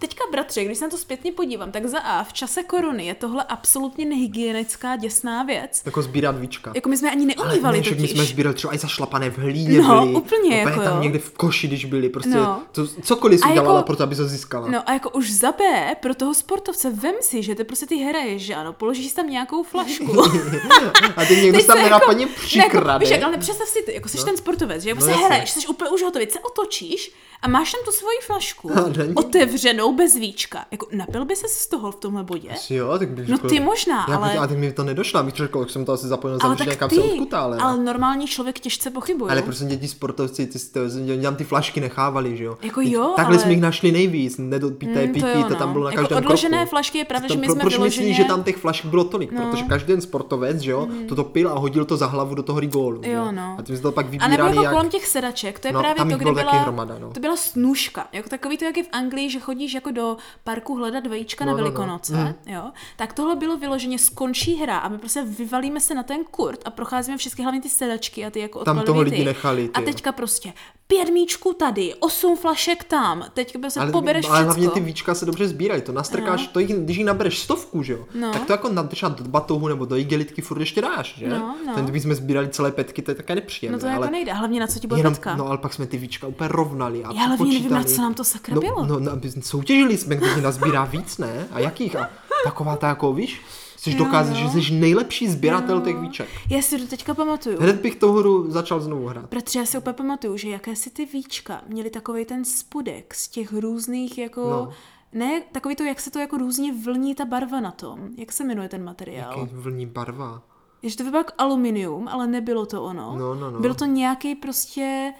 Teďka, 0.00 0.24
bratře, 0.32 0.64
když 0.64 0.78
se 0.78 0.84
na 0.84 0.90
to 0.90 0.98
zpětně 0.98 1.32
podívám, 1.32 1.72
tak 1.72 1.86
za 1.86 1.98
A 1.98 2.24
v 2.24 2.32
čase 2.32 2.62
koruny 2.62 3.06
je 3.06 3.14
tohle 3.14 3.44
absolutně 3.48 4.04
nehygienická 4.04 4.96
děsná 4.96 5.42
věc. 5.42 5.82
Jako 5.84 6.02
sbírat 6.02 6.38
víčka. 6.38 6.72
Jako 6.74 6.88
my 6.88 6.96
jsme 6.96 7.10
ani 7.10 7.34
Ale 7.34 7.46
neumývali 7.48 7.76
ne, 7.76 7.82
však 7.82 7.98
my 7.98 8.08
jsme 8.08 8.24
sbírali 8.24 8.54
třeba 8.54 8.74
i 8.74 8.78
zašlapané 8.78 9.30
v 9.30 9.38
hlíně 9.38 9.80
No, 9.82 10.00
byli. 10.00 10.14
úplně 10.14 10.56
jako 10.58 10.80
tam 10.80 10.96
jo. 10.96 11.02
někde 11.02 11.18
v 11.18 11.30
koši, 11.30 11.66
když 11.68 11.84
byli, 11.84 12.08
prostě 12.08 12.30
No. 12.34 12.62
to, 12.72 12.86
cokoliv 12.86 13.40
A 13.42 13.46
si 13.46 13.48
jako- 13.54 13.62
dělala 13.64 13.82
pro 13.82 13.96
to, 13.96 14.02
aby 14.02 14.14
se 14.14 14.28
získala. 14.28 14.68
No 14.68 14.88
a 14.90 14.92
jako 14.92 15.10
už 15.10 15.30
za 15.32 15.52
B, 15.52 15.94
pro 16.00 16.14
toho 16.14 16.34
sportovce, 16.34 16.90
vem 16.90 17.14
si, 17.20 17.42
že 17.42 17.54
ty 17.54 17.64
prostě 17.64 17.86
ty 17.86 17.96
hraješ, 17.96 18.42
že 18.42 18.54
ano, 18.54 18.72
položíš 18.72 19.12
tam 19.12 19.30
nějakou 19.30 19.62
flašku. 19.62 20.22
a 21.16 21.24
ty 21.24 21.36
někdo 21.36 21.64
tam 21.64 21.78
nenapadně 21.82 22.24
Jako, 22.26 22.40
přikrade. 22.40 22.98
víš, 23.04 23.10
jak, 23.10 23.22
ale 23.22 23.36
představ 23.38 23.68
si 23.68 23.82
ty, 23.82 23.94
jako 23.94 24.08
jsi 24.08 24.24
ten 24.24 24.36
sportovec, 24.36 24.82
že 24.82 24.88
jako 24.88 25.00
No 25.00 25.04
se 25.06 25.10
jasně. 25.10 25.26
hraješ, 25.26 25.50
jsi 25.50 25.66
úplně 25.66 25.90
už 25.90 26.02
hotový, 26.02 26.26
se 26.30 26.38
otočíš 26.40 27.12
a 27.42 27.48
máš 27.48 27.72
tam 27.72 27.80
tu 27.84 27.90
svoji 27.90 28.18
flašku 28.26 28.70
otevřenou 29.14 29.87
bez 29.92 30.14
víčka. 30.14 30.64
Jako 30.70 30.86
napil 30.92 31.24
by 31.24 31.36
se 31.36 31.48
z 31.48 31.66
toho 31.66 31.90
v 31.92 31.96
tomhle 31.96 32.24
bodě? 32.24 32.48
Asi 32.50 32.74
jo, 32.74 32.98
tak 32.98 33.08
bych 33.08 33.28
No 33.28 33.36
řekl, 33.36 33.48
ty 33.48 33.60
možná, 33.60 34.06
já 34.08 34.16
ale... 34.16 34.28
bych, 34.28 34.38
ale 34.38 34.48
tak 34.48 34.58
mi 34.58 34.72
to 34.72 34.84
nedošlo, 34.84 35.20
abych 35.20 35.34
řekl, 35.34 35.58
jak 35.58 35.70
jsem 35.70 35.84
to 35.84 35.92
asi 35.92 36.06
zapomněl 36.06 36.38
ale 36.42 36.56
tak 36.56 36.66
někam 36.66 36.88
ty, 36.90 36.94
se 36.96 37.02
odkutále. 37.02 37.56
ale 37.58 37.78
normální 37.78 38.26
člověk 38.26 38.58
těžce 38.60 38.90
pochybuje. 38.90 39.32
Ale 39.32 39.42
prostě 39.42 39.64
děti 39.64 39.88
sportovci, 39.88 40.46
ty, 40.46 40.58
ty, 40.58 40.68
ty, 41.16 41.22
tam 41.22 41.36
ty 41.36 41.44
flašky 41.44 41.80
nechávali, 41.80 42.36
že 42.36 42.44
jo? 42.44 42.58
Jako 42.62 42.80
jo, 42.84 43.12
Takhle 43.16 43.36
ale- 43.36 43.42
jsme 43.42 43.50
jich 43.52 43.60
našli 43.60 43.92
nejvíc, 43.92 44.38
nedopíté, 44.38 45.06
Mm, 45.06 45.12
pití, 45.12 45.20
to 45.32 45.38
jo, 45.38 45.44
to 45.48 45.54
tam 45.54 45.68
no. 45.68 45.72
bylo 45.72 45.84
na 45.84 45.90
Jako 45.90 46.02
každém 46.02 46.18
odložené 46.18 46.56
kroku. 46.56 46.70
flašky 46.70 46.98
je 46.98 47.04
pravda, 47.04 47.28
To- 47.28 47.34
že 47.34 47.40
my 47.40 47.46
pro- 47.46 47.54
jsme 47.54 47.60
proč 47.60 47.72
vyloženě- 47.74 47.84
myslíš, 47.84 48.16
že 48.16 48.24
tam 48.24 48.42
těch 48.44 48.56
flašek 48.56 48.86
bylo 48.86 49.04
tolik? 49.04 49.32
No. 49.32 49.50
Protože 49.50 49.62
každý 49.62 49.86
ten 49.92 50.00
sportovec, 50.00 50.58
že 50.60 50.70
jo, 50.70 50.86
mm. 50.90 51.06
toto 51.06 51.24
pil 51.24 51.48
a 51.48 51.58
hodil 51.58 51.84
to 51.84 51.96
za 51.96 52.06
hlavu 52.06 52.34
do 52.34 52.42
toho 52.42 52.60
rigólu. 52.60 53.02
že 53.04 53.10
Jo, 53.10 53.32
no. 53.32 53.56
A 53.58 53.62
tím 53.62 53.76
se 53.76 53.82
to 53.82 53.92
pak 53.92 54.06
A 54.06 54.08
vybírali 54.08 54.36
nebo 54.36 54.48
jako 54.48 54.62
jak... 54.62 54.72
kolem 54.72 54.88
těch 54.88 55.06
sedaček, 55.06 55.58
to 55.58 55.68
je 55.68 55.72
No, 55.72 55.80
právě 55.80 55.96
to, 55.98 56.04
kde 56.04 56.16
bylo 56.16 56.34
taky 56.34 56.46
byla, 56.70 56.84
no. 56.98 57.10
to 57.14 57.20
byla 57.20 57.36
snůžka, 57.36 58.08
jako 58.12 58.28
takový 58.28 58.58
to, 58.58 58.64
jak 58.64 58.76
je 58.76 58.82
v 58.84 58.88
Anglii, 58.92 59.30
že 59.30 59.40
chodíš 59.40 59.74
jako 59.78 59.90
do 59.90 60.16
parku 60.44 60.74
hledat 60.74 61.06
vajíčka 61.06 61.44
No, 61.44 61.50
na 61.50 61.52
no, 61.52 61.58
no. 61.58 61.64
Velikonoce, 61.64 62.34
jo, 62.46 62.72
tak 62.96 63.12
tohle 63.12 63.36
bylo 63.36 63.56
vyloženě 63.56 63.98
skončí 63.98 64.54
hra 64.56 64.78
a 64.78 64.88
my 64.88 64.98
prostě 64.98 65.22
vyvalíme 65.22 65.80
se 65.80 65.94
na 65.94 66.02
ten 66.02 66.24
kurt 66.30 66.60
a 66.64 66.70
procházíme 66.70 67.16
všechny 67.18 67.44
hlavně 67.44 67.60
ty 67.60 67.68
sedačky 67.68 68.26
a 68.26 68.30
ty 68.30 68.40
jako 68.40 68.64
Tam 68.64 68.80
toho 68.82 69.04
ty. 69.04 69.10
lidi 69.10 69.24
nechali, 69.24 69.68
ty 69.68 69.74
A 69.74 69.80
jo. 69.80 69.86
teďka 69.86 70.12
prostě 70.12 70.52
pět 70.88 71.08
míčků 71.10 71.52
tady, 71.52 71.94
osm 72.00 72.36
flašek 72.36 72.84
tam, 72.84 73.24
teď 73.34 73.56
prostě 73.60 73.80
ale, 73.80 73.92
pobereš 73.92 74.26
ale 74.28 74.42
hlavně 74.44 74.62
všecko. 74.62 74.74
ty 74.74 74.80
víčka 74.80 75.14
se 75.14 75.26
dobře 75.26 75.48
sbírají, 75.48 75.82
to 75.82 75.92
nastrkáš, 75.92 76.46
to 76.46 76.60
jich, 76.60 76.74
když 76.74 76.96
jich 76.96 77.06
nabereš 77.06 77.38
stovku, 77.38 77.82
že 77.82 77.92
jo, 77.92 78.04
No. 78.14 78.32
tak 78.32 78.44
to 78.46 78.52
jako 78.52 78.68
nadržat 78.68 79.20
do 79.20 79.28
batohu 79.28 79.68
nebo 79.68 79.84
do 79.84 79.96
igelitky 79.96 80.42
furt 80.42 80.60
ještě 80.60 80.80
dáš, 80.82 81.14
že? 81.18 81.28
No, 81.28 81.56
no. 81.66 81.74
Ten, 81.74 81.84
kdybychom 81.84 82.14
sbírali 82.14 82.48
celé 82.48 82.72
petky, 82.72 83.02
to 83.02 83.10
je 83.10 83.14
také 83.14 83.34
nepříjemné. 83.34 83.76
No 83.76 83.80
to 83.80 83.86
ale 83.86 83.94
jako 83.94 84.12
nejde, 84.12 84.32
hlavně 84.32 84.60
na 84.60 84.66
co 84.66 84.78
ti 84.78 84.86
bude 84.86 85.00
jenom, 85.00 85.14
petka. 85.14 85.36
no 85.36 85.46
ale 85.46 85.58
pak 85.58 85.74
jsme 85.74 85.86
ty 85.86 85.98
víčka 85.98 86.26
úplně 86.26 86.48
rovnali 86.48 87.04
a 87.04 87.12
Já 87.12 87.22
hlavně 87.22 87.52
nevím, 87.52 87.70
na 87.72 87.84
co 87.84 88.02
nám 88.02 88.14
to 88.14 88.24
sakra 88.24 88.54
no, 88.54 88.60
bylo. 88.60 88.86
No, 88.86 88.98
no, 89.00 89.12
soutěžili 89.40 89.96
jsme, 89.96 90.16
kdo 90.16 90.26
ji 90.26 90.42
nazbírá 90.42 90.84
víc, 90.84 91.18
ne? 91.18 91.48
A 91.52 91.60
jakých? 91.60 91.96
A 91.96 92.10
taková 92.44 92.76
ta 92.76 92.88
jako, 92.88 93.12
víš, 93.12 93.40
jsi 93.78 93.90
Jo, 93.90 93.98
dokázat, 93.98 94.34
no. 94.34 94.36
že 94.36 94.48
jsi 94.62 94.72
nejlepší 94.72 95.28
sběratel 95.28 95.80
těch 95.80 95.96
víček. 95.96 96.28
Já 96.50 96.62
si 96.62 96.78
to 96.78 96.86
teďka 96.86 97.14
pamatuju. 97.14 97.58
Hned 97.60 97.80
bych 97.80 97.96
tu 97.96 98.12
hru 98.12 98.50
začal 98.50 98.80
znovu 98.80 99.06
hrát. 99.06 99.26
Protože 99.30 99.58
já 99.58 99.66
si 99.66 99.78
úplně 99.78 99.94
pamatuju, 99.94 100.36
že 100.36 100.48
jaké 100.48 100.76
si 100.76 100.90
ty 100.90 101.04
víčka 101.04 101.62
měly 101.68 101.90
takový 101.90 102.24
ten 102.24 102.44
spodek 102.44 103.14
z 103.14 103.28
těch 103.28 103.52
různých 103.52 104.18
jako... 104.18 104.50
No. 104.50 104.70
Ne, 105.12 105.42
takový 105.52 105.76
to, 105.76 105.82
jak 105.82 106.00
se 106.00 106.10
to 106.10 106.18
jako 106.18 106.38
různě 106.38 106.72
vlní 106.84 107.14
ta 107.14 107.24
barva 107.24 107.60
na 107.60 107.70
tom. 107.70 108.08
Jak 108.16 108.32
se 108.32 108.44
jmenuje 108.44 108.68
ten 108.68 108.84
materiál? 108.84 109.38
Jaký 109.38 109.54
vlní 109.54 109.86
barva. 109.86 110.42
Je, 110.82 110.90
že 110.90 110.96
to 110.96 111.04
vypadá 111.04 111.18
jako 111.18 111.32
aluminium, 111.38 112.08
ale 112.08 112.26
nebylo 112.26 112.66
to 112.66 112.82
ono. 112.82 113.16
No, 113.18 113.34
no, 113.34 113.50
no. 113.50 113.60
Byl 113.60 113.74
to 113.74 113.84
nějaký 113.84 114.34
prostě 114.34 115.12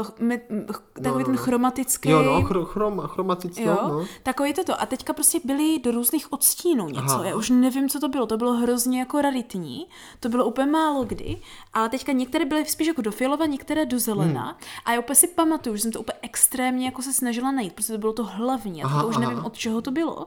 uh, 0.00 0.06
me, 0.28 0.38
ch- 0.72 0.82
takový 1.02 1.18
no, 1.18 1.24
ten 1.24 1.34
no. 1.34 1.40
chromatický... 1.42 2.08
Jo, 2.08 2.22
no, 2.22 2.42
chro, 2.42 2.64
chrom, 2.64 3.02
chromatický, 3.06 3.62
Jo, 3.62 3.78
no. 3.82 4.04
takový 4.22 4.54
toto. 4.54 4.80
A 4.82 4.86
teďka 4.86 5.12
prostě 5.12 5.40
byly 5.44 5.78
do 5.78 5.90
různých 5.90 6.32
odstínů 6.32 6.88
něco. 6.88 7.14
Aha. 7.14 7.24
Já 7.24 7.36
už 7.36 7.50
nevím, 7.50 7.88
co 7.88 8.00
to 8.00 8.08
bylo. 8.08 8.26
To 8.26 8.36
bylo 8.36 8.52
hrozně 8.52 8.98
jako 8.98 9.20
raritní. 9.22 9.86
To 10.20 10.28
bylo 10.28 10.44
úplně 10.44 10.66
málo 10.66 11.04
kdy. 11.04 11.40
Ale 11.72 11.88
teďka 11.88 12.12
některé 12.12 12.44
byly 12.44 12.64
spíš 12.66 12.86
jako 12.86 13.02
do 13.02 13.10
fialova, 13.12 13.46
některé 13.46 13.86
do 13.86 13.98
zelena. 13.98 14.42
Hmm. 14.44 14.54
A 14.84 14.92
já 14.92 14.98
úplně 15.00 15.16
si 15.16 15.28
pamatuju, 15.28 15.76
že 15.76 15.82
jsem 15.82 15.92
to 15.92 16.00
úplně 16.00 16.18
extrémně 16.22 16.86
jako 16.86 17.02
se 17.02 17.12
snažila 17.12 17.50
najít, 17.52 17.72
protože 17.72 17.92
to 17.92 17.98
bylo 17.98 18.12
to 18.12 18.24
hlavní. 18.24 18.82
A 18.82 18.86
Aha, 18.86 18.96
teďka 19.02 19.08
už 19.08 19.16
aha. 19.16 19.28
nevím, 19.30 19.44
od 19.44 19.56
čeho 19.56 19.80
to 19.82 19.90
bylo. 19.90 20.26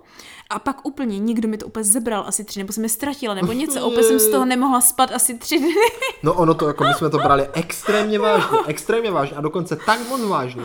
A 0.49 0.59
pak 0.59 0.85
úplně 0.85 1.19
někdo 1.19 1.47
mi 1.47 1.57
to 1.57 1.65
úplně 1.65 1.83
zebral 1.83 2.23
asi 2.27 2.43
tři, 2.43 2.59
nebo 2.59 2.73
jsem 2.73 2.83
je 2.83 2.89
ztratila, 2.89 3.33
nebo 3.33 3.51
něco. 3.51 3.79
A 3.79 3.85
úplně 3.85 4.03
jsem 4.03 4.19
z 4.19 4.29
toho 4.31 4.45
nemohla 4.45 4.81
spát 4.81 5.11
asi 5.11 5.37
tři 5.37 5.59
dny. 5.59 5.73
No 6.23 6.33
ono 6.33 6.53
to, 6.53 6.67
jako 6.67 6.83
my 6.83 6.93
jsme 6.93 7.09
to 7.09 7.17
brali 7.17 7.47
extrémně 7.53 8.19
vážně, 8.19 8.57
extrémně 8.67 9.11
vážně 9.11 9.34
a 9.35 9.41
dokonce 9.41 9.75
tak 9.75 10.09
moc 10.09 10.21
vážně, 10.21 10.63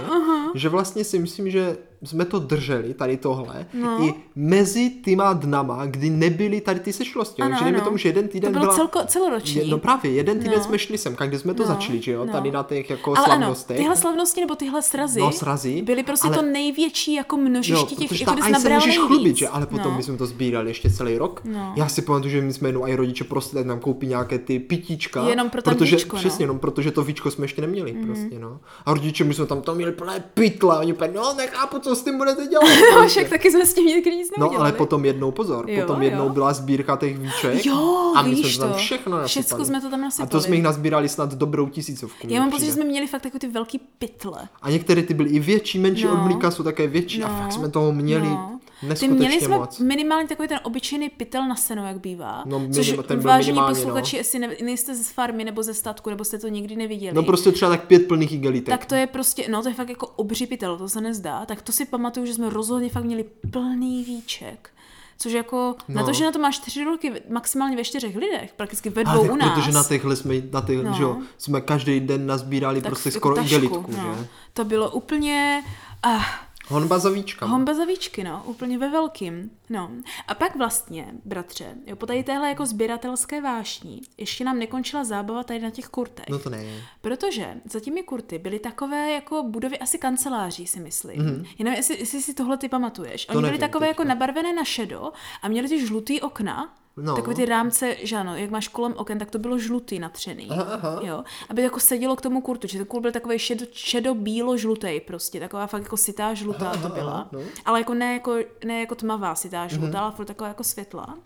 že 0.54 0.68
vlastně 0.68 1.04
si 1.04 1.18
myslím, 1.18 1.50
že 1.50 1.76
jsme 2.04 2.24
to 2.24 2.38
drželi, 2.38 2.94
tady 2.94 3.16
tohle, 3.16 3.66
No. 3.74 3.98
i 4.04 4.14
mezi 4.36 4.90
týma 4.90 5.32
dnama, 5.32 5.86
kdy 5.86 6.10
nebyly 6.10 6.60
tady 6.60 6.80
ty 6.80 6.92
sešlosti. 6.92 7.42
Ano, 7.42 7.56
Takže 7.58 7.74
ano. 7.74 7.84
tomu, 7.84 7.96
že 7.96 8.08
jeden 8.08 8.28
To 8.28 8.32
týden 8.32 8.52
bylo 8.52 8.64
byla... 8.64 8.74
celko, 8.74 9.00
celoroční. 9.06 9.60
Je, 9.60 9.66
no 9.66 9.78
právě, 9.78 10.12
jeden 10.12 10.38
týden 10.38 10.58
No. 10.58 10.64
jsme 10.64 10.78
šli 10.78 10.98
sem, 10.98 11.16
kde 11.26 11.38
jsme 11.38 11.54
to 11.54 11.62
No, 11.62 11.68
začali, 11.68 12.02
že 12.02 12.12
jo, 12.12 12.24
no. 12.24 12.32
tady 12.32 12.50
na 12.50 12.62
těch 12.62 12.90
jako 12.90 13.10
Ale 13.10 13.26
ano, 13.26 13.34
slavnostech. 13.36 13.76
tyhle 13.76 13.96
slavnosti 13.96 14.40
nebo 14.40 14.54
tyhle 14.54 14.82
srazy, 14.82 15.20
No, 15.20 15.32
srazy, 15.32 15.82
byly 15.82 16.02
prostě 16.02 16.28
ale- 16.28 16.36
to 16.36 16.42
největší 16.42 17.14
jako 17.14 17.36
množiště 17.36 17.94
těch, 17.96 18.08
protože 18.08 18.24
jako 18.24 18.42
jsi 18.42 18.54
se 18.62 18.68
můžeš 18.68 18.86
nejvíc. 18.96 19.06
chlubit, 19.06 19.36
že? 19.36 19.48
Ale 19.48 19.66
potom 19.66 19.90
no. 19.92 19.96
my 19.96 20.02
jsme 20.02 20.16
to 20.16 20.26
sbírali 20.26 20.70
ještě 20.70 20.90
celý 20.90 21.18
rok. 21.18 21.40
No. 21.44 21.72
Já 21.76 21.88
si 21.88 22.02
pamatuju, 22.02 22.30
že 22.30 22.40
my 22.40 22.52
jsme 22.52 22.68
jenom 22.68 22.82
i 22.86 22.96
rodiče 22.96 23.24
prostě 23.24 23.56
tak 23.56 23.66
nám 23.66 23.80
koupí 23.80 24.06
nějaké 24.06 24.38
ty 24.38 24.58
pitíčka. 24.58 25.28
Jenom 25.28 25.50
pro 25.50 25.62
protože, 25.62 25.96
víčko, 25.96 26.16
no. 26.16 26.20
Přesně, 26.20 26.42
jenom 26.42 26.58
protože 26.58 26.90
to 26.90 27.04
víčko 27.04 27.30
jsme 27.30 27.44
ještě 27.44 27.60
neměli, 27.60 27.92
mm. 27.92 28.06
prostě, 28.06 28.38
no. 28.38 28.60
A 28.86 28.94
rodiče, 28.94 29.24
my 29.24 29.34
jsme 29.34 29.46
tam 29.46 29.62
to 29.62 29.74
měli 29.74 29.92
plné 29.92 30.24
pytle, 30.34 30.78
oni 30.78 30.94
no 31.14 31.34
nechápu, 31.34 31.78
co 31.78 31.89
s 31.94 32.02
tím 32.04 32.18
budete 32.18 32.46
dělat. 32.46 32.64
No, 32.92 32.98
prostě. 32.98 33.08
však 33.20 33.28
taky 33.30 33.50
jsme 33.50 33.66
s 33.66 33.74
tím 33.74 33.86
nikdy 33.86 34.16
nic 34.16 34.28
No, 34.38 34.50
ale 34.60 34.72
potom 34.72 35.04
jednou 35.04 35.30
pozor, 35.30 35.70
Jo, 35.70 35.80
potom 35.86 36.02
jednou 36.02 36.24
jo. 36.24 36.30
byla 36.30 36.52
sbírka 36.52 36.96
těch 36.96 37.18
víček 37.18 37.66
Jo, 37.66 38.12
a 38.16 38.22
my 38.22 38.30
víš 38.30 38.54
jsme 38.56 38.64
to 38.64 38.70
tam 38.70 38.78
všechno 38.78 39.16
nasypali. 39.18 39.28
Všecko 39.44 39.64
jsme 39.64 39.80
to 39.80 39.90
tam 39.90 40.00
A 40.00 40.04
nasypali. 40.04 40.30
to 40.30 40.40
jsme 40.40 40.54
jich 40.56 40.64
nazbírali 40.64 41.08
snad 41.08 41.34
dobrou 41.34 41.68
tisícovku. 41.68 42.26
Já 42.30 42.40
mám 42.40 42.50
pocit, 42.50 42.64
že 42.66 42.72
jsme 42.72 42.84
měli 42.84 43.06
fakt 43.06 43.22
takové 43.22 43.38
ty 43.40 43.48
velký 43.48 43.80
pytle. 43.98 44.48
A 44.62 44.70
některé 44.70 45.02
ty 45.02 45.14
byly 45.14 45.30
i 45.30 45.40
větší, 45.40 45.78
menší, 45.78 46.04
No. 46.04 46.12
od 46.12 46.16
mlíka 46.18 46.50
jsou 46.50 46.62
také 46.62 46.86
větší 46.86 47.24
a 47.24 47.28
No. 47.28 47.38
fakt 47.42 47.52
jsme 47.52 47.68
toho 47.70 47.92
měli 47.92 48.28
No. 48.28 48.60
Ty 49.00 49.08
měli 49.08 49.40
jsme 49.40 49.58
moc. 49.58 49.78
minimálně 49.78 50.28
takový 50.28 50.48
ten 50.48 50.60
obyčejný 50.62 51.08
pytel 51.08 51.48
na 51.48 51.56
seno, 51.56 51.86
jak 51.86 52.00
bývá. 52.00 52.42
No, 52.46 52.68
což 52.74 52.86
ten 53.06 53.18
byl 53.20 53.28
vážení 53.30 53.52
minimálně, 53.52 53.74
posluchači, 53.74 54.16
no. 54.16 54.20
jestli 54.20 54.38
ne, 54.38 54.48
nejste 54.62 54.94
z 54.94 55.10
farmy 55.10 55.44
nebo 55.44 55.62
ze 55.62 55.74
statku, 55.74 56.10
nebo 56.10 56.24
jste 56.24 56.38
to 56.38 56.48
nikdy 56.48 56.76
neviděli. 56.76 57.14
No 57.14 57.22
prostě 57.22 57.52
třeba 57.52 57.70
tak 57.70 57.86
pět 57.86 58.08
plných 58.08 58.32
igelitek. 58.32 58.68
tak 58.78 58.86
to 58.86 58.94
je 58.94 59.06
prostě, 59.06 59.46
no 59.50 59.62
to 59.62 59.68
je 59.68 59.74
fakt 59.74 59.88
jako 59.88 60.06
obří 60.06 60.46
pytel, 60.46 60.78
to 60.78 60.88
se 60.88 61.00
nezdá. 61.00 61.46
Tak 61.46 61.62
to 61.62 61.72
si 61.72 61.84
pamatuju, 61.84 62.26
že 62.26 62.34
jsme 62.34 62.50
rozhodně 62.50 62.88
fakt 62.90 63.04
měli 63.04 63.24
plný 63.50 64.04
víček. 64.04 64.70
Což 65.18 65.32
jako, 65.32 65.74
no. 65.88 65.94
na 65.94 66.00
No. 66.00 66.06
to, 66.06 66.12
že 66.12 66.24
na 66.24 66.32
to 66.32 66.38
máš 66.38 66.58
tři 66.58 66.84
roky 66.84 67.12
maximálně 67.30 67.76
ve 67.76 67.84
čtyřech 67.84 68.16
lidech, 68.16 68.52
prakticky 68.56 68.90
ve 68.90 69.04
dvou 69.04 69.32
u 69.32 69.36
nás. 69.36 69.50
protože 69.54 69.72
na 69.72 69.84
těchhle 69.84 70.16
jsme, 70.16 70.34
na 70.52 70.60
těch, 70.60 70.82
No. 70.82 70.92
že 70.94 71.02
jo, 71.02 71.18
jsme 71.38 71.60
každý 71.60 72.00
den 72.00 72.26
nazbírali 72.26 72.80
tak 72.80 72.90
prostě 72.90 73.08
jako 73.08 73.18
skoro 73.18 73.34
tašku, 73.36 73.48
igelitku, 73.54 73.84
no. 73.88 74.14
že? 74.18 74.26
To 74.52 74.64
bylo 74.64 74.90
úplně... 74.90 75.62
Ah, 76.02 76.22
Honba 76.70 76.98
za 76.98 77.10
víčkama. 77.10 77.52
Homba 77.52 77.74
za 77.74 77.84
víčky, 77.84 78.24
no, 78.24 78.42
úplně 78.46 78.78
ve 78.78 78.90
velkým. 78.90 79.50
No. 79.70 79.90
A 80.28 80.34
pak 80.34 80.56
vlastně, 80.56 81.14
bratře, 81.24 81.74
jo, 81.86 81.96
po 81.96 82.06
tady 82.06 82.24
téhle 82.24 82.48
jako 82.48 82.66
sběratelské 82.66 83.40
vášní, 83.40 84.02
ještě 84.16 84.44
nám 84.44 84.58
nekončila 84.58 85.04
zábava 85.04 85.44
tady 85.44 85.58
na 85.58 85.70
těch 85.70 85.86
kurtech. 85.86 86.28
No 86.28 86.38
to 86.38 86.50
ne. 86.50 86.64
Protože 87.00 87.54
za 87.64 87.80
těmi 87.80 88.02
kurty 88.02 88.38
byly 88.38 88.58
takové 88.58 89.12
jako 89.12 89.42
budovy 89.42 89.78
asi 89.78 89.98
kanceláří, 89.98 90.66
si 90.66 90.80
myslím. 90.80 91.20
Mm-hmm. 91.20 91.46
Nevím, 91.58 91.76
jestli, 91.76 91.98
jestli 91.98 92.22
si 92.22 92.34
tohle 92.34 92.56
ty 92.56 92.68
pamatuješ. 92.68 93.28
Oni 93.28 93.36
byly 93.36 93.42
nevím 93.42 93.60
takové 93.60 93.86
teďka. 93.86 94.02
jako 94.02 94.08
nabarvené 94.08 94.52
na 94.52 94.64
šedo 94.64 95.12
a 95.42 95.48
měly 95.48 95.68
ty 95.68 95.86
žlutý 95.86 96.20
okna. 96.20 96.74
No. 97.00 97.16
Takové 97.16 97.34
ty 97.36 97.44
rámce, 97.44 97.96
že 98.02 98.16
ano, 98.16 98.36
jak 98.36 98.50
máš 98.50 98.68
kolem 98.68 98.94
oken, 98.96 99.18
tak 99.18 99.30
to 99.30 99.38
bylo 99.38 99.58
žlutý 99.58 99.98
natřený. 99.98 100.48
Aha, 100.50 100.62
aha. 100.62 101.00
Jo, 101.02 101.24
aby 101.48 101.62
jako 101.62 101.80
sedělo 101.80 102.16
k 102.16 102.20
tomu 102.20 102.40
kurtu, 102.40 102.66
že 102.66 102.78
ten 102.78 102.86
kurt 102.86 103.00
byl 103.00 103.12
takový 103.12 103.38
šedo, 103.38 103.66
šedo 103.72 104.14
bílo 104.14 104.56
žlutý 104.56 105.00
prostě, 105.00 105.40
taková 105.40 105.66
fakt 105.66 105.82
jako 105.82 105.96
sitá 105.96 106.34
žlutá 106.34 106.70
Aha, 106.70 106.88
to 106.88 106.94
byla. 106.94 107.12
aha, 107.12 107.28
no. 107.32 107.40
Ale 107.64 107.80
jako 107.80 107.94
ne, 107.94 108.12
jako 108.14 108.36
ne 108.64 108.80
jako 108.80 108.94
tmavá 108.94 109.34
sitá 109.34 109.66
žlutá, 109.66 109.86
Mhm. 109.86 109.94
mm-hmm. 109.94 110.02
ale 110.02 110.12
furt 110.12 110.26
taková 110.26 110.48
jako 110.48 110.64
světlá. 110.64 111.18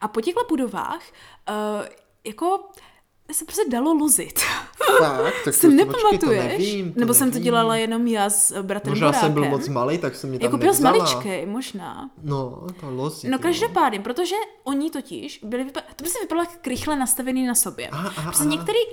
A 0.00 0.08
po 0.08 0.20
těchto 0.20 0.40
budovách 0.48 1.02
uh, 1.80 1.86
jako 2.24 2.60
se 3.34 3.44
prostě 3.44 3.62
dalo 3.70 3.94
lozit. 3.94 4.40
Tak, 5.00 5.34
tak 5.44 5.54
Si 5.54 5.60
to, 5.68 5.74
nepamatuješ? 5.74 6.20
To 6.20 6.26
nevím, 6.48 6.92
to 6.92 7.00
Nebo 7.00 7.14
jsem 7.14 7.28
to 7.30 7.34
nevím. 7.34 7.44
dělala 7.44 7.76
jenom 7.76 8.06
já 8.06 8.30
s 8.30 8.50
eh, 8.50 8.62
bratrem 8.62 8.92
Možná 8.92 9.12
jsem 9.12 9.32
byl 9.32 9.44
moc 9.44 9.68
malý, 9.68 9.98
tak 9.98 10.14
jsem 10.14 10.30
mě 10.30 10.38
tam 10.38 10.44
Jako 10.44 10.56
byl 10.56 10.72
maličkej, 10.82 11.46
možná. 11.46 12.10
No, 12.22 12.66
to 12.80 12.90
lozi. 12.90 13.28
No 13.28 13.38
každopádně, 13.38 14.00
protože 14.00 14.34
oni 14.64 14.90
totiž 14.90 15.40
byli, 15.44 15.64
vypa- 15.64 15.82
to 15.96 16.04
by 16.04 16.10
se 16.10 16.18
vypadalo 16.20 16.46
jak 16.50 16.66
rychle 16.66 16.96
nastavený 16.96 17.46
na 17.46 17.54
sobě. 17.54 17.88
Aha, 17.88 18.12
aha, 18.16 18.30
prostě 18.30 18.44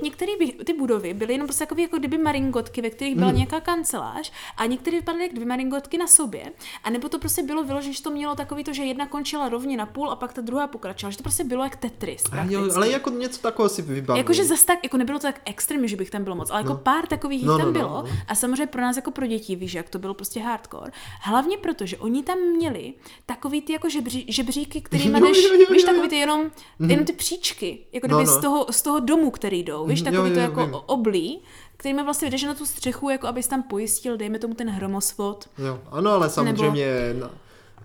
některé, 0.02 0.32
by- 0.40 0.66
ty 0.66 0.74
budovy 0.74 1.14
byly 1.14 1.34
jenom 1.34 1.48
prostě 1.48 1.66
takové 1.66 1.82
jako 1.82 1.98
kdyby 1.98 2.18
maringotky, 2.18 2.82
ve 2.82 2.90
kterých 2.90 3.16
byla 3.16 3.32
nějaká 3.32 3.60
kancelář 3.60 4.32
a 4.58 4.66
některé 4.66 4.98
vypadaly 4.98 5.24
jak 5.24 5.34
dvě 5.34 5.46
maringotky 5.46 5.98
na 5.98 6.08
sobě. 6.08 6.46
A 6.84 6.90
nebo 6.90 7.10
to 7.10 7.20
prostě 7.20 7.44
bylo 7.44 7.64
vyložené, 7.64 7.94
že 7.94 8.04
to 8.04 8.10
mělo 8.10 8.36
takový 8.36 8.64
to, 8.64 8.74
že 8.74 8.84
jedna 8.84 9.08
končila 9.08 9.50
rovně 9.50 9.78
na 9.78 9.86
půl 9.86 10.12
a 10.12 10.16
pak 10.16 10.34
ta 10.34 10.42
druhá 10.42 10.68
pokračovala. 10.68 11.12
Že 11.12 11.18
to 11.18 11.24
prostě 11.24 11.44
bylo 11.44 11.64
jak 11.64 11.76
Tetris. 11.76 12.24
A 12.32 12.44
jo, 12.50 12.70
ale 12.76 12.90
jako 12.90 13.10
něco 13.10 13.42
takového 13.42 13.70
si 13.70 13.82
vybavím. 13.82 14.25
Jakože 14.26 14.44
zas 14.46 14.66
tak, 14.66 14.80
jako 14.84 14.98
nebylo 14.98 15.20
to 15.20 15.28
tak 15.28 15.42
extrémně, 15.46 15.88
že 15.88 15.96
bych 15.96 16.10
tam 16.12 16.24
bylo 16.24 16.36
moc, 16.36 16.50
ale 16.50 16.60
jako 16.60 16.74
No. 16.74 16.78
pár 16.78 17.08
takových 17.08 17.46
No, 17.46 17.58
tam 17.58 17.60
no, 17.60 17.66
no, 17.66 17.72
bylo. 17.80 17.90
no. 17.90 18.18
A 18.28 18.36
samozřejmě 18.36 18.68
pro 18.68 18.82
nás 18.82 18.96
jako 18.96 19.12
pro 19.12 19.28
děti, 19.28 19.56
víš, 19.56 19.74
jak 19.74 19.90
to 19.90 20.00
bylo 20.00 20.14
prostě 20.14 20.40
hardcore. 20.40 20.92
Hlavně 21.22 21.58
proto, 21.58 21.86
že 21.86 21.98
oni 21.98 22.24
tam 22.24 22.38
měli 22.40 22.94
takový 23.26 23.62
ty 23.62 23.74
jako 23.74 23.90
žebří, 23.90 24.26
žebříky, 24.30 24.84
jo, 24.92 25.18
jo, 25.18 25.66
víš, 25.72 25.84
takový 25.84 26.10
ty 26.10 26.16
jenom, 26.16 26.52
jenom 26.80 27.06
ty 27.06 27.14
příčky, 27.14 27.80
jako 27.92 28.08
No, 28.08 28.18
kdyby 28.18 28.32
no. 28.32 28.38
z, 28.38 28.42
toho, 28.42 28.66
z 28.72 28.82
toho 28.82 29.00
domu, 29.00 29.32
který 29.32 29.64
jdou, 29.64 29.86
víš, 29.86 30.02
Mhm, 30.04 30.12
takový 30.14 30.30
jo, 30.30 30.36
to 30.36 30.40
jo, 30.42 30.46
jako 30.50 30.66
vím. 30.66 30.76
oblí, 30.86 31.42
kterými 31.78 32.04
vlastně 32.04 32.30
jdeš 32.30 32.44
na 32.44 32.54
tu 32.54 32.66
střechu, 32.66 33.10
jako 33.10 33.28
abys 33.28 33.48
tam 33.48 33.64
pojistil, 33.64 34.18
dejme 34.18 34.40
tomu 34.40 34.54
ten 34.54 34.70
hromosvod. 34.70 35.50
Jo, 35.58 35.80
ano, 35.92 36.12
ale 36.12 36.30
samozřejmě 36.30 37.14
na, 37.20 37.32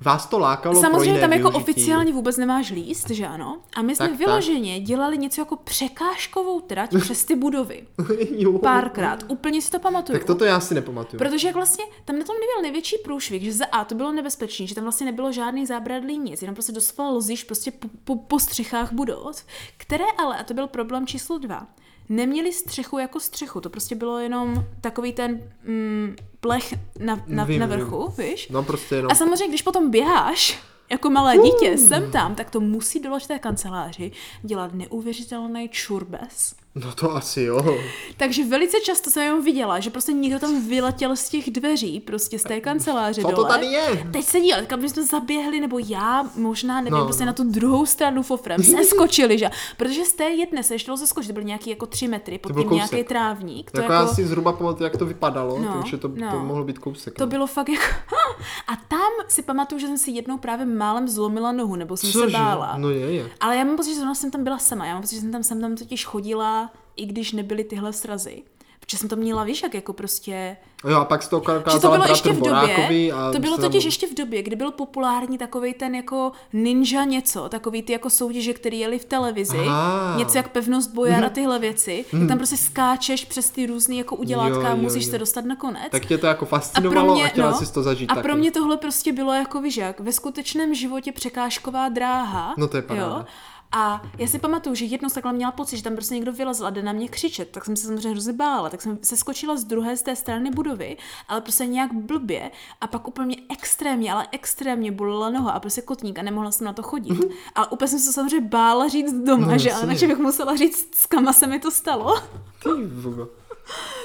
Vás 0.02 0.26
to 0.26 0.38
lákalo 0.38 0.72
pro 0.80 0.80
Samozřejmě 0.90 1.10
jiné 1.10 1.20
tam 1.20 1.32
jako 1.32 1.50
využití. 1.50 1.70
oficiálně 1.72 2.12
vůbec 2.12 2.36
nemáš 2.36 2.70
líst, 2.70 3.10
že 3.10 3.26
ano? 3.26 3.58
A 3.76 3.82
my 3.82 3.96
jsme 3.96 4.08
Tak, 4.08 4.18
tak. 4.18 4.26
vyloženě 4.26 4.80
dělali 4.80 5.18
něco 5.18 5.40
jako 5.40 5.56
překážkovou 5.56 6.60
trať 6.60 6.90
přes 7.00 7.24
ty 7.24 7.36
budovy. 7.36 7.86
jo. 8.30 8.58
Párkrát. 8.58 9.24
Úplně 9.28 9.62
si 9.62 9.70
to 9.70 9.78
pamatuju. 9.78 10.18
Tak 10.18 10.26
toto 10.26 10.44
já 10.44 10.60
si 10.60 10.74
nepamatuju. 10.74 11.18
Protože 11.18 11.46
jak 11.48 11.54
vlastně 11.56 11.84
tam 12.04 12.18
na 12.18 12.24
tom 12.24 12.34
nebyl 12.36 12.62
největší 12.62 12.96
průšvih, 13.04 13.42
že 13.42 13.52
za 13.52 13.64
A 13.72 13.84
to 13.84 13.94
bylo 13.94 14.12
nebezpečné, 14.12 14.66
že 14.66 14.74
tam 14.74 14.84
vlastně 14.84 15.06
nebylo 15.06 15.32
žádný 15.32 15.66
zábradlý 15.66 16.18
nic, 16.18 16.42
jenom 16.42 16.54
prostě 16.54 16.72
doslova 16.72 17.10
lozíš 17.10 17.44
prostě 17.44 17.70
po, 17.70 17.88
po, 18.04 18.16
po 18.16 18.38
střechách 18.38 18.92
budov, 18.92 19.44
které 19.76 20.04
ale, 20.18 20.38
a 20.38 20.44
to 20.44 20.54
byl 20.54 20.66
problém 20.66 21.06
číslo 21.06 21.38
dva, 21.38 21.66
neměli 22.10 22.52
střechu 22.52 22.98
jako 22.98 23.20
střechu, 23.20 23.60
to 23.60 23.70
prostě 23.70 23.94
bylo 23.94 24.18
jenom 24.18 24.64
takový 24.80 25.12
ten 25.12 25.40
mm, 25.64 26.16
plech 26.40 26.74
na, 26.98 27.24
na, 27.26 27.44
Vím, 27.44 27.60
na 27.60 27.66
vím. 27.66 27.76
vrchu, 27.76 28.14
víš? 28.18 28.48
No 28.48 28.62
prostě 28.62 28.94
jenom. 28.94 29.12
A 29.12 29.14
samozřejmě, 29.14 29.48
když 29.48 29.62
potom 29.62 29.90
běháš, 29.90 30.62
jako 30.90 31.10
malé 31.10 31.38
dítě, 31.38 31.78
sem 31.78 32.10
tam, 32.10 32.34
tak 32.34 32.50
to 32.50 32.60
musí 32.60 33.00
doložit 33.00 33.28
té 33.28 33.38
kanceláři 33.38 34.12
dělat 34.42 34.74
neuvěřitelný 34.74 35.68
čurbes. 35.68 36.54
No 36.74 36.92
to 36.92 37.16
asi 37.16 37.42
jo. 37.42 37.78
Takže 38.16 38.44
velice 38.44 38.80
často 38.80 39.10
jsem 39.10 39.22
jenom 39.22 39.44
viděla, 39.44 39.80
že 39.80 39.90
prostě 39.90 40.12
někdo 40.12 40.38
tam 40.38 40.68
vyletěl 40.68 41.16
z 41.16 41.28
těch 41.28 41.50
dveří, 41.50 42.00
prostě 42.00 42.38
z 42.38 42.42
té 42.42 42.60
kanceláře 42.60 43.22
Co 43.22 43.28
to 43.28 43.36
dole. 43.36 43.48
tady 43.48 43.66
je? 43.66 44.08
Teď 44.12 44.24
se 44.24 44.40
dívat, 44.40 44.64
kam 44.66 44.88
jsme 44.88 45.02
zaběhli, 45.02 45.60
nebo 45.60 45.78
já, 45.78 46.30
možná, 46.36 46.80
nevím, 46.80 46.98
No, 46.98 47.04
prostě 47.04 47.22
no. 47.22 47.26
na 47.26 47.32
tu 47.32 47.44
druhou 47.44 47.86
stranu 47.86 48.22
fofrem, 48.22 48.62
se 48.62 48.84
skočili, 48.88 49.38
že? 49.38 49.50
Protože 49.76 50.04
z 50.04 50.12
té 50.12 50.24
jedné 50.24 50.62
se 50.62 50.74
ještě 50.74 50.96
zeskočit, 50.96 51.28
to 51.28 51.32
byly 51.32 51.44
nějaký 51.44 51.70
jako 51.70 51.86
tři 51.86 52.08
metry, 52.08 52.38
pod 52.38 52.52
byl 52.52 52.62
tím 52.62 52.72
nějaký 52.72 53.04
trávník. 53.04 53.70
To 53.70 53.80
jako, 53.80 53.92
jako, 53.92 54.04
já 54.08 54.14
si 54.14 54.26
zhruba 54.26 54.52
pamatuju, 54.52 54.84
jak 54.84 54.96
to 54.96 55.06
vypadalo, 55.06 55.58
No, 55.58 55.74
takže 55.80 55.96
to, 55.96 56.08
to 56.08 56.14
no. 56.16 56.44
mohlo 56.44 56.64
být 56.64 56.78
kousek. 56.78 57.14
to 57.14 57.24
no. 57.24 57.30
bylo 57.30 57.46
fakt 57.46 57.68
jako... 57.68 57.84
A 58.66 58.76
tam 58.88 59.10
si 59.28 59.42
pamatuju, 59.42 59.78
že 59.78 59.86
jsem 59.86 59.98
si 59.98 60.10
jednou 60.10 60.38
právě 60.38 60.66
málem 60.66 61.08
zlomila 61.08 61.52
nohu, 61.52 61.76
nebo 61.76 61.96
jsem 61.96 62.10
Cože? 62.10 62.26
se 62.26 62.32
bála. 62.32 62.74
No 62.78 62.90
je, 62.90 62.98
je. 63.14 63.30
Ale 63.40 63.56
já 63.56 63.64
mám 63.64 63.76
pocit, 63.76 63.94
že 63.94 64.00
jsem 64.14 64.30
tam 64.30 64.44
byla 64.44 64.58
sama. 64.58 64.86
Já 64.86 64.92
mám 64.92 65.02
pocit, 65.02 65.14
že 65.14 65.20
jsem 65.20 65.32
tam, 65.32 65.42
jsem 65.42 65.60
tam 65.60 65.76
totiž 65.76 66.04
chodila, 66.04 66.59
i 67.00 67.06
když 67.06 67.32
nebyly 67.32 67.64
tyhle 67.64 67.92
srazy. 67.92 68.42
Protože 68.80 68.98
jsem 68.98 69.08
to 69.08 69.16
měla, 69.16 69.44
víš, 69.44 69.62
jak 69.62 69.74
jako 69.74 69.92
prostě... 69.92 70.56
Jo, 70.88 70.96
a 70.96 71.04
pak 71.04 71.22
jsi 71.22 71.30
to 71.30 71.42
Že 71.72 71.78
to 71.78 71.90
bylo 71.90 72.04
ještě 72.08 72.32
v 72.32 72.40
době, 72.40 73.12
a 73.12 73.32
to 73.32 73.38
bylo 73.38 73.58
totiž 73.58 73.84
ještě 73.84 74.06
v 74.06 74.14
době, 74.14 74.42
kdy 74.42 74.56
byl 74.56 74.70
populární 74.70 75.38
takový 75.38 75.74
ten 75.74 75.94
jako 75.94 76.32
ninja 76.52 77.04
něco, 77.04 77.48
takový 77.48 77.82
ty 77.82 77.92
jako 77.92 78.10
soutěže, 78.10 78.52
které 78.52 78.76
jeli 78.76 78.98
v 78.98 79.04
televizi, 79.04 79.58
Aha. 79.58 80.14
něco 80.18 80.36
jak 80.38 80.48
pevnost 80.48 80.90
bojar 80.90 81.24
a 81.24 81.28
tyhle 81.28 81.58
věci, 81.58 82.04
tak 82.10 82.28
tam 82.28 82.38
prostě 82.38 82.56
skáčeš 82.56 83.24
přes 83.24 83.50
ty 83.50 83.66
různý 83.66 83.98
jako 83.98 84.16
udělátka 84.16 84.60
Jo, 84.60 84.66
a 84.66 84.70
jo, 84.70 84.76
musíš 84.76 85.04
jo. 85.04 85.10
se 85.10 85.18
dostat 85.18 85.44
na 85.44 85.56
konec. 85.56 85.90
Tak 85.90 86.06
tě 86.06 86.18
to 86.18 86.26
jako 86.26 86.44
a 86.44 86.48
fascinovalo 86.48 87.22
a, 87.22 87.28
chtěla 87.28 87.52
jsi 87.52 87.72
to 87.72 87.82
zažít 87.82 88.10
a 88.10 88.14
taky. 88.14 88.28
pro 88.28 88.36
mě 88.36 88.50
tohle 88.50 88.76
prostě 88.76 89.12
bylo 89.12 89.32
jako, 89.32 89.60
víš 89.60 89.76
jak, 89.76 90.00
ve 90.00 90.12
skutečném 90.12 90.74
životě 90.74 91.12
překážková 91.12 91.88
dráha. 91.88 92.54
No 92.56 92.68
to 92.68 92.76
je 92.76 92.82
paráda. 92.82 93.26
A 93.72 94.02
já 94.18 94.26
si 94.26 94.38
pamatuju, 94.38 94.74
že 94.74 94.84
jednou 94.84 95.08
takhle 95.08 95.32
měla 95.32 95.52
pocit, 95.52 95.76
že 95.76 95.82
tam 95.82 95.92
prostě 95.92 96.14
někdo 96.14 96.32
vylezl 96.32 96.66
a 96.66 96.70
jde 96.70 96.82
na 96.82 96.92
mě 96.92 97.08
křičet, 97.08 97.50
tak 97.50 97.64
jsem 97.64 97.76
se 97.76 97.86
samozřejmě 97.86 98.08
hrozně 98.10 98.32
bála, 98.32 98.70
tak 98.70 98.82
jsem 98.82 98.98
se 99.02 99.16
skočila 99.16 99.56
z 99.56 99.64
druhé 99.64 99.96
z 99.96 100.02
té 100.02 100.16
strany 100.16 100.50
budovy, 100.50 100.96
ale 101.28 101.40
prostě 101.40 101.66
nějak 101.66 101.92
blbě 101.92 102.50
a 102.80 102.86
pak 102.86 103.08
úplně 103.08 103.36
extrémně, 103.48 104.12
ale 104.12 104.28
extrémně 104.32 104.92
bolela 104.92 105.30
noha 105.30 105.52
a 105.52 105.60
prostě 105.60 105.82
kotník 105.82 106.18
a 106.18 106.22
nemohla 106.22 106.52
jsem 106.52 106.64
na 106.64 106.72
to 106.72 106.82
chodit. 106.82 107.12
Mhm. 107.12 107.28
Ale 107.54 107.66
úplně 107.66 107.88
jsem 107.88 107.98
se 107.98 108.12
samozřejmě 108.12 108.48
bála 108.48 108.88
říct 108.88 109.12
doma, 109.12 109.46
No, 109.46 109.58
že 109.58 109.72
ano, 109.72 109.94
že 109.94 110.06
bych 110.06 110.18
musela 110.18 110.56
říct, 110.56 110.94
s 110.94 111.06
kama 111.06 111.32
se 111.32 111.46
mi 111.46 111.60
to 111.60 111.70
stalo. 111.70 112.22
Ty. 112.62 112.70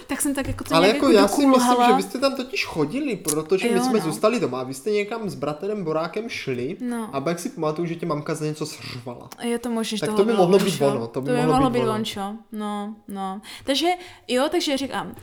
Tak 0.08 0.22
jsem 0.22 0.34
tak 0.36 0.48
jako 0.48 0.64
to 0.64 0.76
Ale 0.76 0.88
nějak 0.88 0.96
jako 0.96 1.10
já 1.10 1.28
si 1.28 1.46
myslím, 1.46 1.78
že 1.88 1.94
vy 1.94 2.04
jste 2.04 2.20
tam 2.20 2.36
totiž 2.36 2.66
chodili, 2.66 3.16
protože 3.16 3.68
my 3.70 3.78
Jo, 3.78 3.84
jsme 3.84 4.00
no. 4.00 4.06
zůstali 4.06 4.40
doma. 4.40 4.64
Vy 4.64 4.74
jste 4.74 4.92
někam 4.92 5.30
s 5.30 5.36
bratrem 5.36 5.84
Borákem 5.84 6.30
šli 6.30 6.78
No. 6.82 7.10
a 7.14 7.22
pak 7.22 7.40
si 7.40 7.50
pamatuju, 7.50 7.88
že 7.88 7.96
tě 7.96 8.06
mamka 8.06 8.36
za 8.36 8.46
něco 8.46 8.66
sřvala. 8.66 9.30
Je 9.44 9.60
to 9.60 9.70
možné, 9.70 9.98
že 9.98 10.06
Tak 10.06 10.16
to 10.16 10.26
by 10.26 10.34
mohlo 10.34 10.60
být 10.60 10.82
ono, 10.82 11.08
to 11.08 11.22
by 11.22 11.30
to 11.30 11.36
by 11.36 11.46
mohlo 11.46 11.70
být 11.70 11.80
ono. 11.82 12.38
No, 12.52 12.96
no. 13.08 13.42
Takže 13.64 13.88
jo, 14.28 14.48
takže 14.52 14.78
říkám, 14.78 15.16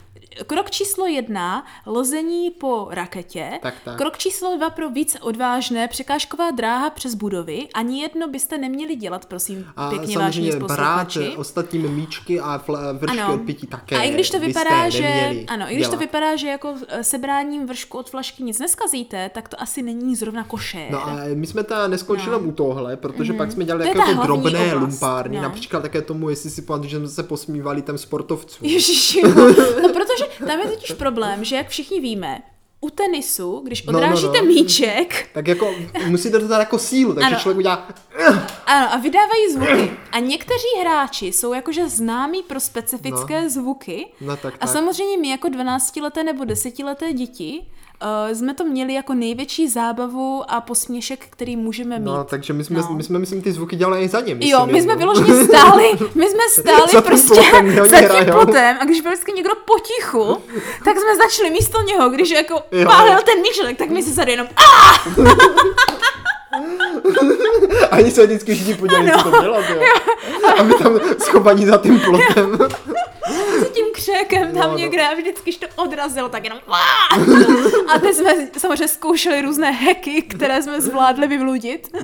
krok 0.47 0.71
číslo 0.71 1.07
jedna, 1.07 1.65
lození 1.85 2.51
po 2.51 2.87
raketě. 2.91 3.51
Tak, 3.61 3.73
tak. 3.85 3.97
Krok 3.97 4.17
číslo 4.17 4.57
dva 4.57 4.69
pro 4.69 4.89
víc 4.89 5.17
odvážné, 5.21 5.87
překážková 5.87 6.51
dráha 6.51 6.89
přes 6.89 7.15
budovy. 7.15 7.67
Ani 7.73 8.01
jedno 8.01 8.27
byste 8.27 8.57
neměli 8.57 8.95
dělat, 8.95 9.25
prosím, 9.25 9.65
A 9.75 9.89
pěkně 9.89 10.17
vážně 10.17 10.51
samozřejmě 10.51 10.67
brát 10.75 11.17
ostatním 11.37 11.93
míčky 11.95 12.39
a 12.39 12.63
fl- 12.67 12.97
vršky 12.97 13.19
Ano. 13.19 13.33
od 13.33 13.41
pití 13.41 13.67
také. 13.67 13.97
A 13.97 14.01
i 14.01 14.11
když 14.11 14.29
to 14.29 14.39
vypadá, 14.39 14.89
že 14.89 15.31
ano, 15.47 15.65
i 15.71 15.75
když 15.75 15.85
to 15.85 15.91
dělat. 15.91 15.99
vypadá, 15.99 16.35
že 16.35 16.47
jako 16.47 16.75
eh, 16.87 17.03
sebráním 17.03 17.65
vršku 17.67 17.97
od 17.97 18.09
flašky 18.09 18.43
nic 18.43 18.59
neskazíte, 18.59 19.29
tak 19.29 19.49
to 19.49 19.61
asi 19.61 19.81
není 19.81 20.15
zrovna 20.15 20.43
košer. 20.43 20.87
No 20.91 21.07
a 21.07 21.15
my 21.33 21.47
jsme 21.47 21.63
teda 21.63 21.87
neskončili 21.87 22.31
No. 22.31 22.39
no. 22.39 22.47
u 22.47 22.51
tohle, 22.51 22.97
protože 22.97 23.31
mm. 23.31 23.37
pak 23.37 23.51
jsme 23.51 23.65
dělali 23.65 23.83
To 23.91 23.97
jako 23.97 24.15
ta 24.15 24.23
drobné 24.23 24.75
oblast, 24.75 24.81
lumpárny, 24.91 25.35
no. 25.35 25.41
například 25.43 25.79
také 25.81 26.01
tomu, 26.01 26.29
jestli 26.29 26.49
si 26.49 26.61
pamatuju, 26.61 26.89
že 26.89 26.97
jsme 26.97 27.07
se 27.07 27.23
posmívali 27.23 27.81
tam 27.81 27.97
sportovcům. 27.97 28.67
Ježiši, 28.69 29.19
jo. 29.19 29.29
no 29.81 29.89
protože 30.17 30.45
tam 30.47 30.59
je 30.59 30.67
totiž 30.67 30.91
problém, 30.91 31.43
že 31.43 31.55
jak 31.55 31.69
všichni 31.69 31.99
víme, 31.99 32.41
u 32.81 32.89
tenisu, 32.89 33.61
když 33.65 33.83
No, 33.85 33.91
no, 33.93 33.99
odrážíte 33.99 34.41
no. 34.41 34.47
míček, 34.47 35.29
Tak 35.33 35.47
jako 35.47 35.75
musíte 36.07 36.39
to 36.39 36.47
dát 36.47 36.59
jako 36.59 36.79
sílu, 36.79 37.13
takže 37.13 37.27
Ano. 37.27 37.39
člověk 37.39 37.57
udělá... 37.57 37.87
ano, 38.65 38.93
a 38.93 38.97
vydávají 38.97 39.51
zvuky. 39.53 39.97
A 40.11 40.19
někteří 40.19 40.67
hráči 40.81 41.25
jsou 41.25 41.53
jakože 41.53 41.89
známí 41.89 42.43
pro 42.43 42.59
specifické 42.59 43.41
no. 43.41 43.49
zvuky. 43.49 44.07
No 44.21 44.37
tak, 44.37 44.53
A 44.53 44.57
tak. 44.57 44.69
samozřejmě 44.69 45.17
my 45.17 45.29
jako 45.29 45.47
12-leté 45.47 46.23
nebo 46.23 46.43
10-leté 46.43 47.13
děti 47.13 47.65
uh, 48.03 48.33
jsme 48.37 48.53
to 48.53 48.63
měli 48.63 48.93
jako 48.93 49.13
největší 49.13 49.67
zábavu 49.69 50.43
a 50.47 50.61
posměšek, 50.61 51.25
který 51.29 51.55
můžeme 51.57 51.99
mít. 51.99 52.05
No, 52.05 52.23
takže 52.23 52.53
my 52.53 52.63
jsme, 52.63 52.79
No. 52.81 52.87
my 52.95 53.03
jsme, 53.03 53.19
myslím, 53.19 53.41
ty 53.41 53.51
zvuky 53.51 53.75
dělali 53.75 54.01
i 54.03 54.07
za. 54.07 54.19
Myslím, 54.19 54.41
Jo, 54.41 54.65
my 54.65 54.81
jsme 54.81 54.95
vyloženě 54.95 55.45
stáli, 55.45 55.91
my 56.15 56.29
jsme 56.29 56.43
stáli 56.61 56.91
Za 56.93 57.01
prostě 57.01 57.33
plotem, 57.51 57.75
za 57.89 57.99
tím 57.99 58.09
hrajou. 58.09 58.31
plotem 58.31 58.77
a 58.79 58.85
když 58.85 59.01
byl 59.01 59.11
vždycky 59.11 59.31
někdo 59.31 59.51
potichu, 59.65 60.37
tak 60.85 60.97
jsme 60.99 61.15
začali 61.17 61.49
místo 61.51 61.81
něho, 61.81 62.09
když 62.09 62.29
jako 62.29 62.53
Jo. 62.71 62.85
pálil 62.85 63.17
ten 63.25 63.41
míček, 63.41 63.77
tak 63.77 63.89
my 63.89 64.03
si 64.03 64.15
tady 64.15 64.31
jenom 64.31 64.47
a 64.55 64.63
Ani 67.91 68.11
se 68.11 68.25
vždycky 68.25 68.55
všichni 68.55 68.73
podívali, 68.73 69.11
co 69.11 69.23
to 69.23 69.41
bylo, 69.41 69.55
jo. 69.61 69.81
A 70.57 70.63
my 70.63 70.73
tam 70.73 70.99
schovaní 71.19 71.65
za 71.65 71.77
tím 71.77 71.99
plotem. 71.99 72.57
s 73.67 73.69
tím 73.71 73.85
křékem 73.93 74.51
tam 74.51 74.61
No, 74.63 74.71
no. 74.71 74.77
někde 74.77 75.07
a 75.07 75.13
vždycky, 75.13 75.43
když 75.43 75.57
to 75.57 75.67
odrazilo, 75.75 76.29
tak 76.29 76.43
jenom 76.43 76.59
a 77.93 77.99
teď 77.99 78.15
jsme 78.15 78.33
samozřejmě 78.57 78.87
zkoušeli 78.87 79.41
různé 79.41 79.71
heky, 79.71 80.21
které 80.21 80.61
jsme 80.63 80.81
zvládli 80.81 81.27
vyvludit. 81.27 81.97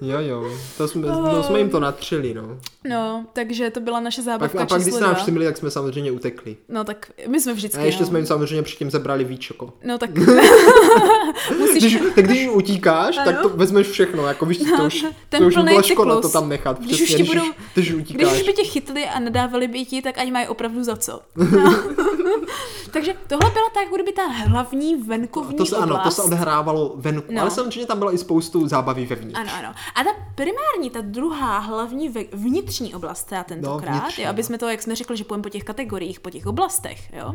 Jo, 0.00 0.18
jo, 0.20 0.50
to 0.78 0.88
jsme, 0.88 1.06
to 1.06 1.42
jsme 1.42 1.58
jim 1.58 1.70
to 1.70 1.80
natřeli, 1.80 2.34
no. 2.34 2.58
No, 2.88 3.26
takže 3.32 3.70
to 3.70 3.80
byla 3.80 4.00
naše 4.00 4.20
Pak, 4.20 4.24
zábavka 4.24 4.62
a 4.62 4.66
pak, 4.66 4.82
když 4.82 4.94
se 4.94 5.00
nám 5.00 5.14
všimli, 5.14 5.44
tak 5.44 5.56
jsme 5.56 5.70
samozřejmě 5.70 6.12
utekli. 6.12 6.56
No 6.68 6.84
tak 6.84 7.10
my 7.26 7.40
jsme 7.40 7.52
vždycky, 7.52 7.78
A 7.80 7.84
ještě 7.84 8.02
no. 8.02 8.06
jsme 8.06 8.18
jim 8.18 8.26
samozřejmě 8.26 8.62
předtím 8.62 8.90
zebrali 8.90 9.24
víčko. 9.24 9.72
No 9.84 9.98
tak 9.98 10.10
Když, 11.48 11.58
musíš... 11.58 11.98
tak 12.14 12.24
když 12.24 12.48
utíkáš, 12.48 13.16
tak 13.16 13.40
to 13.42 13.48
Ano. 13.48 13.56
vezmeš 13.56 13.86
všechno, 13.88 14.26
jako 14.26 14.46
víš, 14.46 14.58
to 14.76 14.84
už, 14.84 15.06
ten 15.28 15.40
to 15.40 15.46
už 15.46 15.56
byla 15.56 15.82
škoda 15.82 16.20
to 16.20 16.28
tam 16.28 16.48
nechat. 16.48 16.80
Když 16.80 17.02
už 17.02 17.08
ti 17.08 17.14
když, 17.14 17.28
budou- 17.28 17.42
když 17.74 17.90
Když 17.92 17.92
utíkáš. 18.02 18.32
už 18.32 18.42
by 18.42 18.52
tě 18.52 18.64
chytli 18.64 19.04
a 19.06 19.18
nadávali 19.18 19.68
by 19.68 19.84
ti, 19.84 20.02
tak 20.02 20.18
ani 20.18 20.30
mají 20.30 20.48
opravdu 20.48 20.84
za 20.84 20.96
co. 20.96 21.20
No. 22.26 22.40
Takže 22.90 23.14
tohle 23.26 23.50
byla 23.50 23.70
tak, 23.74 23.88
kdyby 23.94 24.12
ta 24.12 24.22
hlavní 24.26 24.96
venkovní 24.96 25.56
To 25.56 25.66
se, 25.66 25.76
oblast. 25.76 25.90
ano, 25.90 26.00
to 26.04 26.10
se 26.10 26.22
odehrávalo 26.22 26.92
venku, 26.96 27.32
No. 27.32 27.40
ale 27.40 27.50
samozřejmě 27.50 27.86
tam 27.86 27.98
bylo 27.98 28.14
i 28.14 28.18
spoustu 28.18 28.68
zábavy 28.68 29.06
vevnitř. 29.06 29.38
Ano, 29.38 29.50
ano. 29.58 29.68
A 29.94 30.04
ta 30.04 30.10
primární, 30.34 30.90
ta 30.90 31.00
druhá 31.00 31.58
hlavní 31.58 32.08
ve, 32.08 32.20
vnitřní 32.32 32.94
oblast, 32.94 33.24
teda 33.24 33.44
tentokrát, 33.44 33.92
No, 33.94 34.00
vnitřní, 34.00 34.24
jo, 34.24 34.30
aby 34.30 34.42
no. 34.42 34.46
jsme 34.46 34.58
to, 34.58 34.68
jak 34.68 34.82
jsme 34.82 34.94
řekli, 34.96 35.16
že 35.16 35.24
půjdeme 35.24 35.42
po 35.42 35.48
těch 35.48 35.64
kategoriích, 35.64 36.20
po 36.20 36.30
těch 36.30 36.46
oblastech, 36.46 37.12
jo, 37.12 37.34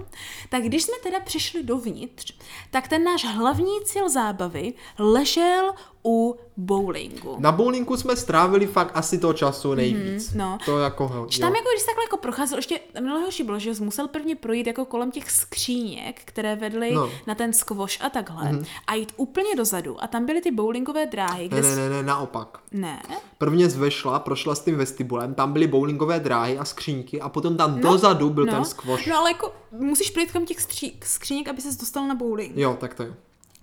tak 0.50 0.64
když 0.64 0.84
jsme 0.84 0.94
teda 1.04 1.20
přišli 1.20 1.64
dovnitř, 1.64 2.34
tak 2.72 2.88
ten 2.88 3.04
náš 3.04 3.26
hlavní 3.26 3.51
cíl 3.86 4.10
zábavy 4.10 4.74
ležel 5.00 5.74
u 6.06 6.36
bowlingu. 6.58 7.36
Na 7.40 7.52
bowlingu 7.52 7.98
jsme 7.98 8.16
strávili 8.16 8.68
fakt 8.68 8.92
asi 8.94 9.18
toho 9.18 9.34
času 9.34 9.74
nejvíc. 9.76 10.34
no. 10.34 10.58
To 10.66 10.80
jako, 10.80 11.04
jo. 11.16 11.28
Tam 11.40 11.56
jako, 11.56 11.68
když 11.74 11.86
takhle 11.86 12.04
jako 12.04 12.18
procházel, 12.18 12.58
ještě 12.58 12.80
tam 12.94 13.06
nejhorší 13.06 13.44
bylo, 13.44 13.60
že 13.60 13.76
jsi 13.76 13.84
musel 13.84 14.08
prvně 14.08 14.36
projít 14.36 14.68
jako 14.68 14.86
kolem 14.86 15.12
těch 15.12 15.32
skříněk, 15.32 16.22
které 16.26 16.56
vedly 16.56 16.92
No. 16.92 17.10
na 17.28 17.36
ten 17.36 17.54
squash 17.54 18.02
a 18.02 18.10
takhle 18.10 18.60
a 18.88 18.94
jít 18.96 19.14
úplně 19.18 19.56
dozadu 19.56 20.04
a 20.04 20.08
tam 20.08 20.26
byly 20.26 20.42
ty 20.42 20.52
bowlingové 20.52 21.06
dráhy, 21.06 21.48
kde 21.48 21.62
Ne, 21.62 21.76
ne, 21.76 21.76
ne, 21.76 21.90
ne, 21.90 22.04
naopak. 22.04 22.60
ne. 22.72 23.02
Prvně 23.38 23.70
zvešla, 23.70 24.20
prošla 24.20 24.56
s 24.56 24.60
tím 24.64 24.76
vestibulem, 24.78 25.34
tam 25.34 25.54
byly 25.54 25.68
bowlingové 25.68 26.20
dráhy 26.20 26.58
a 26.58 26.66
skříňky 26.66 27.22
a 27.22 27.30
potom 27.30 27.58
tam 27.58 27.80
dozadu 27.80 28.30
byl 28.30 28.46
ten 28.46 28.66
squash. 28.66 29.08
No 29.08 29.18
ale 29.18 29.32
jako 29.32 29.54
musíš 29.72 30.10
projít 30.10 30.32
kolem 30.32 30.46
těch 30.48 30.62
skří, 30.62 31.00
skříněk, 31.04 31.48
aby 31.48 31.62
ses 31.62 31.76
dostal 31.76 32.08
na 32.08 32.16
bowling. 32.16 32.58
Jo, 32.58 32.78
tak 32.80 32.94
to 32.94 33.04
je. 33.04 33.14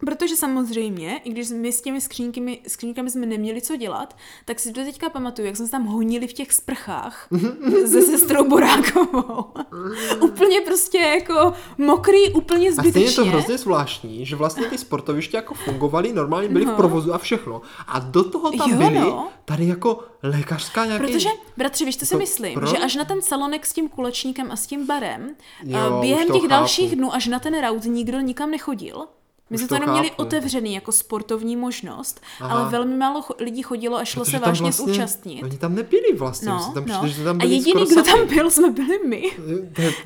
Protože 0.06 0.36
samozřejmě, 0.36 1.20
i 1.24 1.30
když 1.30 1.50
my 1.50 1.72
s 1.72 1.80
těmi 1.80 2.00
skřínkami, 2.00 2.60
skřínkami 2.68 3.10
jsme 3.10 3.26
neměli 3.26 3.60
co 3.62 3.76
dělat, 3.76 4.16
tak 4.44 4.60
si 4.60 4.72
do 4.72 4.84
teďka 4.84 5.08
pamatuju, 5.10 5.46
jak 5.46 5.56
jsme 5.56 5.66
se 5.66 5.72
tam 5.72 5.84
honili 5.86 6.26
v 6.28 6.32
těch 6.32 6.52
sprchách 6.52 7.28
se 7.86 8.02
sestrou 8.02 8.48
Borákovou. 8.48 9.44
úplně 10.20 10.60
prostě 10.60 10.98
jako 10.98 11.52
mokrý, 11.78 12.32
úplně 12.34 12.68
A 12.68 12.72
stejně 12.72 12.88
je 12.88 12.92
zbytečně. 12.92 13.16
to 13.24 13.24
hrozně 13.30 13.58
zvláštní, 13.58 14.26
že 14.26 14.36
vlastně 14.36 14.66
ty 14.66 14.78
sportoviště 14.78 15.36
jako 15.36 15.54
fungovaly, 15.54 16.12
normálně 16.12 16.48
byly 16.48 16.64
No. 16.64 16.72
v 16.72 16.76
provozu 16.76 17.14
a 17.14 17.18
všechno. 17.18 17.62
A 17.86 17.98
do 17.98 18.24
toho 18.24 18.50
tam 18.52 18.70
Jo, 18.70 18.76
byly 18.76 18.94
no. 18.98 19.28
tady 19.44 19.66
jako 19.66 20.04
lékařská 20.22 20.84
nějaký... 20.86 21.06
Protože, 21.06 21.28
bratře, 21.56 21.84
víš, 21.84 21.96
to 21.96 22.06
si 22.06 22.14
Jako 22.14 22.20
myslím, 22.20 22.54
pro- 22.54 22.66
že 22.66 22.78
až 22.78 22.94
na 22.96 23.04
ten 23.04 23.22
salonek 23.22 23.66
s 23.66 23.72
tím 23.72 23.88
kulečníkem 23.88 24.50
a 24.52 24.56
s 24.56 24.66
tím 24.66 24.86
barem, 24.86 25.34
Jo, 25.64 25.78
a 25.78 26.00
během 26.00 26.26
to 26.26 26.32
těch 26.32 26.42
chápu. 26.42 26.50
dalších 26.50 26.96
dnů, 26.96 27.14
až 27.14 27.26
na 27.26 27.38
ten 27.38 27.60
raut, 27.60 27.84
nikdo 27.84 28.20
nikam 28.20 28.50
nechodil. 28.50 29.06
My 29.50 29.54
Už 29.54 29.60
jsme 29.60 29.68
to 29.68 29.74
to 29.74 29.82
jenom 29.82 29.90
měli 29.90 30.08
chápu. 30.08 30.22
otevřený 30.22 30.74
jako 30.74 30.92
sportovní 30.92 31.56
možnost, 31.56 32.20
Aha. 32.40 32.58
ale 32.58 32.70
velmi 32.70 32.96
málo 32.96 33.24
lidí 33.38 33.62
chodilo 33.62 33.96
a 33.96 34.04
šlo 34.04 34.24
Protože 34.24 34.36
se 34.36 34.40
tam 34.40 34.48
vážně 34.50 34.64
vlastně, 34.64 34.86
zúčastnit. 34.86 35.42
Oni 35.42 35.58
tam 35.58 35.74
nebyli 35.74 36.12
vlastně, 36.16 36.48
No, 36.48 36.56
no, 36.68 36.72
tam 36.74 36.86
no. 36.86 36.98
přišli, 37.00 37.18
že 37.18 37.24
tam 37.24 37.36
A 37.36 37.38
byli 37.38 37.52
jediný, 37.54 37.70
skoro 37.72 37.86
kdo 37.86 38.02
tam 38.02 38.18
sami. 38.18 38.34
byl, 38.34 38.50
jsme 38.50 38.70
byli 38.70 38.98
my. 39.06 39.22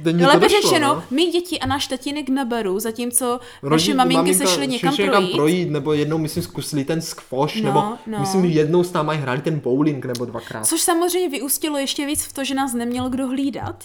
Je- 0.04 0.26
Lépe 0.26 0.48
řečeno, 0.48 0.88
no. 0.94 1.02
my 1.10 1.26
děti 1.26 1.60
a 1.60 1.66
náš 1.66 1.86
tatínek 1.86 2.28
na 2.28 2.44
baru, 2.44 2.78
zatímco 2.80 3.40
Rodin- 3.62 3.70
naše 3.72 3.94
maminky 3.94 4.34
se 4.34 4.46
šly 4.46 4.68
někam 4.68 4.96
projít. 4.96 5.32
projít, 5.36 5.70
nebo 5.70 5.92
jednou, 5.92 6.18
myslím, 6.18 6.42
zkusili 6.42 6.84
ten 6.84 7.00
squash, 7.02 7.56
No, 7.56 7.62
nebo 7.62 7.80
no. 8.06 8.18
myslím, 8.20 8.44
jednou 8.44 8.84
s 8.84 8.92
náma 8.92 9.12
hráli 9.12 9.40
ten 9.42 9.58
bowling, 9.60 10.04
nebo 10.04 10.24
dvakrát. 10.24 10.66
Což 10.66 10.80
samozřejmě 10.80 11.28
vyústilo 11.28 11.78
ještě 11.78 12.06
víc 12.06 12.24
v 12.24 12.32
to, 12.32 12.44
že 12.44 12.54
nás 12.54 12.74
neměl 12.74 13.08
kdo 13.10 13.26
hlídat. 13.26 13.84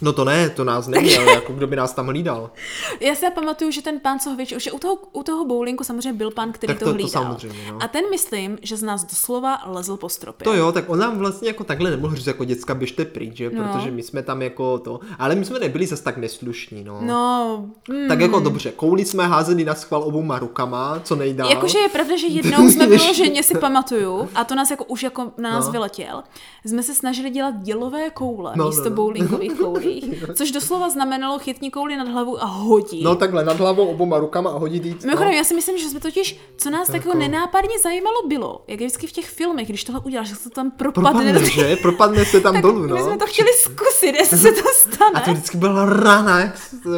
No 0.00 0.12
to 0.12 0.24
ne, 0.24 0.50
to 0.50 0.64
nás 0.64 0.86
neměl, 0.86 1.28
jako 1.28 1.52
kdo 1.52 1.66
by 1.66 1.76
nás 1.76 1.92
tam 1.92 2.06
hlídal. 2.06 2.50
Já 3.00 3.14
si 3.14 3.26
pamatuju, 3.34 3.70
že 3.70 3.82
ten 3.82 4.00
pán, 4.00 4.18
ho 4.26 4.36
většinou, 4.36 4.60
že 4.60 4.72
u 4.72 4.78
toho, 4.78 4.97
u 5.12 5.22
toho 5.22 5.44
bowlingu 5.44 5.84
samozřejmě 5.84 6.12
byl 6.12 6.30
pán, 6.30 6.52
který 6.52 6.68
Tak 6.68 6.78
to, 6.78 6.84
to- 6.84 6.90
to 6.90 6.94
hlídal. 6.94 7.10
samozřejmě, 7.22 7.72
no. 7.72 7.78
A 7.82 7.88
ten 7.88 8.04
myslím, 8.10 8.58
že 8.62 8.76
z 8.76 8.82
nás 8.82 9.04
doslova 9.04 9.58
lezl 9.66 9.96
po 9.96 10.08
stropě. 10.08 10.44
To 10.44 10.54
jo, 10.54 10.72
tak 10.72 10.90
on 10.90 10.98
nám 10.98 11.18
vlastně 11.18 11.48
jako 11.48 11.64
takhle 11.64 11.90
nemohl 11.90 12.16
říct 12.16 12.26
jako 12.26 12.44
děcka 12.44 12.74
běžte 12.74 13.04
pryč, 13.04 13.36
že? 13.36 13.50
No. 13.50 13.62
Protože 13.72 13.90
my 13.90 14.02
jsme 14.02 14.22
tam 14.22 14.42
jako 14.42 14.78
to, 14.78 15.00
ale 15.18 15.34
my 15.34 15.44
jsme 15.44 15.58
nebyli 15.58 15.86
zas 15.86 16.00
tak 16.00 16.16
neslušní, 16.16 16.84
no. 16.84 16.98
No, 17.02 17.64
mm, 17.88 18.08
Tak 18.08 18.20
jako 18.20 18.40
dobře, 18.40 18.70
kouli 18.76 19.04
jsme 19.04 19.26
házeli 19.26 19.64
na 19.64 19.74
schvál 19.74 20.02
obouma 20.02 20.38
rukama, 20.38 21.00
co 21.04 21.16
nejdál. 21.16 21.50
Jakože 21.50 21.78
je 21.78 21.88
pravda, 21.88 22.16
že 22.16 22.26
jednou 22.26 22.68
jsme 22.70 22.86
vyloženě 22.86 23.42
si 23.42 23.58
pamatuju, 23.58 24.28
a 24.34 24.44
to 24.44 24.54
nás 24.54 24.70
jako 24.70 24.84
už 24.84 25.02
jako 25.02 25.32
na 25.38 25.50
nás 25.50 25.66
No. 25.66 25.72
vyletěl, 25.72 26.22
jsme 26.64 26.82
se 26.82 26.94
snažili 26.94 27.30
dělat 27.30 27.54
dělové 27.62 28.10
koule 28.10 28.52
No, 28.56 28.64
no, 28.64 28.70
místo 28.70 28.90
no. 28.90 28.96
bowlingových 28.96 29.52
koulí, 29.60 30.20
což 30.34 30.50
doslova 30.50 30.88
znamenalo 30.88 31.38
chytní 31.38 31.70
kouli 31.70 31.96
nad 31.96 32.08
hlavu 32.08 32.42
a 32.42 32.46
hodit. 32.46 33.04
No 33.04 33.14
takhle, 33.16 33.44
nad 33.44 33.56
hlavou 33.56 33.86
oboma 33.86 34.18
rukama 34.18 34.50
a 34.50 34.58
hodit 34.58 34.84
jíc. 34.88 35.04
Mimochodem, 35.04 35.30
no. 35.32 35.36
já 35.36 35.44
si 35.44 35.54
myslím, 35.54 35.78
že 35.78 35.88
jsme 35.88 36.00
totiž, 36.00 36.40
co 36.56 36.70
nás 36.70 36.86
tak 36.86 36.96
jako 36.96 37.14
nenápadně 37.14 37.78
zajímalo 37.82 38.16
bylo, 38.26 38.64
jak 38.68 38.80
je 38.80 38.86
vždycky 38.86 39.06
v 39.06 39.12
těch 39.12 39.30
filmech, 39.30 39.68
když 39.68 39.84
tohle 39.84 40.00
uděláš, 40.04 40.28
že 40.28 40.34
se 40.34 40.42
to 40.42 40.50
tam 40.50 40.70
propadne. 40.70 41.32
Propadne, 41.32 41.50
že? 41.50 41.76
Propadne 41.76 42.24
se 42.24 42.40
tam 42.40 42.52
tak 42.58 42.62
dolů, 42.62 42.86
no. 42.86 42.96
my 42.96 43.02
jsme 43.02 43.18
to 43.18 43.26
chtěli 43.26 43.50
zkusit, 43.52 44.14
jestli 44.18 44.38
se 44.38 44.52
to 44.52 44.68
stane. 44.74 45.10
A 45.14 45.20
to 45.20 45.32
vždycky 45.32 45.58
byla 45.58 45.84
rána, 45.84 46.40
jak 46.40 46.58
se 46.58 46.76
to. 46.76 46.90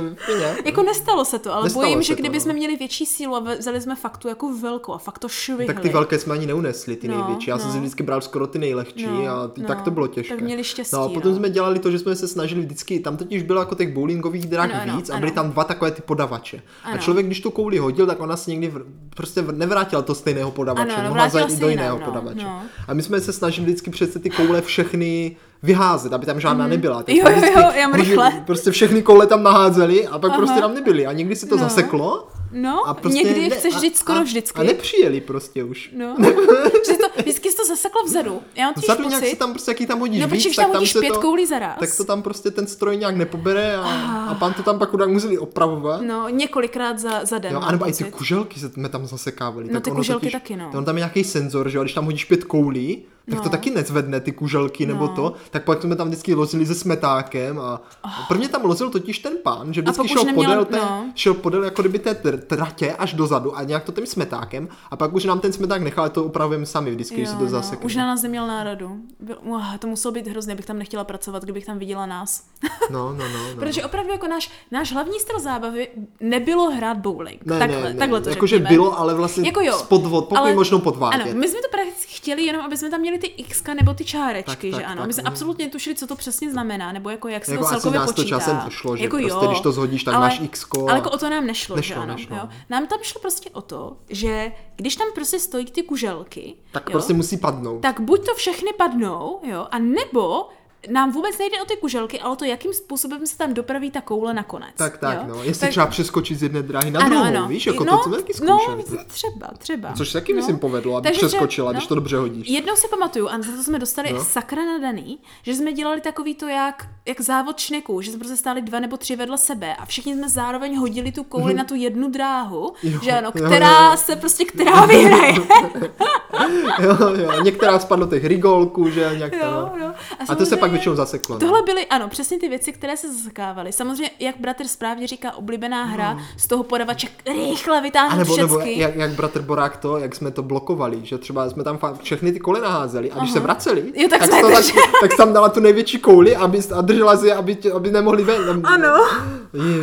Jako 0.64 0.82
nestalo 0.82 1.24
se 1.24 1.38
to, 1.38 1.54
ale 1.54 1.64
Nestalo 1.64 1.84
bojím, 1.86 2.02
že 2.02 2.16
to, 2.16 2.20
kdyby 2.20 2.36
no. 2.36 2.40
jsme 2.40 2.52
měli 2.52 2.76
větší 2.76 3.06
sílu 3.06 3.34
a 3.36 3.40
vzali 3.58 3.80
jsme 3.80 3.96
fakt 3.96 4.18
tu 4.18 4.28
jako 4.28 4.54
velkou 4.54 4.92
a 4.92 4.98
fakt 4.98 5.18
to 5.18 5.28
švihli. 5.28 5.66
Tak 5.66 5.80
ty 5.80 5.88
velké 5.88 6.18
jsme 6.18 6.34
ani 6.34 6.46
neunesli, 6.46 6.96
ty 6.96 7.08
No, 7.08 7.18
největší. 7.18 7.50
Já 7.50 7.58
jsem 7.58 7.66
no. 7.68 7.72
si 7.72 7.78
vždycky 7.78 8.02
bral 8.02 8.20
skoro 8.20 8.46
ty 8.46 8.58
nejlehčí 8.58 9.06
No, 9.06 9.28
a 9.28 9.48
ty, 9.48 9.60
no. 9.60 9.68
tak 9.68 9.82
to 9.82 9.90
bylo 9.90 10.06
těžké. 10.06 10.34
Tak 10.34 10.44
měli 10.44 10.64
štěstí, 10.64 10.96
No 10.96 11.02
a 11.02 11.08
potom 11.08 11.32
no. 11.32 11.36
jsme 11.38 11.50
dělali 11.50 11.78
to, 11.78 11.90
že 11.90 11.98
jsme 11.98 12.16
se 12.16 12.28
snažili 12.28 12.60
vždycky, 12.60 13.00
tam 13.00 13.16
totiž 13.16 13.42
bylo 13.42 13.60
jako 13.60 13.74
těch 13.74 13.94
bowlingových 13.94 14.46
drah 14.46 14.96
víc 14.96 15.10
a 15.10 15.18
byly 15.18 15.32
tam 15.32 15.50
dva 15.50 15.64
takové 15.64 15.90
ty 15.90 16.02
podavače. 16.02 16.62
A 16.84 16.96
člověk, 16.96 17.26
když 17.26 17.40
tu 17.40 17.50
kouli 17.50 17.78
hodil, 17.80 18.06
tak 18.06 18.20
ona 18.20 18.36
se 18.36 18.50
někdy 18.50 18.68
vr- 18.68 18.82
prostě 19.16 19.42
vr- 19.42 19.56
nevrátila 19.56 20.02
to 20.02 20.14
stejného 20.14 20.50
podavače. 20.50 20.90
Ano, 20.92 20.98
ano, 21.00 21.08
mohla 21.08 21.28
zajít 21.28 21.58
do 21.60 21.68
jiného 21.68 21.98
no, 21.98 22.04
podavače. 22.04 22.44
no. 22.44 22.62
A 22.88 22.94
my 22.94 23.02
jsme 23.02 23.20
se 23.20 23.32
snažili 23.32 23.66
vždycky 23.66 23.90
přece 23.90 24.18
ty 24.18 24.30
koule 24.30 24.60
všechny 24.62 25.36
vyházet, 25.62 26.12
aby 26.12 26.26
tam 26.26 26.40
žádná 26.40 26.66
nebyla. 26.66 27.02
Tak. 27.02 27.14
Jo, 27.14 27.24
jo, 27.28 27.42
jo, 27.54 27.62
hodili- 27.88 27.92
rychle. 27.96 28.42
Prostě 28.46 28.70
všechny 28.70 29.02
koule 29.02 29.26
tam 29.26 29.42
naházeli 29.42 30.06
a 30.06 30.18
pak 30.18 30.30
Aha. 30.30 30.38
prostě 30.38 30.60
tam 30.60 30.74
nebyly. 30.74 31.06
A 31.06 31.12
někdy 31.12 31.36
se 31.36 31.46
to 31.46 31.56
No. 31.56 31.62
zaseklo. 31.62 32.28
No, 32.52 32.88
A 32.88 32.94
prostě 32.94 33.22
někdy 33.22 33.48
ne- 33.48 33.56
chceš 33.56 33.74
a- 33.74 33.78
říct 33.78 33.98
skoro 33.98 34.18
a, 34.18 34.22
vždycky. 34.22 34.60
A 34.60 34.62
nepřijeli 34.62 35.20
prostě 35.20 35.64
už. 35.64 35.90
No, 35.96 36.16
že 36.86 36.92
to, 36.94 37.06
vždycky 37.22 37.50
se 37.50 37.56
to 37.56 37.64
zaseklo 37.66 38.02
vzadu. 38.04 38.40
Já 38.56 38.64
mám 38.64 38.74
Vzadu 38.76 39.02
nějak 39.08 39.20
pocit, 39.22 39.30
se 39.30 39.36
tam 39.36 39.52
prostě, 39.52 39.70
jaký 39.70 39.86
tam 39.86 39.98
hodíš 40.00 40.20
no, 40.22 40.28
víc, 40.28 40.56
tak 40.56 40.64
tam 40.66 40.72
tam 40.72 40.86
se 40.86 41.00
pět 41.00 41.12
to, 41.14 41.20
koulí 41.20 41.46
za 41.46 41.58
raz. 41.58 41.76
tak 41.80 41.96
to 41.96 42.04
tam 42.04 42.22
prostě 42.22 42.50
ten 42.50 42.66
stroj 42.66 42.96
nějak 42.96 43.16
nepobere 43.16 43.76
a, 43.76 43.82
a 44.30 44.34
pan 44.34 44.54
to 44.54 44.62
tam 44.62 44.78
pak 44.78 44.90
chudák 44.90 45.08
museli 45.08 45.38
opravovat. 45.38 46.00
No, 46.02 46.28
několikrát 46.28 46.98
za, 46.98 47.24
za 47.24 47.38
den. 47.38 47.52
Jo, 47.52 47.60
anebo 47.60 47.88
i 47.88 47.92
ty 47.92 48.04
kuželky 48.04 48.60
jsme 48.60 48.88
tam 48.88 49.06
zasekávali. 49.06 49.66
No, 49.66 49.72
tak 49.74 49.82
ty 49.84 49.90
kuželky 49.90 50.20
totiž, 50.26 50.32
taky, 50.32 50.56
no. 50.56 50.70
On 50.74 50.84
tam 50.84 50.96
je 50.96 51.00
nějaký 51.00 51.24
senzor, 51.24 51.68
že 51.68 51.78
jo, 51.78 51.82
když 51.84 51.94
tam 51.94 52.04
hodíš 52.04 52.24
pět 52.24 52.44
koulí, 52.44 53.02
tak 53.30 53.38
No. 53.38 53.42
to 53.44 53.48
taky 53.48 53.70
nezvedne 53.70 54.20
ty 54.20 54.32
kuželky 54.32 54.86
nebo 54.86 55.06
No. 55.06 55.08
to, 55.14 55.32
tak 55.50 55.64
pak 55.64 55.82
jsme 55.82 55.96
tam 55.96 56.06
vždycky 56.08 56.34
lozili 56.34 56.66
se 56.66 56.74
smetákem 56.74 57.58
a 57.58 57.82
a 58.02 58.08
prvně 58.28 58.48
tam 58.48 58.64
lozil 58.64 58.90
totiž 58.90 59.18
ten 59.18 59.32
pán, 59.42 59.74
že 59.74 59.80
vždycky 59.82 60.08
šel 60.08 60.24
neměl- 60.24 60.44
podél, 60.48 60.64
té, 60.64 60.76
no. 60.76 61.04
šel 61.14 61.34
podél 61.34 61.64
jako 61.64 61.82
kdyby 61.82 61.98
té 61.98 62.14
tratě 62.46 62.92
až 62.92 63.14
dozadu 63.14 63.56
a 63.56 63.62
nějak 63.62 63.84
to 63.84 63.92
tím 63.92 64.06
smetákem 64.06 64.68
a 64.90 64.96
pak 64.96 65.12
už 65.14 65.24
nám 65.24 65.40
ten 65.40 65.52
smeták 65.52 65.82
nechal, 65.82 66.08
to 66.08 66.24
upravujeme 66.24 66.66
sami 66.66 66.90
vždycky, 66.90 67.16
když 67.16 67.28
se 67.28 67.36
to 67.36 67.48
zasekne. 67.48 67.84
Už 67.86 67.96
na 67.96 68.06
nás 68.06 68.22
neměl 68.22 68.46
náradu. 68.46 68.96
Byl, 69.20 69.36
uh, 69.42 69.76
to 69.76 69.86
muselo 69.86 70.12
být 70.12 70.26
hrozně, 70.26 70.54
bych 70.54 70.66
tam 70.66 70.78
nechtěla 70.78 71.04
pracovat, 71.04 71.42
kdybych 71.42 71.66
tam 71.66 71.78
viděla 71.78 72.06
nás. 72.06 72.44
No, 72.90 73.12
no, 73.12 73.24
no, 73.28 73.38
no. 73.48 73.54
Protože 73.58 73.84
opravdu 73.84 74.12
jako 74.12 74.26
náš, 74.28 74.50
náš 74.70 74.92
hlavní 74.92 75.20
styl 75.20 75.40
zábavy 75.40 75.88
nebylo 76.20 76.70
hrát 76.70 76.98
bowling. 76.98 77.46
Ne, 77.46 77.58
takhle, 77.58 77.82
ne, 77.82 77.88
ne. 77.92 77.94
takhle 77.98 78.20
to 78.20 78.28
Jakože 78.30 78.58
bylo, 78.58 78.98
ale 78.98 79.14
vlastně 79.14 79.48
Jako 79.48 79.60
jo, 79.60 79.82
podvod, 79.88 80.24
pokud 80.28 80.38
ale- 80.38 80.54
možno 80.54 80.78
podvádět. 80.78 81.22
Ano, 81.22 81.32
my 81.34 81.48
jsme 81.48 81.60
to 81.62 81.68
prakticky 81.70 82.14
chtěli 82.14 82.42
jenom, 82.44 82.62
aby 82.62 82.76
jsme 82.76 82.90
tam 82.90 83.00
měli 83.00 83.18
ty 83.18 83.26
x 83.26 83.62
nebo 83.74 83.94
ty 83.94 84.04
čárečky, 84.04 84.70
Tak, 84.70 84.80
že 84.80 84.82
tak, 84.82 84.90
ano. 84.90 84.96
tak, 85.00 85.06
my 85.06 85.12
jsme 85.12 85.22
mhm. 85.22 85.32
absolutně 85.32 85.64
netušili, 85.64 85.96
co 85.96 86.06
to 86.06 86.16
přesně 86.16 86.50
znamená, 86.50 86.92
nebo 86.92 87.10
jako 87.10 87.28
jak 87.28 87.44
se 87.44 87.52
Jako 87.52 87.64
to 87.64 87.70
celkově 87.70 87.98
nás 87.98 88.08
to 88.10 88.14
počítá. 88.14 88.38
časem 88.38 88.60
došlo, 88.64 88.96
že 88.96 89.02
jako 89.04 89.16
prostě, 89.16 89.46
když 89.46 89.60
to 89.60 89.72
zhodíš, 89.72 90.04
tak 90.04 90.14
ale, 90.14 90.26
máš 90.28 90.40
a- 90.40 90.80
Ale 90.88 90.94
jako 90.98 91.10
o 91.10 91.18
to 91.18 91.30
nám 91.30 91.46
nešlo, 91.46 91.76
Nešlo, 91.76 91.94
že 91.94 92.00
ano. 92.02 92.14
nešlo. 92.14 92.29
Jo? 92.36 92.48
Nám 92.70 92.86
tam 92.86 92.98
šlo 93.02 93.20
prostě 93.20 93.50
o 93.50 93.62
to, 93.62 93.96
že 94.08 94.52
když 94.76 94.96
tam 94.96 95.06
prostě 95.14 95.38
stojí 95.38 95.64
ty 95.64 95.82
kuželky, 95.82 96.54
tak 96.72 96.86
jo, 96.86 96.92
prostě 96.92 97.12
musí 97.12 97.36
padnout. 97.36 97.82
tak 97.82 98.00
buď 98.00 98.26
to 98.26 98.34
všechny 98.34 98.72
padnou, 98.72 99.40
jo, 99.42 99.66
a 99.70 99.78
nebo 99.78 100.48
nám 100.88 101.12
vůbec 101.12 101.38
nejde 101.38 101.56
o 101.62 101.64
ty 101.64 101.76
kuželky, 101.76 102.20
ale 102.20 102.32
o 102.32 102.36
to, 102.36 102.44
jakým 102.44 102.72
způsobem 102.72 103.26
se 103.26 103.38
tam 103.38 103.54
dopraví 103.54 103.90
ta 103.90 104.00
koule 104.00 104.34
nakonec. 104.34 104.70
Tak, 104.76 104.98
tak, 104.98 105.18
jo? 105.18 105.34
no. 105.36 105.42
Jestli 105.42 105.68
třeba 105.68 105.86
přeskočit 105.86 106.38
z 106.38 106.42
jedné 106.42 106.62
dráhy 106.62 106.90
na 106.90 107.00
ano, 107.00 107.08
druhou, 107.10 107.24
ano. 107.24 107.48
víš, 107.48 107.66
jako 107.66 107.84
no, 107.84 107.98
to 107.98 108.04
jsme 108.04 108.16
taky 108.16 108.32
No, 108.44 108.58
třeba, 109.06 109.46
třeba. 109.58 109.92
Což 109.92 110.08
se 110.10 110.20
taky, 110.20 110.32
no. 110.32 110.36
myslím, 110.36 110.58
povedlo, 110.58 110.96
aby 110.96 111.04
Takže 111.08 111.26
přeskočila, 111.26 111.72
když 111.72 111.84
no. 111.84 111.88
to 111.88 111.94
dobře 111.94 112.16
hodíš. 112.16 112.48
Jednou 112.48 112.76
si 112.76 112.88
pamatuju, 112.88 113.28
a 113.28 113.42
za 113.42 113.52
to 113.56 113.62
jsme 113.62 113.78
dostali 113.78 114.12
No. 114.12 114.18
no. 114.18 114.24
sakra 114.24 114.64
nadaný, 114.64 115.18
že 115.42 115.54
jsme 115.54 115.72
dělali 115.72 116.00
takový 116.00 116.34
to 116.34 116.48
jak, 116.48 116.88
jak 117.08 117.20
závod 117.20 117.58
šneků, 117.58 118.00
že 118.02 118.10
jsme 118.10 118.18
prostě 118.18 118.36
stáli 118.36 118.62
dva 118.62 118.80
nebo 118.80 118.96
tři 118.96 119.16
vedle 119.16 119.38
sebe 119.38 119.74
a 119.76 119.84
všichni 119.86 120.14
jsme 120.14 120.28
zároveň 120.28 120.78
hodili 120.78 121.12
tu 121.12 121.24
kouli 121.24 121.54
na 121.54 121.64
tu 121.64 121.74
jednu 121.74 122.10
dráhu, 122.10 122.72
Jo, 122.82 122.98
že 123.02 123.12
ano, 123.12 123.32
která 123.32 123.84
jo, 123.84 123.90
jo. 123.90 123.96
se 123.96 124.16
prostě, 124.16 124.44
která 124.44 124.86
vyhraje. 124.86 125.34
jo, 126.82 126.96
jo, 127.14 127.42
některá 127.42 127.78
spadla 127.78 128.06
těch 128.06 128.24
rigolků, 128.24 128.90
že 128.90 129.10
nějak 129.16 129.32
jo, 129.32 129.40
no. 129.78 129.84
jo. 129.86 129.92
A 130.28 130.34
to 130.36 130.46
se 130.46 130.50
samozřejmě- 130.50 130.69
pak 130.70 130.72
většinou 130.72 130.94
zaseklo. 130.96 131.34
no. 131.34 131.40
Tohle 131.40 131.62
byly, 131.62 131.86
ano, 131.86 132.08
přesně 132.08 132.38
ty 132.38 132.48
věci, 132.48 132.72
které 132.72 132.96
se 132.96 133.12
zasekávaly. 133.12 133.72
Samozřejmě, 133.72 134.10
jak 134.20 134.36
bratr 134.38 134.64
správně 134.68 135.06
říká, 135.06 135.32
oblíbená 135.34 135.84
hra 135.84 136.18
z 136.36 136.46
toho 136.48 136.62
podavače 136.62 137.08
rychle 137.26 137.80
vytáhnout 137.80 138.18
nebo, 138.18 138.36
nebo 138.36 138.60
jak, 138.60 138.96
jak 138.96 139.10
bratr 139.10 139.40
Borák 139.42 139.76
to, 139.76 139.98
jak 139.98 140.14
jsme 140.14 140.30
to 140.30 140.42
blokovali, 140.42 141.00
že 141.02 141.18
třeba 141.18 141.50
jsme 141.50 141.64
tam 141.64 141.78
všechny 142.02 142.32
ty 142.32 142.40
koule 142.40 142.60
naházeli 142.60 143.10
a 143.12 143.18
když 143.18 143.30
se 143.30 143.40
vraceli, 143.40 143.92
Jo, 143.94 144.08
tak 144.08 144.18
tak, 144.20 144.28
jsme 144.30 144.40
to, 144.42 144.50
tak, 144.52 144.64
tak 145.00 145.16
tam 145.16 145.32
dala 145.32 145.48
tu 145.48 145.60
největší 145.60 145.98
kouli 145.98 146.36
aby, 146.36 146.58
a 146.76 146.80
držela 146.80 147.16
si, 147.16 147.32
aby, 147.32 147.58
aby 147.74 147.90
nemohli 147.90 148.24
ven. 148.24 148.60
Ano. 148.64 148.94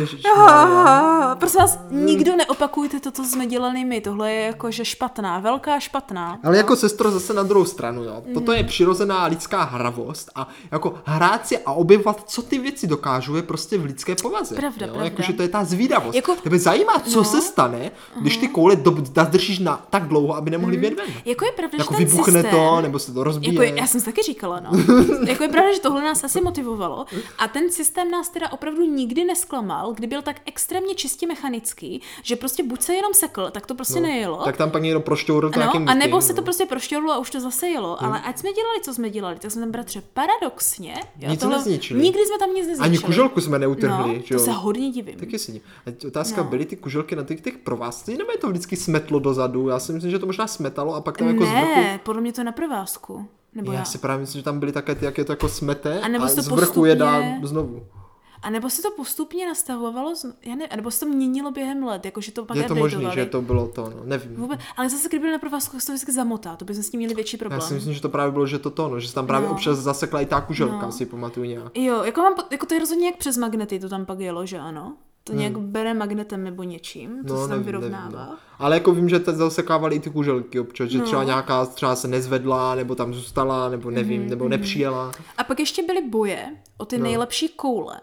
Ježiš, 0.00 0.22
prosím 1.38 1.60
vás, 1.60 1.78
nikdo 1.90 2.36
neopakujte 2.36 3.00
to, 3.00 3.10
co 3.10 3.24
jsme 3.24 3.46
dělali 3.46 3.84
my. 3.84 4.00
Tohle 4.00 4.32
je 4.32 4.46
jakože 4.46 4.84
špatná, 4.84 5.38
velká 5.38 5.80
špatná. 5.80 6.38
Ale 6.44 6.56
jako 6.56 6.76
sestro 6.76 7.10
zase 7.10 7.34
na 7.34 7.42
druhou 7.42 7.64
stranu, 7.64 8.04
jo. 8.04 8.22
Toto 8.34 8.52
Mm. 8.52 8.58
je 8.58 8.64
přirozená 8.64 9.24
lidská 9.26 9.62
hravost 9.64 10.30
a 10.34 10.48
jako 10.78 10.94
hrát 11.04 11.46
si 11.48 11.58
a 11.58 11.72
objevovat, 11.72 12.22
co 12.30 12.42
ty 12.42 12.58
věci 12.58 12.86
dokážou, 12.86 13.36
je 13.36 13.42
prostě 13.42 13.78
v 13.78 13.84
lidské 13.84 14.14
povaze. 14.22 14.54
Pravda, 14.54 14.86
jo? 14.86 14.92
pravda. 14.92 15.04
Jakože 15.10 15.32
to 15.32 15.42
je 15.42 15.48
ta 15.48 15.64
zvídavost. 15.64 16.16
Jako- 16.16 16.34
Tebe 16.34 16.58
zajímá, 16.58 16.98
co 16.98 17.18
No. 17.18 17.24
se 17.24 17.42
stane, 17.42 17.90
když 18.20 18.36
ty 18.36 18.48
koule 18.48 18.76
do, 18.76 18.90
držíš 19.30 19.58
na 19.58 19.86
tak 19.90 20.08
dlouho, 20.08 20.34
aby 20.36 20.50
nemohli 20.50 20.76
Mm. 20.76 20.80
vět 20.80 20.94
ven. 20.94 21.06
Jako 21.24 21.44
je 21.44 21.52
pravda, 21.52 21.78
Jako 21.78 21.94
že 21.94 21.98
ten 21.98 22.06
vybuchne 22.08 22.42
systém, 22.42 22.50
to, 22.60 22.80
nebo 22.80 22.98
se 22.98 23.12
to 23.14 23.24
rozbije. 23.24 23.52
Jako 23.52 23.62
je, 23.62 23.72
já 23.80 23.86
jsem 23.86 24.00
si 24.00 24.06
taky 24.06 24.22
říkala, 24.22 24.60
no. 24.60 24.70
jako 25.26 25.42
je 25.42 25.48
pravda, 25.48 25.72
že 25.74 25.80
tohle 25.80 26.02
nás 26.02 26.24
asi 26.24 26.40
motivovalo. 26.40 27.06
A 27.38 27.48
ten 27.48 27.70
systém 27.70 28.10
nás 28.10 28.28
teda 28.28 28.52
opravdu 28.52 28.84
nikdy 28.84 29.24
nesklamal, 29.24 29.92
kdy 29.92 30.06
byl 30.06 30.22
tak 30.22 30.36
extrémně 30.46 30.94
čistě 30.94 31.26
mechanický, 31.26 32.02
že 32.22 32.36
prostě 32.36 32.62
buď 32.62 32.82
se 32.82 32.94
jenom 32.94 33.14
sekl, 33.14 33.50
tak 33.50 33.66
to 33.66 33.74
prostě 33.74 34.00
nejelo. 34.00 34.36
No, 34.38 34.44
Tak 34.44 34.56
tam 34.56 34.70
pak 34.70 34.82
někdo 34.82 35.00
prošťourl 35.00 35.46
Ano, 35.54 35.58
nějakým 35.62 35.88
a 35.88 35.94
nebo 35.94 36.20
se 36.20 36.34
to 36.34 36.40
no. 36.40 36.44
prostě 36.44 36.66
prošťorlo 36.66 37.12
a 37.12 37.18
už 37.18 37.30
to 37.30 37.40
zase 37.40 37.68
jelo. 37.68 38.02
Ale 38.04 38.20
ať 38.20 38.38
jsme 38.38 38.52
dělali, 38.52 38.80
co 38.82 38.94
jsme 38.94 39.10
dělali, 39.10 39.36
tak 39.38 39.50
jsme 39.50 39.60
tam 39.62 39.70
bratře 39.70 40.02
paradoxně. 40.76 40.94
Jo, 41.18 41.30
Nic 41.30 41.42
nezničili. 41.44 42.02
Nikdy 42.02 42.26
jsme 42.26 42.38
tam 42.38 42.48
nic 42.54 42.66
nezničili. 42.66 42.84
Ani 42.88 42.98
kuželku 42.98 43.40
jsme 43.40 43.58
neutrhli, 43.58 44.16
no, 44.16 44.22
že 44.24 44.34
jo? 44.34 44.38
to 44.40 44.44
se 44.44 44.52
hodně 44.52 44.90
divím. 44.90 45.18
Taky 45.18 45.38
si. 45.38 45.60
A 45.86 46.06
otázka, 46.06 46.42
No. 46.42 46.48
byly 46.48 46.64
ty 46.64 46.76
kuželky 46.76 47.16
na 47.16 47.22
těch, 47.24 47.40
těch 47.40 47.58
provázcích, 47.58 48.18
nebo 48.18 48.30
je 48.32 48.38
to 48.38 48.48
vždycky 48.48 48.76
smetlo 48.76 49.18
dozadu? 49.18 49.68
Já 49.68 49.78
si 49.78 49.92
myslím, 49.92 50.10
že 50.10 50.18
to 50.18 50.26
možná 50.26 50.46
smetalo 50.46 50.94
a 50.94 51.00
pak 51.00 51.18
tam 51.18 51.28
jako 51.28 51.44
ne, 51.44 52.00
podle 52.04 52.20
mě 52.22 52.32
to 52.32 52.40
je 52.40 52.44
na 52.44 52.52
provázku. 52.52 53.26
Nebo 53.54 53.72
já, 53.72 53.78
Já 53.78 53.84
si 53.84 53.98
právě 53.98 54.20
myslím, 54.20 54.38
že 54.40 54.44
tam 54.44 54.60
byly 54.60 54.72
také 54.72 54.94
ty, 54.94 55.04
jak 55.04 55.18
je 55.18 55.24
to 55.24 55.32
jako 55.32 55.48
smete 55.48 56.00
A 56.00 56.08
nebo 56.08 56.24
a 56.24 56.28
to 56.28 56.42
z 56.42 56.48
vrchu 56.48 56.84
je 56.84 56.94
dá 56.96 57.12
postupně- 57.20 57.46
znovu. 57.46 57.86
A 58.42 58.50
nebo 58.50 58.70
se 58.70 58.82
to 58.82 58.90
postupně 58.90 59.46
nastavovalo, 59.46 60.14
já 60.42 60.54
ne, 60.54 60.68
nebo 60.76 60.90
se 60.90 61.00
to 61.00 61.06
měnilo 61.06 61.50
během 61.50 61.82
let, 61.82 62.04
jakože 62.04 62.32
to 62.32 62.44
pak 62.44 62.56
Je 62.56 62.62
to 62.64 62.74
updateovali. 62.74 63.14
že 63.14 63.26
to 63.26 63.42
bylo 63.42 63.68
to, 63.68 63.82
no, 63.96 64.00
nevím. 64.04 64.36
Vůbec, 64.36 64.60
ale 64.76 64.88
zase, 64.90 65.08
kdyby 65.08 65.30
na 65.30 65.38
provázku, 65.38 65.80
se 65.80 65.86
to 65.86 65.92
vždycky 65.92 66.12
zamotá, 66.12 66.56
to 66.56 66.64
by 66.64 66.74
jsme 66.74 66.82
s 66.82 66.90
tím 66.90 66.98
měli 66.98 67.14
větší 67.14 67.36
Já 67.36 67.38
problém. 67.38 67.60
si 67.60 67.74
myslím, 67.74 67.94
že 67.94 68.00
to 68.02 68.08
právě 68.08 68.32
bylo, 68.32 68.46
že 68.46 68.58
to 68.58 68.70
to, 68.70 68.88
no, 68.88 69.00
že 69.00 69.08
se 69.08 69.14
tam 69.14 69.26
právě 69.26 69.48
No. 69.48 69.54
občas 69.54 69.78
zasekla 69.78 70.20
i 70.20 70.26
ta 70.26 70.40
kuželka, 70.40 70.86
No. 70.86 70.92
si 70.92 71.06
pamatuju 71.06 71.46
nějak. 71.46 71.78
Jo, 71.78 72.02
jako, 72.04 72.20
mám, 72.20 72.34
jako 72.50 72.66
to 72.66 72.74
je 72.74 72.80
rozhodně 72.80 73.06
jak 73.06 73.16
přes 73.16 73.36
magnety, 73.36 73.78
to 73.78 73.88
tam 73.88 74.06
pak 74.06 74.20
jelo, 74.20 74.46
že 74.46 74.58
ano? 74.58 74.96
To 75.24 75.34
nějak 75.34 75.58
bere 75.58 75.94
magnetem 75.94 76.44
nebo 76.44 76.62
něčím, 76.62 77.24
to 77.24 77.28
se 77.28 77.28
tam 77.34 77.38
Hmm. 77.40 77.48
nevím, 77.50 77.64
vyrovnává. 77.66 78.04
nevím, 78.04 78.18
no. 78.30 78.36
Ale 78.58 78.76
jako 78.76 78.92
vím, 78.94 79.08
že 79.08 79.18
teď 79.18 79.34
zasekávali 79.34 79.96
i 79.96 80.00
ty 80.00 80.10
kuželky 80.10 80.60
občas, 80.60 80.88
že 80.90 80.98
No. 80.98 81.04
třeba 81.04 81.24
nějaká 81.24 81.66
třeba 81.66 81.96
se 81.96 82.08
nezvedla, 82.08 82.74
nebo 82.74 82.94
tam 82.94 83.14
zůstala, 83.14 83.68
nebo 83.68 83.90
nevím, 83.90 84.20
Mhm, 84.20 84.30
nebo 84.30 84.48
nepřijela. 84.48 85.12
A 85.38 85.44
pak 85.44 85.60
ještě 85.60 85.82
byly 85.82 86.02
boje 86.02 86.46
o 86.78 86.84
ty 86.84 86.98
nejlepší 86.98 87.48
koule. 87.48 88.00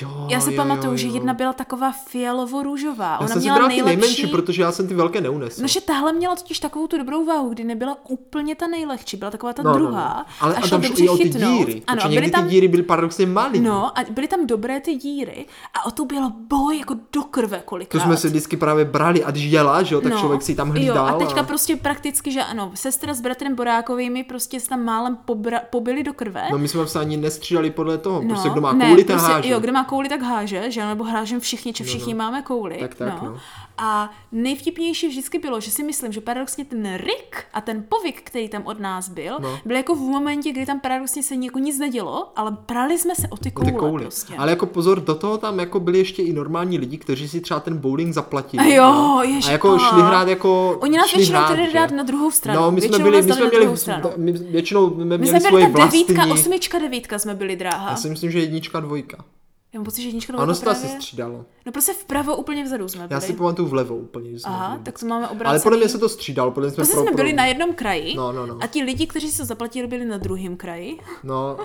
Jo, 0.00 0.26
Já 0.30 0.40
si 0.40 0.50
jo, 0.52 0.56
pamatuju, 0.56 0.90
jo, 0.92 0.96
že 0.96 1.06
jo. 1.08 1.14
jedna 1.14 1.34
byla 1.34 1.52
taková 1.52 1.92
fialovo-růžová. 1.92 3.10
Já 3.12 3.18
Ona 3.18 3.28
jsem 3.28 3.40
si 3.42 3.44
měla 3.50 3.56
ty 3.58 3.68
nejlepší... 3.68 3.84
nejmenší, 3.96 4.26
protože 4.26 4.62
já 4.62 4.72
jsem 4.72 4.88
ty 4.88 4.94
velké 4.94 5.20
neunesl. 5.20 5.62
No, 5.62 5.68
že 5.68 5.80
tahle 5.80 6.12
měla 6.12 6.36
totiž 6.36 6.58
takovou 6.60 6.86
tu 6.86 6.98
dobrou 6.98 7.24
váhu, 7.24 7.48
kdy 7.48 7.64
nebyla 7.64 7.96
úplně 8.08 8.54
ta 8.54 8.66
nejlehčí, 8.66 9.16
byla 9.16 9.30
taková 9.30 9.52
ta 9.52 9.62
No, 9.62 9.70
no, 9.72 9.78
no. 9.78 9.84
druhá. 9.86 10.26
Ale 10.40 10.54
a 10.54 10.58
a 10.64 10.68
tam 10.68 10.82
šlo 10.82 11.04
i 11.04 11.08
o 11.08 11.16
ty 11.16 11.22
chytnout. 11.22 11.58
díry, 11.66 11.82
Ano, 11.86 12.02
a 12.02 12.04
byly 12.08 12.14
někdy 12.14 12.30
tam 12.30 12.44
ty 12.44 12.50
díry 12.50 12.68
byly 12.68 12.82
paradoxně 12.82 13.26
malý. 13.26 13.60
No, 13.60 13.98
a 13.98 14.04
byly 14.10 14.28
tam 14.28 14.46
dobré 14.46 14.80
ty 14.80 14.94
díry 14.94 15.46
a 15.74 15.86
o 15.86 15.90
to 15.90 16.04
bylo 16.04 16.32
boj 16.36 16.78
jako 16.78 16.94
do 17.12 17.22
krve 17.22 17.56
To 17.58 17.62
kolikrát. 17.64 18.02
jsme 18.02 18.16
si 18.16 18.28
vždycky 18.28 18.56
právě 18.56 18.84
brali 18.84 19.24
a 19.24 19.30
když 19.30 19.44
jela, 19.44 19.82
že 19.82 19.94
jo, 19.94 20.00
tak 20.00 20.18
člověk 20.18 20.42
si 20.42 20.54
tam 20.54 20.70
hlídal. 20.70 21.06
No. 21.06 21.10
Jo, 21.12 21.16
a 21.16 21.18
teďka 21.18 21.42
prostě 21.42 21.76
prakticky, 21.76 22.32
že 22.32 22.42
ano, 22.42 22.70
sestra 22.74 23.14
s 23.14 23.20
bratrem 23.20 23.54
Borákovými 23.54 24.24
prostě 24.24 24.60
se 24.60 24.68
tam 24.68 24.84
málem 24.84 25.16
pobra, 25.24 25.60
pobili 25.70 26.02
do 26.02 26.12
krve. 26.12 26.48
No 26.52 26.58
my 26.58 26.68
jsme 26.68 26.86
se 26.86 26.98
ani 27.00 27.16
nestřídali 27.16 27.70
podle 27.70 27.98
toho, 27.98 28.22
No, 28.22 28.28
prostě 28.28 28.48
kdo 28.50 28.60
má 28.60 28.72
ne, 28.72 28.88
kouli, 28.88 29.04
ten 29.04 29.18
háže. 29.18 29.51
Jo, 29.52 29.60
kdo 29.60 29.72
má 29.72 29.84
kouli, 29.84 30.08
tak 30.08 30.22
háže, 30.22 30.70
že? 30.70 30.86
Nebo 30.86 31.04
hrážem 31.04 31.40
všichni, 31.40 31.72
či 31.72 31.84
všichni 31.84 32.14
máme 32.14 32.42
kouli. 32.42 32.78
Tak, 32.78 32.94
tak, 32.94 33.22
no. 33.22 33.40
A 33.78 34.10
nejvtipnější 34.32 35.08
vždycky 35.08 35.38
bylo, 35.38 35.60
že 35.60 35.70
si 35.70 35.82
myslím, 35.84 36.12
že 36.12 36.20
paradoxně 36.20 36.64
ten 36.64 36.94
Rick 36.96 37.36
a 37.54 37.60
ten 37.60 37.84
povyk, 37.88 38.22
který 38.22 38.48
tam 38.48 38.62
od 38.66 38.80
nás 38.80 39.08
byl, 39.08 39.36
No. 39.40 39.58
byl 39.64 39.76
jako 39.76 39.94
v 39.94 39.98
momentě, 39.98 40.52
kdy 40.52 40.66
tam 40.66 40.80
paradoxně 40.80 41.22
se 41.22 41.34
jako 41.34 41.58
nic 41.58 41.78
nedělo, 41.78 42.32
ale 42.36 42.56
prali 42.66 42.98
jsme 42.98 43.14
se 43.14 43.28
o 43.28 43.36
ty 43.36 43.50
koule, 43.50 43.72
ty 43.72 43.78
kouli. 43.78 44.02
prostě. 44.02 44.34
Ale 44.36 44.50
jako 44.50 44.66
pozor, 44.66 45.00
do 45.00 45.14
toho 45.14 45.38
tam 45.38 45.58
jako 45.58 45.80
byli 45.80 45.98
ještě 45.98 46.22
i 46.22 46.32
normální 46.32 46.78
lidi, 46.78 46.98
kteří 46.98 47.28
si 47.28 47.40
třeba 47.40 47.60
ten 47.60 47.76
bowling 47.76 48.14
zaplatili. 48.14 48.62
A 48.64 48.66
jo, 48.74 48.92
no. 48.92 49.20
jež- 49.24 49.48
A 49.48 49.50
jako 49.52 49.74
a. 49.74 49.78
šli 49.78 50.02
hrát 50.02 50.28
jako... 50.28 50.78
Oni 50.80 50.96
nás 50.98 51.14
většinou 51.14 51.38
hrát, 51.40 51.56
že? 51.58 51.72
dát 51.74 51.90
na 51.90 52.02
druhou 52.02 52.30
stranu. 52.30 52.60
No, 52.60 52.70
my 52.70 52.80
jsme 52.80 52.88
Většinou 52.88 53.04
byli, 53.10 53.16
my 53.16 53.32
jsme 53.32 53.44
na 53.44 53.48
měli, 53.48 53.66
my 54.16 54.32
většinou 54.32 54.90
jsme 54.94 55.04
My 55.04 55.18
měli 55.18 55.40
jsme 55.40 55.48
svoje 55.48 55.68
byli 55.68 55.84
ta 55.84 55.84
devítka, 55.90 56.26
osmička, 56.26 56.78
devítka 56.78 57.18
jsme 57.18 57.34
byli 57.34 57.56
dráha. 57.56 57.90
Já 57.90 57.96
si 57.96 58.08
myslím, 58.10 58.30
že 58.30 58.40
jednička, 58.40 58.80
dvojka. 58.80 59.24
Já 59.74 59.78
mám 59.80 59.84
pocit, 59.84 60.02
že 60.02 60.08
jednička 60.08 60.32
dvojka 60.32 60.54
se 60.54 60.64
to 60.64 60.70
asi 60.70 60.88
střídalo. 60.88 61.44
No 61.66 61.72
prostě 61.72 61.92
vpravo 61.92 62.36
úplně 62.36 62.64
vzadu 62.64 62.88
jsme 62.88 63.08
byli. 63.08 63.16
Já 63.16 63.20
si 63.20 63.32
pamatuju 63.32 63.68
vlevo 63.68 63.96
úplně. 63.96 64.30
jsme 64.30 64.50
Aha, 64.52 64.78
tak 64.82 64.98
to 64.98 65.06
máme 65.06 65.28
obrácený. 65.28 65.50
Ale 65.50 65.60
podle 65.60 65.78
mě 65.78 65.88
se 65.88 65.98
to 65.98 66.08
střídalo, 66.08 66.50
podle 66.50 66.66
mě 66.66 66.74
jsme 66.74 66.76
Prostě 66.76 66.92
pro, 66.94 67.02
jsme 67.02 67.10
pro- 67.10 67.16
byli 67.16 67.32
na 67.32 67.46
jednom 67.46 67.74
kraji 67.74 68.14
No, 68.16 68.32
no, 68.32 68.46
no. 68.46 68.58
a 68.60 68.66
ti 68.66 68.82
lidi, 68.82 69.06
kteří 69.06 69.36
to 69.36 69.44
zaplatili, 69.44 69.86
byli 69.86 70.04
na 70.04 70.16
druhém 70.18 70.56
kraji. 70.56 70.98
No, 71.24 71.56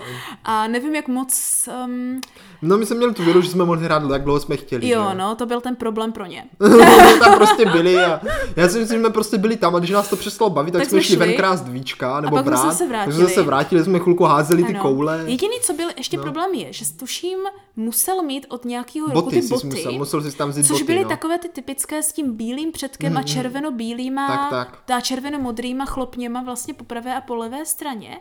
A 0.44 0.66
nevím, 0.66 0.94
jak 0.94 1.08
moc... 1.08 1.68
Um, 1.84 2.20
no 2.62 2.78
my 2.78 2.86
jsme 2.86 2.96
měli 2.96 3.14
tu 3.14 3.24
věru, 3.24 3.40
že 3.40 3.50
jsme 3.50 3.64
mohli 3.64 3.84
hrát 3.84 4.02
jak 4.12 4.24
dlouho 4.24 4.40
jsme 4.40 4.56
chtěli. 4.56 4.88
jo, 4.88 5.06
že? 5.10 5.14
no, 5.18 5.34
to 5.34 5.46
byl 5.46 5.60
ten 5.60 5.76
problém 5.76 6.12
pro 6.12 6.26
ně. 6.26 6.44
jsme 6.66 7.18
tam 7.18 7.34
prostě 7.34 7.66
byli 7.66 7.96
a 8.04 8.20
já 8.56 8.68
si 8.68 8.78
myslím, 8.78 8.98
že 8.98 9.02
jsme 9.04 9.10
prostě 9.10 9.38
byli 9.38 9.56
tam 9.56 9.76
a 9.76 9.78
když 9.78 9.90
nás 9.90 10.08
to 10.08 10.16
přestalo 10.16 10.50
bavit, 10.50 10.72
tak, 10.72 10.80
Tak 10.82 10.88
jsme 10.90 10.98
jsme 11.00 11.06
šli 11.06 11.16
ven 11.16 11.32
krást 11.32 11.68
víčka 11.68 12.20
nebo 12.20 12.36
pak 12.36 12.44
jsme 12.44 12.50
brát. 12.50 12.60
se 12.60 12.66
zase 12.68 12.88
Tak 12.92 13.12
jsme 13.12 13.28
se 13.28 13.42
vrátili, 13.42 13.84
jsme 13.84 13.98
chvilku 13.98 14.24
házeli 14.24 14.64
ty 14.64 14.74
koule. 14.74 15.22
Jediný, 15.26 15.54
co 15.62 15.72
byl 15.72 15.88
ještě 15.96 16.16
no. 16.16 16.22
problém 16.22 16.54
je, 16.54 16.72
že 16.72 16.84
tuším 16.96 17.38
musel 17.76 18.22
mít 18.22 18.46
od 18.48 18.64
nějakého 18.64 19.06
roku 19.08 19.30
ty 19.30 19.42
boty, 19.42 19.87
musel, 19.92 20.20
musel 20.20 20.30
jsi 20.30 20.36
tam 20.36 20.48
vzít 20.50 20.62
což 20.66 20.70
boty, 20.80 20.84
byly 20.84 21.02
no. 21.02 21.08
takové 21.08 21.38
ty 21.38 21.48
typické 21.48 22.02
s 22.02 22.12
tím 22.12 22.36
bílým 22.36 22.72
předkem 22.72 23.16
a 23.16 23.22
červeno-bílýma, 23.22 24.26
Tak, 24.26 24.50
tak. 24.50 24.82
ta 24.86 25.00
červeno-modrýma 25.00 25.86
chlopněma 25.86 26.42
vlastně 26.42 26.74
po 26.74 26.84
pravé 26.84 27.14
a 27.16 27.20
po 27.20 27.34
levé 27.34 27.66
straně. 27.66 28.20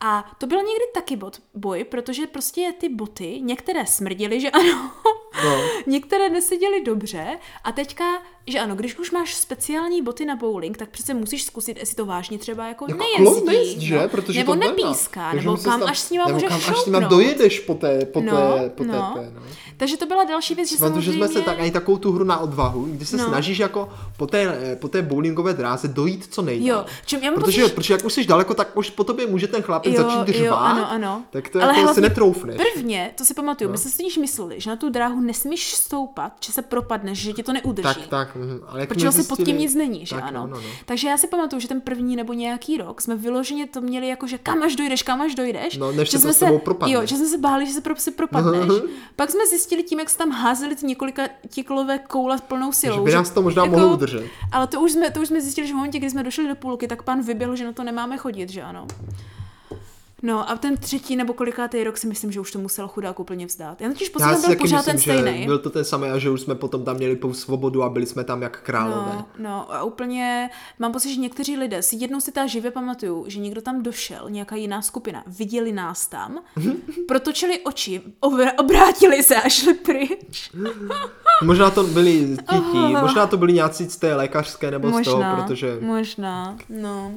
A 0.00 0.30
to 0.38 0.46
byl 0.46 0.58
někdy 0.58 0.84
taky 0.94 1.16
bot, 1.16 1.42
boj, 1.54 1.84
protože 1.84 2.26
prostě 2.26 2.72
ty 2.78 2.88
boty, 2.88 3.40
některé 3.42 3.86
smrděly, 3.86 4.40
že 4.40 4.50
ano, 4.50 4.90
No. 5.44 5.56
některé 5.86 6.28
neseděly 6.30 6.80
dobře 6.84 7.38
a 7.64 7.72
teďka, 7.72 8.04
že 8.52 8.60
ano, 8.60 8.76
když 8.76 8.98
už 8.98 9.10
máš 9.10 9.34
speciální 9.34 10.02
boty 10.02 10.24
na 10.24 10.36
bowling, 10.36 10.76
tak 10.76 10.88
přece 10.88 11.14
musíš 11.14 11.44
zkusit, 11.44 11.76
jestli 11.78 11.96
to 11.96 12.06
vážně 12.06 12.38
třeba 12.38 12.66
jako, 12.68 12.84
Jako 12.88 12.98
nejezdí. 13.02 13.24
kloun 13.24 13.46
nejezdí, 13.46 13.86
že? 13.86 13.98
no. 13.98 14.08
Protože 14.08 14.38
nebo 14.38 14.52
to 14.52 14.58
nedá. 14.58 14.72
nepíská, 14.72 15.32
nebo 15.32 15.56
kam 15.56 15.80
tam- 15.80 15.88
až 15.88 15.98
s 15.98 16.10
nima 16.10 16.24
nebo 16.26 16.34
můžeš 16.36 16.48
kam 16.48 16.56
až 16.58 16.64
s 16.64 16.86
nima 16.86 17.00
šoupnout. 17.00 17.10
dojedeš 17.10 17.60
po 17.60 17.74
té, 17.74 18.04
po 18.04 18.20
té, 18.20 18.26
No, 18.26 18.58
po 18.76 18.84
té, 18.84 18.88
no. 18.92 19.12
té, 19.16 19.30
no. 19.34 19.40
Takže 19.76 19.96
to 19.96 20.06
byla 20.06 20.24
další 20.24 20.54
věc, 20.54 20.68
že 20.70 20.76
Protože 20.76 20.88
samozřejmě... 20.88 21.12
jsme 21.12 21.28
se 21.28 21.40
tak 21.42 21.60
ani 21.60 21.70
takovou 21.70 21.98
tu 21.98 22.12
hru 22.12 22.24
na 22.24 22.38
odvahu, 22.38 22.84
kdy 22.84 23.06
se 23.06 23.16
No. 23.16 23.24
snažíš 23.28 23.58
jako 23.58 23.88
po 24.16 24.26
té, 24.26 24.58
po 24.80 24.88
té 24.88 25.02
bowlingové 25.02 25.54
dráze 25.54 25.88
dojít 25.88 26.26
co 26.30 26.42
nejdál. 26.42 26.78
Jo, 26.78 26.84
čím 27.06 27.20
já 27.22 27.32
protože, 27.32 27.60
že- 27.60 27.68
protože 27.68 27.94
jak 27.94 28.04
už 28.04 28.12
jsi 28.12 28.24
daleko, 28.24 28.54
tak 28.54 28.76
už 28.76 28.90
po 28.90 29.04
tobě 29.04 29.26
může 29.26 29.46
ten 29.46 29.62
chlapec 29.62 29.92
Jo, 29.94 30.02
začít 30.02 30.34
jo, 30.38 30.44
řvát, 30.44 30.58
ano, 30.58 30.90
ano. 30.90 31.22
tak 31.30 31.48
to 31.48 31.58
Ale 31.62 31.68
jako 31.68 31.80
hlavně 31.82 32.02
netroufneš. 32.02 32.56
Prvně, 32.74 33.10
to 33.14 33.24
si 33.24 33.34
pamatuju, 33.34 33.68
no. 33.68 33.72
my 33.72 33.78
jsme 33.78 33.90
si 33.90 34.20
mysleli, 34.20 34.60
že 34.60 34.70
na 34.70 34.76
tu 34.76 34.90
dráhu 34.90 35.20
nesmíš 35.20 35.74
stoupat, 35.74 36.32
že 36.44 36.52
se 36.52 36.62
propadneš, 36.62 37.18
že 37.18 37.32
tě 37.32 37.42
to 37.42 37.52
neudrží. 37.52 37.94
Tak, 37.94 38.06
tak. 38.06 38.36
Mhm. 38.38 38.60
Ale 38.66 38.86
Protože 38.86 39.00
jsme 39.00 39.20
asi 39.20 39.28
pod 39.28 39.36
tím 39.36 39.44
zjistili- 39.44 39.58
nic 39.58 39.74
není, 39.74 40.06
že 40.06 40.14
tak, 40.14 40.24
ano. 40.24 40.40
No, 40.40 40.46
no, 40.46 40.56
no. 40.56 40.68
Takže 40.86 41.08
já 41.08 41.16
si 41.18 41.26
pamatuju, 41.26 41.60
že 41.60 41.68
ten 41.68 41.80
první 41.80 42.16
nebo 42.16 42.32
nějaký 42.32 42.78
rok 42.78 43.00
jsme 43.00 43.16
vyloženě 43.16 43.66
to 43.66 43.80
měli 43.80 44.08
jako, 44.08 44.26
že 44.26 44.38
kam 44.38 44.62
až 44.62 44.76
dojdeš, 44.76 45.02
kam 45.02 45.20
až 45.20 45.34
dojdeš. 45.34 45.76
No, 45.76 45.92
než 45.92 46.10
že 46.10 46.18
se 46.18 46.26
to 46.26 46.34
jsme 46.34 46.48
s 46.48 46.60
propadne. 46.64 46.94
Jo, 46.94 47.06
že 47.06 47.16
jsme 47.16 47.26
se 47.26 47.38
báli, 47.38 47.66
že 47.66 47.72
se 47.72 47.80
pro, 47.80 47.96
si 47.96 48.10
propadneš. 48.10 48.70
Pak 49.16 49.30
jsme 49.30 49.46
zjistili 49.46 49.82
tím, 49.82 49.98
jak 49.98 50.10
se 50.10 50.18
tam 50.18 50.30
házeli 50.30 50.76
ty 50.76 50.86
několika 50.86 51.28
tiklové 51.48 51.98
koule 51.98 52.38
plnou 52.48 52.72
silou. 52.72 52.96
Že 52.96 53.00
by 53.00 53.12
nás 53.12 53.30
to 53.30 53.42
možná 53.42 53.64
mohlo 53.64 53.92
udržet. 53.92 54.24
Ale 54.52 54.66
to 54.66 54.80
už, 54.80 54.92
jsme, 54.92 55.10
to 55.10 55.20
už 55.20 55.28
jsme 55.28 55.40
zjistili, 55.40 55.66
že 55.66 55.72
v 55.72 55.76
momentě, 55.76 55.98
kdy 55.98 56.10
jsme 56.10 56.22
došli 56.22 56.48
do 56.48 56.54
půlky, 56.54 56.88
tak 56.88 57.02
pan 57.02 57.22
vyběhl, 57.22 57.56
že 57.56 57.64
na 57.64 57.72
to 57.72 57.84
nemáme 57.84 58.18
chodit, 58.18 58.50
že 58.50 58.62
ano. 58.62 58.86
No 60.22 60.50
a 60.50 60.56
ten 60.56 60.76
třetí 60.76 61.16
nebo 61.16 61.32
kolikátý 61.32 61.84
rok 61.84 61.98
si 61.98 62.06
myslím, 62.06 62.32
že 62.32 62.40
už 62.40 62.52
to 62.52 62.58
musel 62.58 62.88
chudák 62.88 63.20
úplně 63.20 63.46
vzdát. 63.46 63.80
Já 63.80 63.88
totiž 63.88 64.06
si 64.06 64.12
byl 64.46 64.56
pořád 64.56 64.78
myslím, 64.78 64.84
ten 64.84 64.98
stejný. 64.98 65.46
byl 65.46 65.58
to 65.58 65.70
ten 65.70 65.84
samý 65.84 66.08
a 66.08 66.18
že 66.18 66.30
už 66.30 66.40
jsme 66.40 66.54
potom 66.54 66.84
tam 66.84 66.96
měli 66.96 67.16
pou 67.16 67.32
svobodu 67.32 67.82
a 67.82 67.88
byli 67.88 68.06
jsme 68.06 68.24
tam 68.24 68.42
jak 68.42 68.62
králové. 68.62 69.12
No, 69.14 69.26
no 69.38 69.74
a 69.74 69.82
úplně 69.82 70.50
mám 70.78 70.92
pocit, 70.92 71.14
že 71.14 71.20
někteří 71.20 71.56
lidé 71.56 71.82
si 71.82 71.96
jednou 71.96 72.20
si 72.20 72.32
ta 72.32 72.46
živě 72.46 72.70
pamatuju, 72.70 73.24
že 73.28 73.40
někdo 73.40 73.62
tam 73.62 73.82
došel, 73.82 74.30
nějaká 74.30 74.56
jiná 74.56 74.82
skupina, 74.82 75.22
viděli 75.26 75.72
nás 75.72 76.06
tam, 76.06 76.38
protočili 77.08 77.58
oči, 77.60 78.02
obr- 78.22 78.52
obrátili 78.58 79.22
se 79.22 79.36
a 79.36 79.48
šli 79.48 79.74
pryč. 79.74 80.50
Možná 81.42 81.70
to 81.70 81.84
byli 81.84 82.36
títí, 82.50 82.78
možná 83.00 83.26
to 83.26 83.36
byli 83.36 83.52
nějací 83.52 83.90
z 83.90 83.96
té 83.96 84.14
lékařské 84.14 84.70
nebo 84.70 84.88
z 84.88 85.04
toho, 85.04 85.16
Možná, 85.16 85.36
protože... 85.36 85.78
možná, 85.80 86.56
no. 86.68 87.12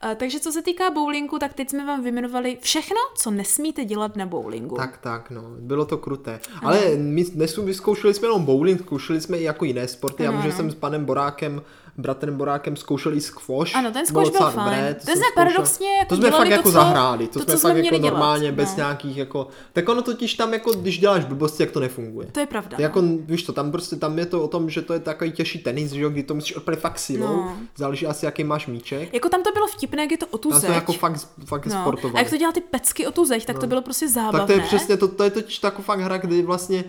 A, 0.00 0.14
takže 0.14 0.40
co 0.40 0.52
se 0.52 0.62
týká 0.62 0.90
bowlingu, 0.90 1.38
tak 1.38 1.54
teď 1.54 1.70
jsme 1.70 1.86
vám 1.86 2.02
vyjmenovali 2.02 2.58
všechno, 2.60 2.96
co 3.16 3.30
nesmíte 3.30 3.84
dělat 3.84 4.16
na 4.16 4.26
bowlingu. 4.26 4.76
Tak, 4.76 4.98
tak, 4.98 5.30
no, 5.30 5.42
bylo 5.58 5.84
to 5.84 5.98
kruté. 5.98 6.40
Ale 6.62 6.80
my 6.96 7.24
dnes 7.24 7.56
vyzkoušeli 7.56 8.14
jsme 8.14 8.28
jenom 8.28 8.44
bowling, 8.44 8.80
zkoušeli 8.80 9.20
jsme 9.20 9.38
i 9.38 9.42
jako 9.42 9.64
jiné 9.64 9.88
sporty. 9.88 10.22
Já 10.22 10.30
Ano, 10.30 10.42
že 10.42 10.48
ano. 10.48 10.56
jsem 10.56 10.70
s 10.70 10.74
panem 10.74 11.04
Borákem, 11.04 11.62
bratrem 11.98 12.36
Borákem 12.36 12.76
zkoušel 12.76 13.14
i 13.14 13.20
squash. 13.20 13.76
Ano, 13.76 13.90
ten 13.92 14.02
To 14.02 14.08
squash 14.08 14.30
byl 14.30 14.40
fajn. 14.40 14.56
dobré, 14.56 14.94
To 14.94 15.06
jsem 15.06 15.16
jsme 15.16 15.26
paradoxně 15.34 15.96
jako 15.96 16.08
To 16.08 16.16
jsme 16.16 16.30
fakt 16.30 16.46
to, 16.46 16.52
jako 16.52 16.62
co- 16.62 16.70
zahráli, 16.70 17.26
to, 17.26 17.32
to, 17.32 17.38
jsme 17.44 17.52
co 17.52 17.58
jsme 17.58 17.70
fakt 17.70 17.74
měli 17.74 17.86
jako 17.86 17.98
dělat, 17.98 18.10
normálně 18.10 18.52
bez 18.52 18.70
no. 18.70 18.76
nějakých 18.76 19.16
jako... 19.16 19.48
Tak 19.72 19.88
ono 19.88 20.02
totiž 20.02 20.34
tam 20.34 20.52
jako, 20.52 20.72
když 20.72 20.98
děláš 20.98 21.24
blbosti, 21.24 21.62
jak 21.62 21.70
to 21.72 21.80
nefunguje. 21.80 22.26
To 22.32 22.40
je 22.40 22.46
pravda. 22.46 22.76
To 22.76 22.82
je 22.82 22.84
jako, 22.84 23.02
víš 23.20 23.42
to, 23.42 23.52
tam 23.52 23.70
prostě 23.72 23.96
tam 23.96 24.18
je 24.18 24.26
to 24.26 24.42
o 24.42 24.48
tom, 24.48 24.70
že 24.70 24.82
to 24.82 24.92
je 24.92 25.00
takový 25.00 25.32
těžší 25.32 25.58
tenis, 25.58 25.90
že 25.92 26.00
jo, 26.00 26.10
kdy 26.10 26.22
to 26.22 26.34
musíš 26.34 26.56
úplně 26.56 26.76
fakt 26.76 26.98
silou, 26.98 27.26
No. 27.36 27.56
záleží 27.76 28.06
asi, 28.06 28.24
jaký 28.26 28.44
máš 28.44 28.66
míček. 28.66 29.14
Jako 29.14 29.28
tam 29.28 29.42
to 29.42 29.52
bylo 29.52 29.66
vtipné, 29.66 30.02
jak 30.02 30.10
je 30.10 30.18
to 30.18 30.26
o 30.26 30.38
tu 30.38 30.50
Tam 30.50 30.60
zeď. 30.60 30.68
to 30.70 30.74
jako 30.74 30.92
fakt, 30.92 31.28
fakt 31.44 31.66
no. 31.66 31.80
sportovali. 31.82 32.16
A 32.16 32.18
jak 32.18 32.30
to 32.30 32.36
dělá 32.36 32.52
ty 32.52 32.60
pecky 32.60 33.06
o 33.06 33.10
tu 33.12 33.24
zeď, 33.24 33.46
tak 33.46 33.58
to 33.58 33.66
bylo 33.66 33.82
prostě 33.82 34.08
zábavné. 34.08 34.38
Tak 34.38 34.46
to 34.46 34.52
je 34.52 34.60
přesně, 34.60 34.96
to, 34.96 35.08
to 35.08 35.24
je 35.24 35.30
totiž 35.30 35.58
taková 35.58 35.84
fakt 35.84 36.00
hra, 36.00 36.16
kdy 36.18 36.42
vlastně 36.42 36.84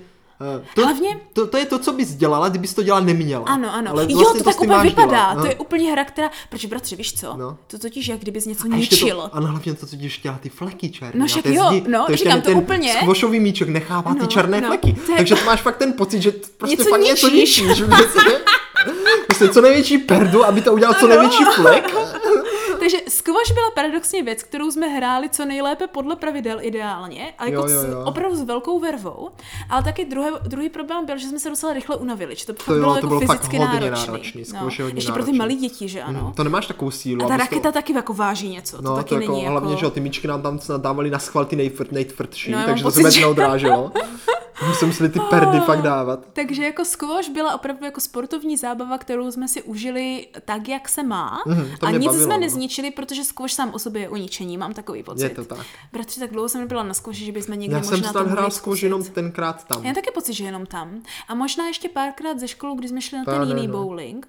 to, 0.76 0.82
Hlavně- 0.82 1.20
to, 1.34 1.48
to, 1.48 1.58
je 1.58 1.66
to, 1.66 1.80
co 1.80 1.94
bys 1.94 2.16
dělala, 2.16 2.50
kdybys 2.50 2.74
to 2.74 2.84
dělat 2.84 3.00
neměla. 3.04 3.46
Ano, 3.46 3.74
ano. 3.74 3.92
Ale 3.92 4.04
jo, 4.10 4.18
vlastně 4.18 4.40
to 4.40 4.44
tak 4.44 4.54
s 4.54 4.58
tím 4.58 4.70
úplně 4.70 4.90
vypadá. 4.90 5.08
dělat, 5.12 5.34
no. 5.34 5.42
To 5.42 5.48
je 5.48 5.56
úplně 5.56 5.92
hra, 5.92 6.04
která... 6.06 6.30
Protože 6.50 6.68
bratře, 6.68 6.96
víš 6.96 7.14
co? 7.20 7.34
No. 7.38 7.58
To 7.68 7.78
totiž 7.80 8.08
jak 8.08 8.20
kdybys 8.20 8.46
něco 8.46 8.64
a 8.72 8.76
ničil. 8.76 9.16
to, 9.22 9.36
ano, 9.36 9.48
hlavně 9.48 9.74
to 9.74 9.86
totiž 9.86 10.20
dělá 10.24 10.38
ty 10.42 10.50
fleky 10.50 10.90
černé. 10.90 11.20
No 11.20 11.26
však 11.28 11.46
jo, 11.46 11.66
zdi. 11.70 11.84
no, 11.88 12.06
to 12.08 12.16
říkám, 12.16 12.42
to 12.42 12.50
ten 12.50 12.58
úplně- 12.58 12.94
skvošový 12.94 13.40
míček 13.40 13.70
nechává 13.70 14.14
ty 14.14 14.20
No, 14.20 14.26
černé 14.28 14.62
no, 14.62 14.68
fleky. 14.68 14.94
to 15.06 15.12
je- 15.12 15.18
Takže 15.18 15.36
to 15.36 15.46
máš 15.46 15.62
fakt 15.62 15.78
ten 15.78 15.94
pocit, 15.94 16.22
že 16.22 16.32
prostě 16.32 16.76
Něco 16.78 16.90
fakt 16.90 17.02
něco 17.02 17.28
ničíš. 17.30 17.62
ničíš. 17.62 17.84
Prostě, 17.86 18.20
prostě 19.28 19.50
co 19.50 19.62
největší 19.62 19.98
perdu, 19.98 20.46
aby 20.46 20.62
to 20.62 20.74
udělal 20.74 20.94
co 21.00 21.08
největší 21.08 21.44
flek. 21.56 21.96
Squash 23.22 23.52
byla 23.54 23.72
paradoxně 23.76 24.24
věc, 24.24 24.44
kterou 24.44 24.72
jsme 24.72 24.88
hráli 24.88 25.30
co 25.30 25.46
nejlépe 25.46 25.88
podle 25.88 26.16
pravidel 26.16 26.58
ideálně, 26.62 27.34
a 27.38 27.46
jako 27.46 27.62
Jo, 27.62 27.68
jo, 27.76 27.82
jo. 27.92 28.02
S, 28.04 28.06
opravdu 28.08 28.36
s 28.38 28.42
velkou 28.42 28.80
vervou, 28.80 29.30
ale 29.70 29.84
taky 29.84 30.06
druhý, 30.06 30.30
druhý 30.48 30.70
problém 30.70 31.06
byl, 31.06 31.18
že 31.18 31.28
jsme 31.28 31.40
se 31.40 31.50
docela 31.50 31.74
rychle 31.74 31.96
unavili, 31.96 32.36
že 32.36 32.46
to, 32.46 32.54
fakt 32.54 32.68
jo, 32.76 32.80
bylo 32.80 32.92
to 32.92 32.98
jako 32.98 33.08
bylo 33.08 33.22
fakt 33.22 33.38
fyzicky 33.38 33.58
hodně 33.58 33.80
náročný. 33.80 34.08
náročný, 34.08 34.44
no. 34.54 34.70
je 34.78 34.84
hodně 34.84 34.98
Ještě 34.98 35.12
pro 35.12 35.24
ty 35.24 35.32
náročný. 35.32 35.38
malé 35.38 35.54
děti, 35.54 35.88
že 35.88 36.02
ano. 36.02 36.20
Mm, 36.28 36.34
To 36.34 36.44
nemáš 36.44 36.68
takovou 36.68 36.92
sílu. 36.92 37.26
A 37.26 37.28
ta 37.28 37.34
abys 37.34 37.48
to- 37.50 37.56
raketa 37.56 37.72
taky 37.72 37.94
jako 37.94 38.14
váží 38.14 38.50
něco, 38.50 38.78
to 38.78 38.84
No, 38.84 38.96
taky 38.96 39.10
to 39.10 39.16
jako, 39.22 39.32
není 39.34 39.46
hlavně, 39.48 39.70
jako... 39.70 39.80
že 39.80 39.86
jo, 39.86 39.90
ty 39.92 40.00
míčky 40.00 40.28
nám 40.28 40.42
tam 40.42 40.60
dávali 40.78 41.10
na 41.10 41.20
schvál 41.20 41.46
ty 41.46 41.72
nejtvrdší, 41.92 42.52
No, 42.52 42.64
takže 42.66 42.84
to 42.84 42.92
se 42.92 43.00
vůbec 43.00 43.14
že- 43.14 43.22
neodráželo. 43.22 43.92
Jsme 44.74 44.88
museli 44.88 45.10
ty 45.10 45.20
perdy 45.30 45.60
fakt 45.60 45.82
dávat. 45.82 46.28
Takže 46.34 46.64
jako 46.64 46.86
squash 46.86 47.30
byla 47.30 47.56
opravdu 47.56 47.86
jako 47.86 48.02
sportovní 48.02 48.58
zábava, 48.58 48.98
kterou 48.98 49.32
jsme 49.32 49.48
si 49.48 49.64
užili 49.64 50.28
tak, 50.46 50.68
jak 50.68 50.90
se 50.90 51.04
má. 51.04 51.44
To 51.80 51.86
a 51.86 51.92
nic 51.92 52.06
bavilo, 52.06 52.26
jsme 52.26 52.34
no. 52.34 52.40
nezničili, 52.40 52.92
protože 52.92 53.24
squash 53.24 53.54
sám 53.54 53.74
o 53.74 53.80
sobě 53.80 54.02
je 54.02 54.10
o 54.10 54.16
ničení, 54.16 54.58
mám 54.58 54.74
takový 54.74 55.04
pocit. 55.04 55.24
Je 55.24 55.30
to 55.30 55.46
tak. 55.46 55.66
Bratři, 55.94 56.20
tak 56.20 56.32
dlouho 56.32 56.50
jsem 56.50 56.62
nebyla 56.62 56.84
na 56.84 56.94
squashi, 56.94 57.26
že 57.26 57.32
bychom 57.32 57.60
někdy 57.60 57.76
Já 57.76 57.82
možná 57.82 58.12
jsem 58.12 58.22
mohli 58.22 58.32
hrál 58.32 58.52
squash 58.52 58.84
jenom 58.84 59.04
tenkrát 59.04 59.64
tam. 59.64 59.86
Já 59.86 59.94
taky 59.94 60.12
pocit, 60.12 60.34
že 60.34 60.44
jenom 60.44 60.66
tam. 60.66 61.02
A 61.28 61.36
možná 61.36 61.68
ještě 61.68 61.90
párkrát 61.90 62.40
ze 62.40 62.48
školu, 62.48 62.76
když 62.76 62.90
jsme 62.90 63.02
šli 63.02 63.18
na 63.18 63.26
ten 63.26 63.44
jiný 63.48 63.68
no. 63.68 63.74
bowling. 63.74 64.28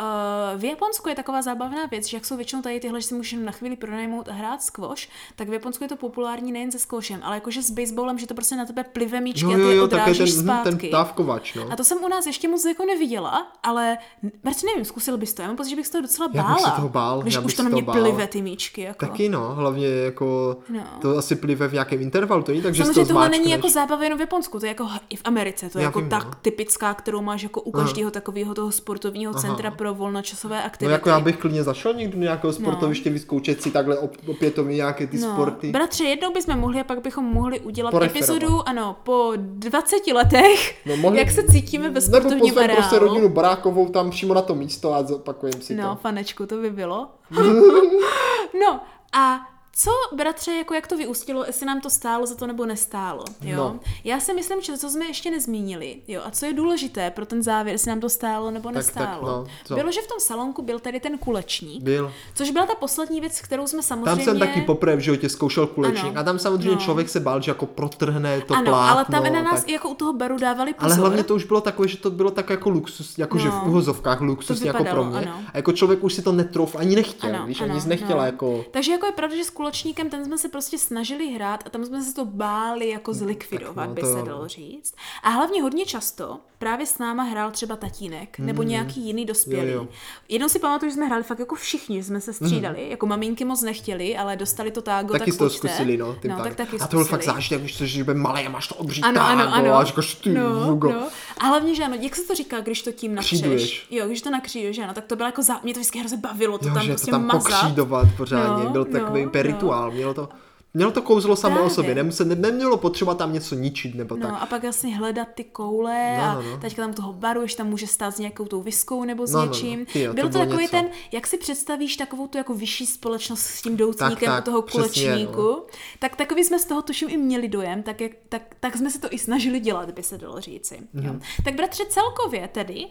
Uh, 0.00 0.60
v 0.60 0.64
Japonsku 0.64 1.08
je 1.08 1.14
taková 1.14 1.42
zábavná 1.42 1.86
věc, 1.86 2.06
že 2.06 2.16
jak 2.16 2.24
jsou 2.26 2.36
většinou 2.36 2.62
tady 2.62 2.80
tyhle, 2.80 3.00
že 3.00 3.06
si 3.06 3.14
můžeš 3.14 3.32
jenom 3.32 3.46
na 3.46 3.52
chvíli 3.52 3.76
pronajmout 3.76 4.28
a 4.28 4.32
hrát 4.32 4.62
squash, 4.62 5.08
tak 5.36 5.48
v 5.48 5.52
Japonsku 5.52 5.84
je 5.84 5.88
to 5.88 5.96
populární 5.96 6.52
nejen 6.52 6.72
se 6.72 6.78
squashem, 6.78 7.20
ale 7.22 7.34
jakože 7.36 7.62
s 7.62 7.70
baseballem, 7.70 8.18
že 8.18 8.26
to 8.26 8.34
prostě 8.34 8.56
na 8.56 8.64
tebe 8.66 8.84
plive 8.84 9.20
míčky 9.20 9.44
Jo, 9.44 9.50
a 9.50 9.54
ty 9.54 9.60
jo, 9.62 9.68
je 9.68 9.76
jo, 9.76 9.84
odrážíš 9.84 10.34
ten, 10.34 10.42
hm, 10.42 10.46
ten 10.46 10.72
zpátky. 10.72 10.88
távkovač, 10.88 11.54
no. 11.54 11.66
A 11.72 11.76
to 11.76 11.84
jsem 11.84 11.98
u 12.04 12.08
nás 12.08 12.26
ještě 12.26 12.48
moc 12.48 12.64
jako 12.64 12.84
neviděla, 12.84 13.46
ale 13.62 13.98
Marci, 14.44 14.66
nevím, 14.66 14.84
zkusil 14.84 15.16
bys 15.16 15.34
to, 15.34 15.42
já 15.42 15.48
mám 15.48 15.56
pocit, 15.56 15.70
že 15.70 15.76
bych 15.76 15.86
se 15.86 15.92
toho 15.92 16.02
docela 16.02 16.28
Já 16.32 16.42
bála. 16.42 16.54
bych 16.54 16.64
se 16.64 16.70
toho 16.70 16.88
bál, 16.88 17.22
když 17.22 17.34
já 17.34 17.40
už 17.40 17.46
bych 17.46 17.54
to 17.56 17.62
se 17.62 17.68
na 17.68 17.70
mě 17.70 17.82
bál. 17.82 18.00
plive 18.00 18.26
ty 18.26 18.42
míčky, 18.42 18.80
jako. 18.80 19.06
Taky 19.06 19.28
no, 19.28 19.54
hlavně 19.54 19.86
jako 19.88 20.56
No. 20.68 20.84
to 21.00 21.18
asi 21.18 21.36
plive 21.36 21.68
v 21.68 21.72
nějakém 21.72 22.00
intervalu, 22.02 22.42
to 22.42 22.52
není 22.52 22.62
tak, 22.62 22.74
že 22.74 22.82
to 22.82 22.86
Samozřejmě 22.86 23.12
tohle 23.12 23.28
není 23.28 23.50
jako 23.50 23.68
zábava 23.68 24.04
jenom 24.04 24.18
v 24.18 24.20
Japonsku, 24.20 24.60
to 24.60 24.66
je 24.66 24.70
jako 24.70 24.88
i 25.08 25.16
v 25.16 25.22
Americe, 25.24 25.70
to 25.70 25.78
je 25.78 25.82
Já 25.82 25.88
jako 25.88 26.00
vím, 26.00 26.08
tak 26.08 26.24
no. 26.24 26.30
typická, 26.42 26.94
kterou 26.94 27.22
máš 27.22 27.42
jako 27.42 27.60
u 27.60 27.70
každého 27.70 28.10
takového 28.10 28.54
toho 28.54 28.72
sportovního 28.72 29.34
centra 29.34 29.70
pro 29.84 29.94
volnočasové 29.94 30.56
No 30.58 30.64
aktivity. 30.64 30.92
jako 30.92 31.08
já 31.08 31.20
bych 31.20 31.36
klidně 31.36 31.62
zašel 31.62 31.94
někdy 31.94 32.16
do 32.16 32.22
nějakého 32.22 32.52
sportoviště 32.52 33.10
vyzkoušet 33.10 33.62
si 33.62 33.70
takhle 33.70 33.96
op- 33.98 34.16
opětovně 34.30 34.76
nějaké 34.76 35.06
ty 35.06 35.18
No, 35.18 35.32
sporty. 35.32 35.70
bratře, 35.70 36.04
jednou 36.04 36.32
bychom 36.32 36.58
mohli 36.58 36.80
a 36.80 36.84
pak 36.84 37.00
bychom 37.02 37.24
mohli 37.24 37.60
udělat 37.60 37.94
epizodu, 38.02 38.68
ano, 38.68 38.96
po 39.02 39.32
20 39.36 40.12
letech, 40.12 40.86
No, 40.86 40.96
mohli- 40.96 41.18
jak 41.18 41.30
se 41.30 41.42
cítíme 41.42 41.84
ve 41.88 41.94
Nebo 41.94 42.00
sportovním 42.06 42.40
pozvem 42.40 42.64
areálu. 42.64 42.82
prostě 42.82 42.98
rodinu 42.98 43.28
Barákovou 43.28 43.88
tam 43.88 44.10
přímo 44.10 44.34
na 44.34 44.42
to 44.42 44.54
místo 44.54 44.94
a 44.94 45.02
zopakujeme 45.02 45.60
si 45.62 45.74
No, 45.74 45.88
to. 45.88 45.96
fanečku, 46.00 46.46
to 46.46 46.56
by 46.56 46.70
bylo. 46.70 47.08
no, 48.60 48.80
a 49.12 49.40
co, 49.76 49.90
bratře, 50.16 50.52
jako 50.52 50.74
jak 50.74 50.86
to 50.86 50.96
vyústilo, 50.96 51.44
jestli 51.46 51.66
nám 51.66 51.80
to 51.80 51.90
stálo 51.90 52.26
za 52.26 52.34
to 52.34 52.46
nebo 52.46 52.66
nestálo, 52.66 53.24
jo? 53.40 53.56
No. 53.56 53.80
Já 54.04 54.20
si 54.20 54.34
myslím, 54.34 54.60
že 54.62 54.72
to, 54.72 54.78
co 54.78 54.90
jsme 54.90 55.04
ještě 55.06 55.30
nezmínili, 55.30 55.96
jo, 56.08 56.20
a 56.24 56.30
co 56.30 56.46
je 56.46 56.52
důležité 56.52 57.10
pro 57.10 57.26
ten 57.26 57.42
závěr, 57.42 57.74
jestli 57.74 57.88
nám 57.88 58.00
to 58.00 58.08
stálo 58.08 58.50
nebo 58.50 58.68
tak, 58.68 58.74
nestálo, 58.76 59.28
no, 59.28 59.44
co? 59.64 59.74
bylo, 59.74 59.92
že 59.92 60.00
v 60.00 60.06
tom 60.06 60.20
salonku 60.20 60.62
byl 60.62 60.78
tady 60.78 61.00
ten 61.00 61.18
kulečník, 61.18 61.82
Byl. 61.82 62.12
což 62.34 62.50
byla 62.50 62.66
ta 62.66 62.74
poslední 62.74 63.20
věc, 63.20 63.40
kterou 63.40 63.66
jsme 63.66 63.82
samozřejmě... 63.82 64.04
Tam 64.10 64.20
jsem 64.20 64.38
taky 64.38 64.60
poprvé 64.60 64.96
v 64.96 65.00
životě 65.00 65.28
zkoušel 65.28 65.66
kulečník 65.66 66.12
Ano. 66.12 66.20
a 66.20 66.24
tam 66.24 66.38
samozřejmě 66.38 66.70
No. 66.74 66.76
člověk 66.80 67.08
se 67.08 67.20
bál, 67.20 67.40
že 67.40 67.50
jako 67.50 67.66
protrhne 67.66 68.40
to 68.40 68.54
Ano, 68.54 68.70
plátno. 68.70 68.96
ale 68.96 69.04
tam 69.04 69.32
na 69.34 69.42
nás 69.42 69.60
tak... 69.60 69.68
i 69.68 69.72
jako 69.72 69.88
u 69.90 69.94
toho 69.94 70.12
baru 70.12 70.38
dávali 70.38 70.74
pozor. 70.74 70.90
Ale 70.92 71.00
hlavně 71.00 71.24
to 71.24 71.34
už 71.34 71.44
bylo 71.44 71.60
takové, 71.60 71.88
že 71.88 71.96
to 71.96 72.10
bylo 72.10 72.30
tak 72.30 72.50
jako 72.50 72.70
luxus, 72.70 73.18
jakože 73.18 73.48
No. 73.48 73.60
v 73.64 73.68
uvozovkách 73.68 74.20
luxus 74.20 74.60
To 74.60 74.66
jako 74.66 74.78
vypadalo, 74.78 75.04
pro 75.04 75.10
mě. 75.20 75.28
ano. 75.30 75.40
A 75.52 75.56
jako 75.56 75.72
člověk 75.72 76.04
už 76.04 76.14
si 76.14 76.22
to 76.22 76.32
netrouf 76.32 76.76
ani 76.76 76.96
nechtěl, 76.96 77.46
víš, 77.46 77.60
ani 77.60 77.72
nic 77.74 77.84
nechtěla 77.86 78.20
no. 78.20 78.26
jako... 78.26 78.64
Takže 78.70 78.92
jako 78.92 79.06
je 79.06 79.12
pravda, 79.12 79.36
že 79.36 79.44
s 79.64 79.66
kulečníkem 79.66 80.10
ten 80.10 80.24
jsme 80.24 80.38
se 80.38 80.48
prostě 80.48 80.78
snažili 80.78 81.26
hrát 81.28 81.62
a 81.66 81.70
tam 81.70 81.84
jsme 81.84 82.02
se 82.02 82.14
to 82.14 82.24
báli 82.24 82.88
jako 82.88 83.14
zlikvidovat, 83.14 83.74
tak 83.74 83.88
no, 83.88 83.94
by 83.94 84.00
to- 84.00 84.06
se 84.18 84.22
dalo 84.22 84.48
říct. 84.48 84.94
A 85.22 85.28
hlavně 85.30 85.62
hodně 85.62 85.86
často 85.86 86.38
právě 86.58 86.86
s 86.86 86.98
náma 86.98 87.22
hrál 87.22 87.50
třeba 87.50 87.76
tatínek 87.76 88.38
nebo 88.38 88.62
nějaký 88.62 89.00
jiný 89.00 89.24
dospělý. 89.24 89.70
Jo, 89.70 89.74
jo. 89.82 89.88
Jednou 90.28 90.48
si 90.48 90.58
pamatuju, 90.58 90.90
že 90.90 90.94
jsme 90.94 91.06
hráli 91.06 91.22
fakt 91.22 91.38
jako 91.38 91.54
všichni, 91.54 92.02
jsme 92.02 92.20
se 92.20 92.32
střídali, 92.32 92.90
jako 92.90 93.06
maminky 93.06 93.44
moc 93.44 93.62
nechtěli, 93.62 94.16
ale 94.16 94.36
dostali 94.36 94.70
to 94.70 94.82
tágo, 94.82 95.12
Taky 95.12 95.30
tak 95.30 95.38
to 95.38 95.44
pojďte. 95.44 95.68
zkusili, 95.68 95.96
no. 95.96 96.14
Ty 96.14 96.28
no 96.28 96.36
tak. 96.36 96.44
tak 96.44 96.54
taky 96.56 96.78
a 96.80 96.86
to 96.86 96.96
byl 96.96 97.04
fakt 97.04 97.22
zážitek, 97.24 97.60
když 97.60 97.76
že 97.76 98.04
bude 98.04 98.14
malý 98.16 98.46
a 98.46 98.50
máš 98.50 98.68
to 98.68 98.74
obří 98.74 99.02
Ano, 99.02 99.20
ano, 99.22 99.44
tágo 99.44 99.54
ano. 99.54 99.74
a 99.74 99.84
říkáš 99.84 100.14
ty 100.14 100.30
no, 100.30 100.48
Hugo. 100.50 100.92
no. 100.92 101.08
A 101.38 101.44
hlavně, 101.46 101.74
že 101.74 101.84
ano, 101.84 101.96
jak 102.00 102.16
se 102.16 102.22
to 102.22 102.34
říká, 102.34 102.60
když 102.60 102.82
to 102.82 102.92
tím 102.92 103.14
nakřeš? 103.14 103.40
Kříduješ. 103.40 103.86
Jo, 103.90 104.06
když 104.06 104.22
to 104.22 104.30
nakříješ, 104.30 104.76
že 104.76 104.82
ano, 104.84 104.94
tak 104.94 105.04
to 105.04 105.16
bylo 105.16 105.28
jako 105.28 105.42
za... 105.42 105.60
Mě 105.62 105.74
to 105.74 105.80
vždycky 105.80 105.98
hrozně 105.98 106.18
bavilo, 106.18 106.58
to 106.58 106.68
Jo, 106.68 106.74
tam 106.74 106.82
že 106.82 106.92
prostě 106.92 107.06
to 107.06 107.10
tam 107.10 107.26
mazat. 107.26 107.42
pokřídovat 107.60 108.08
pořádně, 108.16 108.64
No, 108.64 108.70
byl 108.70 108.84
takový 108.84 109.24
no. 109.24 109.30
Rituál, 109.54 109.90
mělo 109.90 110.14
to... 110.14 110.28
Mělo 110.76 110.90
to 110.92 111.02
kouzlo 111.02 111.36
samo 111.36 111.64
o 111.64 111.70
sobě, 111.70 111.94
nemusel, 111.94 112.26
ne, 112.26 112.34
nemělo 112.34 112.76
potřeba 112.76 113.14
tam 113.14 113.32
něco 113.32 113.54
ničit 113.54 113.94
nebo 113.94 114.16
tak. 114.16 114.30
No 114.30 114.42
a 114.42 114.46
pak 114.46 114.62
vlastně 114.62 114.96
hledat 114.96 115.28
ty 115.34 115.44
koule 115.44 116.16
No, 116.18 116.24
a 116.24 116.34
no, 116.34 116.42
no. 116.42 116.56
teďka 116.58 116.82
tam 116.82 116.92
toho 116.92 117.12
baru, 117.12 117.42
ještě 117.42 117.56
tam 117.58 117.66
může 117.66 117.86
stát 117.86 118.16
s 118.16 118.18
nějakou 118.18 118.44
tou 118.44 118.62
viskou 118.62 119.04
nebo 119.04 119.26
s 119.26 119.32
No, 119.32 119.38
no, 119.40 119.46
no. 119.46 119.52
něčím. 119.52 119.86
Ty 119.86 120.00
jo, 120.02 120.10
to 120.10 120.14
Bylo 120.14 120.28
to 120.28 120.38
takový 120.38 120.62
něco. 120.62 120.70
ten, 120.70 120.88
jak 121.12 121.26
si 121.26 121.38
představíš 121.38 121.96
takovou 121.96 122.26
tu 122.26 122.38
jako 122.38 122.54
vyšší 122.54 122.86
společnost 122.86 123.40
s 123.40 123.62
tím 123.62 123.76
doutníkem 123.76 124.26
tak, 124.32 124.42
u 124.42 124.44
toho 124.44 124.62
přesně, 124.62 125.04
kulečníku. 125.06 125.42
no. 125.42 125.62
Tak 125.98 126.16
takový 126.16 126.44
jsme 126.44 126.58
z 126.58 126.64
toho 126.64 126.82
tuším 126.82 127.08
i 127.10 127.16
měli 127.16 127.48
dojem, 127.48 127.82
tak, 127.82 128.00
jak, 128.00 128.12
tak, 128.28 128.42
tak 128.60 128.76
jsme 128.76 128.90
se 128.90 129.00
to 129.00 129.08
i 129.10 129.18
snažili 129.18 129.60
dělat, 129.60 129.90
by 129.90 130.02
se 130.02 130.18
dalo 130.18 130.40
říci. 130.40 130.78
Mhm. 130.92 131.06
Jo. 131.06 131.14
Tak 131.44 131.54
bratře 131.54 131.84
celkově 131.88 132.48
tedy, 132.48 132.86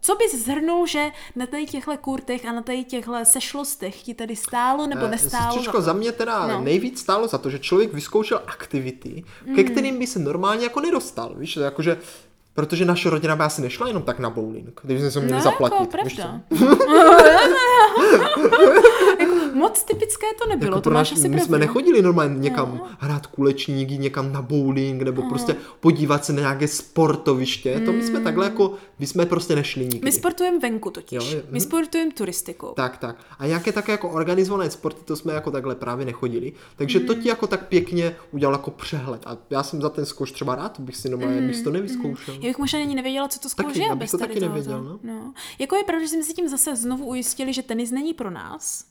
co 0.00 0.14
bys 0.14 0.44
zhrnul, 0.44 0.86
že 0.86 1.10
na 1.36 1.46
tady 1.46 1.66
těchto 1.66 1.96
kurtech 1.98 2.46
a 2.46 2.52
na 2.52 2.62
tady 2.62 2.84
těchto 2.84 3.12
sešlostech 3.24 4.02
ti 4.02 4.14
tady 4.14 4.36
stálo 4.36 4.86
nebo 4.86 5.04
Eh, 5.06 5.08
nestálo? 5.10 5.52
Sestřičko, 5.52 5.80
za 5.80 5.92
mě 5.92 6.12
teda 6.12 6.46
No. 6.46 6.60
nejvíc 6.60 7.00
stálo 7.00 7.28
za 7.28 7.38
to, 7.38 7.50
že 7.50 7.58
člověk 7.58 7.92
vyzkoušel 7.94 8.42
aktivity, 8.46 9.24
Mm. 9.46 9.54
ke 9.54 9.64
kterým 9.64 9.98
by 9.98 10.06
se 10.06 10.18
normálně 10.18 10.64
jako 10.64 10.80
nedostal, 10.80 11.34
víš, 11.38 11.56
jakože 11.56 11.98
Protože 12.54 12.84
naše 12.84 13.10
rodina 13.10 13.36
by 13.36 13.42
asi 13.42 13.62
nešla 13.62 13.86
jenom 13.88 14.02
tak 14.02 14.18
na 14.18 14.30
bowling, 14.30 14.80
když 14.84 15.00
jsme 15.00 15.10
se 15.10 15.20
měli 15.20 15.32
No, 15.34 15.40
zaplatit. 15.40 15.74
Jako, 15.80 15.86
pravda. 15.86 16.40
jako, 19.20 19.34
moc 19.54 19.82
typické 19.84 20.26
to 20.42 20.48
nebylo, 20.48 20.70
Jako 20.70 20.80
to 20.80 20.90
máš 20.90 21.12
asi 21.12 21.20
my 21.22 21.28
pravdu. 21.28 21.46
jsme 21.46 21.58
nechodili 21.58 22.02
normálně 22.02 22.38
někam 22.38 22.80
hrát 22.98 23.26
kulečník, 23.26 23.88
někam 23.90 24.32
na 24.32 24.42
bowling, 24.42 25.02
nebo 25.02 25.22
prostě 25.22 25.56
podívat 25.80 26.24
se 26.24 26.32
na 26.32 26.40
nějaké 26.40 26.68
sportoviště. 26.68 27.80
To 27.84 27.92
my 27.92 28.02
jsme 28.02 28.20
takhle 28.20 28.44
jako, 28.46 28.74
my 28.98 29.06
jsme 29.06 29.26
prostě 29.26 29.56
nešli 29.56 29.82
nikdy. 29.82 29.98
Mm. 29.98 30.04
My 30.04 30.12
sportujeme 30.12 30.58
venku 30.58 30.90
totiž. 30.90 31.16
Jo, 31.18 31.24
je- 31.30 31.36
My 31.36 31.50
mhm. 31.50 31.60
sportujeme 31.60 32.10
turistikou. 32.12 32.72
Tak, 32.76 32.98
tak. 32.98 33.16
A 33.38 33.46
nějaké 33.46 33.72
také 33.72 33.92
jako 33.92 34.08
organizované 34.10 34.70
sporty, 34.70 35.00
to 35.04 35.16
jsme 35.16 35.32
jako 35.34 35.50
takhle 35.50 35.74
právě 35.74 36.06
nechodili. 36.06 36.52
Takže 36.76 37.00
to 37.00 37.14
Mm. 37.14 37.20
ti 37.22 37.28
jako 37.28 37.46
tak 37.46 37.66
pěkně 37.68 38.16
udělal 38.32 38.54
jako 38.54 38.70
přehled. 38.70 39.22
A 39.26 39.36
já 39.50 39.62
jsem 39.62 39.82
za 39.82 39.88
ten 39.88 40.06
zkouš 40.06 40.32
třeba 40.32 40.54
rád, 40.54 40.80
bych 40.80 40.96
si 40.96 41.08
normálně 41.08 41.40
Mm, 41.40 41.46
místo 41.46 41.70
nevyzkoušel. 41.70 42.34
Já 42.40 42.48
bych 42.48 42.58
možná 42.58 42.78
ani 42.78 42.94
nevěděla, 42.94 43.28
co 43.28 43.40
to 43.40 43.48
bych 43.94 43.94
bez 43.94 44.10
to 44.10 44.18
taky 44.18 44.40
nevěděl, 44.40 44.82
no. 44.82 44.98
no. 45.02 45.34
Jako 45.58 45.76
je 45.76 45.84
pravda, 45.84 46.04
že 46.04 46.08
jsme 46.08 46.22
si 46.22 46.34
tím 46.34 46.48
zase 46.48 46.76
znovu 46.76 47.06
ujistili, 47.06 47.52
že 47.52 47.62
tenis 47.62 47.90
není 47.90 48.14
pro 48.14 48.30
nás. 48.30 48.89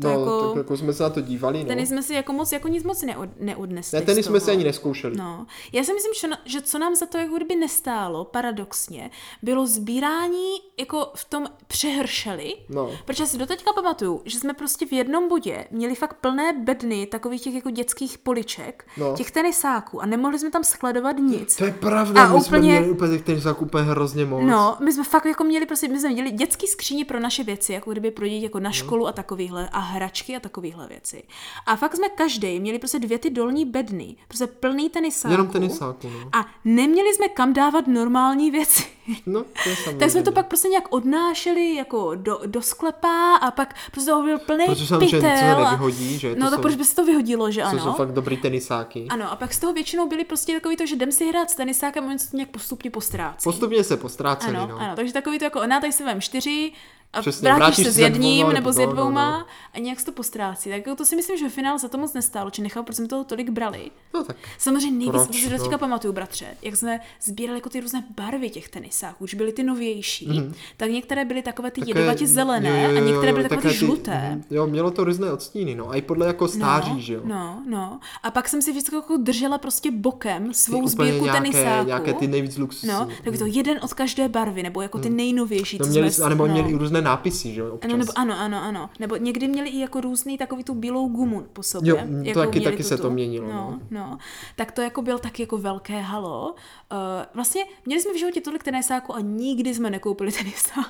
To 0.00 0.08
No, 0.08 0.10
jako- 0.20 0.48
tak 0.48 0.56
jako 0.56 0.76
jsme 0.76 0.92
se 0.92 1.02
na 1.02 1.10
to 1.10 1.20
dívali, 1.20 1.58
no. 1.62 1.64
Tenis 1.68 1.88
jsme 1.88 2.02
si 2.02 2.14
jako 2.14 2.32
moc, 2.32 2.52
jako 2.52 2.68
nic 2.68 2.84
moc 2.84 3.02
neod, 3.02 3.28
neodnesli. 3.40 3.98
Ne, 3.98 4.04
tenis 4.06 4.26
jsme 4.26 4.40
si 4.40 4.50
ani 4.50 4.64
neskoušeli. 4.64 5.16
No, 5.16 5.46
já 5.72 5.84
si 5.84 5.92
myslím, 5.94 6.12
že, 6.20 6.28
na, 6.28 6.38
že 6.44 6.60
co 6.62 6.78
nám 6.78 6.94
za 6.94 7.06
to 7.06 7.18
jako 7.18 7.36
kdyby 7.36 7.56
nestálo, 7.56 8.24
paradoxně, 8.24 9.10
bylo 9.42 9.66
sbírání 9.66 10.46
jako 10.80 11.10
v 11.16 11.24
tom 11.24 11.46
přehršeli. 11.66 12.54
No. 12.68 12.90
Protože 13.04 13.26
si 13.26 13.38
doteďka 13.38 13.72
pamatuju, 13.72 14.22
že 14.24 14.38
jsme 14.38 14.54
prostě 14.54 14.86
v 14.86 14.92
jednom 14.92 15.28
bodě 15.28 15.64
měli 15.70 15.94
fakt 15.94 16.14
plné 16.20 16.52
bedny 16.52 17.06
takových 17.06 17.42
těch 17.42 17.54
jako 17.54 17.70
dětských 17.70 18.18
poliček, 18.18 18.86
No. 18.96 19.14
těch 19.16 19.30
tenisáků 19.30 20.02
a 20.02 20.06
nemohli 20.06 20.38
jsme 20.38 20.50
tam 20.50 20.64
skladovat 20.64 21.16
nic. 21.18 21.56
To 21.56 21.64
je 21.64 21.72
pravda, 21.72 22.24
A 22.24 22.34
my 22.34 22.40
jsme 22.40 22.58
úplně- 22.58 22.72
měli 22.72 22.90
úplně 22.90 23.12
těch 23.12 23.26
tenisák 23.26 23.62
úplně 23.62 23.84
hrozně 23.84 24.24
moc. 24.24 24.42
No, 24.44 24.76
my 24.84 24.92
jsme 24.92 25.04
fakt 25.04 25.24
jako 25.26 25.44
měli 25.44 25.66
prostě, 25.66 25.88
my 25.88 26.00
jsme 26.00 26.08
měli 26.10 26.30
dětský 26.30 26.66
skříně 26.66 27.04
pro 27.04 27.20
naše 27.20 27.44
věci, 27.44 27.72
jako 27.72 27.90
kdyby 27.92 28.10
pro 28.10 28.26
děti 28.28 28.42
jako 28.44 28.60
na 28.60 28.70
školu 28.70 29.06
a 29.06 29.12
takovýhle 29.12 29.68
a 29.72 29.81
hračky 29.82 30.36
a 30.36 30.40
takovýhle 30.40 30.86
věci. 30.88 31.22
A 31.66 31.76
fakt 31.76 31.96
jsme 31.96 32.08
každý 32.08 32.60
měli 32.60 32.78
prostě 32.78 32.98
dvě 32.98 33.18
ty 33.18 33.30
dolní 33.30 33.64
bedny, 33.64 34.16
prostě 34.28 34.46
plný 34.46 34.90
tenisáků. 34.90 35.32
Jenom 35.32 35.48
tenisáků, 35.48 36.08
no. 36.08 36.28
A 36.32 36.46
neměli 36.64 37.14
jsme 37.14 37.28
kam 37.28 37.52
dávat 37.52 37.86
normální 37.86 38.50
věci. 38.50 38.84
No, 39.26 39.44
to 39.64 39.68
je. 39.90 39.96
Tak 39.98 40.10
jsme 40.10 40.22
to 40.22 40.32
pak 40.32 40.46
prostě 40.46 40.68
nějak 40.68 40.92
odnášeli 40.92 41.74
jako 41.74 42.14
do, 42.14 42.40
do 42.46 42.62
sklepa 42.62 43.36
a 43.36 43.50
pak 43.50 43.74
prostě 43.92 44.10
toho 44.10 44.22
byl 44.22 44.38
plný 44.38 44.66
Protože 44.66 44.84
pytel. 44.98 45.00
nic 45.00 45.10
se 45.38 45.54
nevyhodí, 45.54 46.18
že? 46.18 46.34
To 46.34 46.40
No 46.40 46.50
tak 46.50 46.56
jsou- 46.58 46.62
proč 46.62 46.74
by 46.74 46.84
se 46.84 46.94
to 46.96 47.04
vyhodilo, 47.04 47.50
že 47.50 47.60
To 47.60 47.66
ano? 47.66 47.78
jsou 47.78 47.92
fakt 47.92 48.12
dobrý 48.12 48.36
tenisáky. 48.36 49.06
Ano, 49.10 49.32
a 49.32 49.36
pak 49.36 49.54
z 49.54 49.58
toho 49.58 49.72
většinou 49.72 50.08
byli 50.08 50.24
prostě 50.24 50.52
takový 50.54 50.76
to, 50.76 50.86
že 50.86 50.94
jdem 50.94 51.12
si 51.12 51.28
hrát 51.28 51.50
s 51.50 51.54
tenisákem 51.54 52.04
a 52.04 52.06
oni 52.06 52.18
se 52.18 52.30
to 52.30 52.36
nějak 52.36 52.50
postupně 52.50 52.90
postrácí. 52.90 53.44
Postupně 53.44 53.84
se 53.84 53.96
postráceli, 53.96 54.56
Ano, 54.56 54.66
no. 54.66 54.78
ano, 54.80 54.96
takže 54.96 55.12
takový 55.12 55.38
to 55.38 55.44
jako, 55.44 55.66
na 55.66 55.80
tady 55.80 55.92
si 55.92 56.04
vem 56.04 56.20
čtyři, 56.20 56.72
A 57.12 57.20
Přesně, 57.20 57.44
vrátíš, 57.44 57.58
vrátíš 57.58 57.86
se 57.86 57.92
s 57.92 57.98
jedním 57.98 58.40
dvouma, 58.40 58.52
nebo 58.52 58.72
s 58.72 58.78
no, 58.78 58.94
no, 58.94 59.10
no. 59.10 59.44
a 59.74 59.78
nějak 59.78 60.00
se 60.00 60.06
to 60.06 60.12
postrácí. 60.12 60.70
Tak 60.70 60.78
jako 60.78 60.96
to 60.96 61.04
si 61.04 61.16
myslím, 61.16 61.38
že 61.38 61.44
ve 61.44 61.50
finále 61.50 61.78
za 61.78 61.88
to 61.88 61.98
moc 61.98 62.12
nestálo, 62.12 62.50
či 62.50 62.62
nechal, 62.62 62.82
protože 62.82 62.96
jsme 62.96 63.08
toho 63.08 63.24
tolik 63.24 63.50
brali. 63.50 63.90
No 64.14 64.24
tak. 64.24 64.36
Samozřejmě 64.58 64.98
nejvíc, 64.98 65.10
Proč, 65.10 65.26
to 65.26 65.32
si 65.32 65.50
do 65.50 65.56
no? 65.56 65.62
teďka 65.64 65.78
pamatuju, 65.78 66.12
bratře, 66.12 66.46
jak 66.62 66.76
jsme 66.76 67.00
sbírali 67.22 67.58
jako 67.58 67.68
ty 67.68 67.80
různé 67.80 68.04
barvy 68.16 68.50
těch 68.50 68.68
tenisák, 68.68 69.22
už 69.22 69.34
byly 69.34 69.52
ty 69.52 69.62
novější, 69.62 70.28
mm. 70.28 70.54
tak 70.76 70.90
některé 70.90 71.24
byly 71.24 71.42
takové 71.42 71.70
ty 71.70 71.80
jedovatě 71.86 72.26
zelené 72.26 72.86
a 72.86 73.00
některé 73.00 73.32
byly 73.32 73.48
takové 73.48 73.70
ty 73.70 73.76
žluté. 73.76 74.28
mhm. 74.30 74.44
Jo, 74.50 74.66
mělo 74.66 74.90
to 74.90 75.04
různé 75.04 75.32
odstíny, 75.32 75.74
no. 75.74 75.90
A 75.90 75.96
i 75.96 76.02
podle 76.02 76.26
jako 76.26 76.48
stáří, 76.48 76.92
no, 76.92 77.00
že 77.00 77.14
jo. 77.14 77.20
No, 77.24 77.62
no. 77.68 78.00
A 78.22 78.30
pak 78.30 78.48
jsem 78.48 78.62
si 78.62 78.70
vždycky 78.70 78.96
jako 78.96 79.16
držela 79.16 79.58
prostě 79.58 79.90
bokem 79.90 80.48
Ty 80.48 80.54
svou 80.54 80.88
sbírku 80.88 81.24
nějaké, 81.24 81.40
tenisáků. 81.40 81.86
nějaké 81.86 82.12
ty 82.12 82.26
nejvíc 82.26 82.58
luxusní. 82.58 82.88
No, 82.88 83.08
tak 83.24 83.38
to 83.38 83.46
jeden 83.46 83.78
od 83.82 83.94
každé 83.94 84.28
barvy, 84.28 84.62
nebo 84.62 84.82
jako 84.82 84.98
ty 84.98 85.10
nejnovější. 85.10 85.78
No 85.78 85.84
co 85.86 85.90
měli, 85.90 86.10
jsme, 86.10 86.24
anebo 86.24 86.46
no. 86.46 86.52
měli 86.52 86.70
i 86.70 86.74
nápisy, 87.02 87.52
že 87.54 87.60
jo, 87.60 87.74
občas. 87.74 87.88
Ano, 87.90 87.98
nebo, 87.98 88.12
ano, 88.18 88.34
ano, 88.40 88.62
ano. 88.62 88.90
Nebo 89.00 89.16
někdy 89.16 89.48
měli 89.48 89.68
i 89.68 89.78
jako 89.80 90.00
různý 90.00 90.38
takový 90.38 90.64
tu 90.64 90.74
bílou 90.74 91.08
gumu 91.08 91.46
po 91.52 91.62
sobě. 91.62 91.90
Jo, 91.90 91.96
to 92.32 92.40
jako 92.40 92.40
taky- 92.52 92.60
taky 92.60 92.82
se 92.82 92.96
to 92.98 93.10
měnilo, 93.10 93.48
No, 93.48 93.52
no. 93.90 94.00
no. 94.00 94.18
Tak 94.56 94.72
to 94.72 94.80
jako 94.82 95.02
byl 95.02 95.18
taky 95.18 95.42
jako 95.42 95.58
velké 95.58 96.00
halo. 96.00 96.54
Uh, 96.92 96.98
vlastně 97.34 97.64
měli 97.86 98.02
jsme 98.02 98.12
v 98.12 98.18
životě 98.18 98.40
tolik 98.40 98.62
tenisáků 98.62 99.14
a 99.14 99.20
nikdy 99.20 99.74
jsme 99.74 99.90
nekoupili 99.90 100.32
tenisák. 100.32 100.86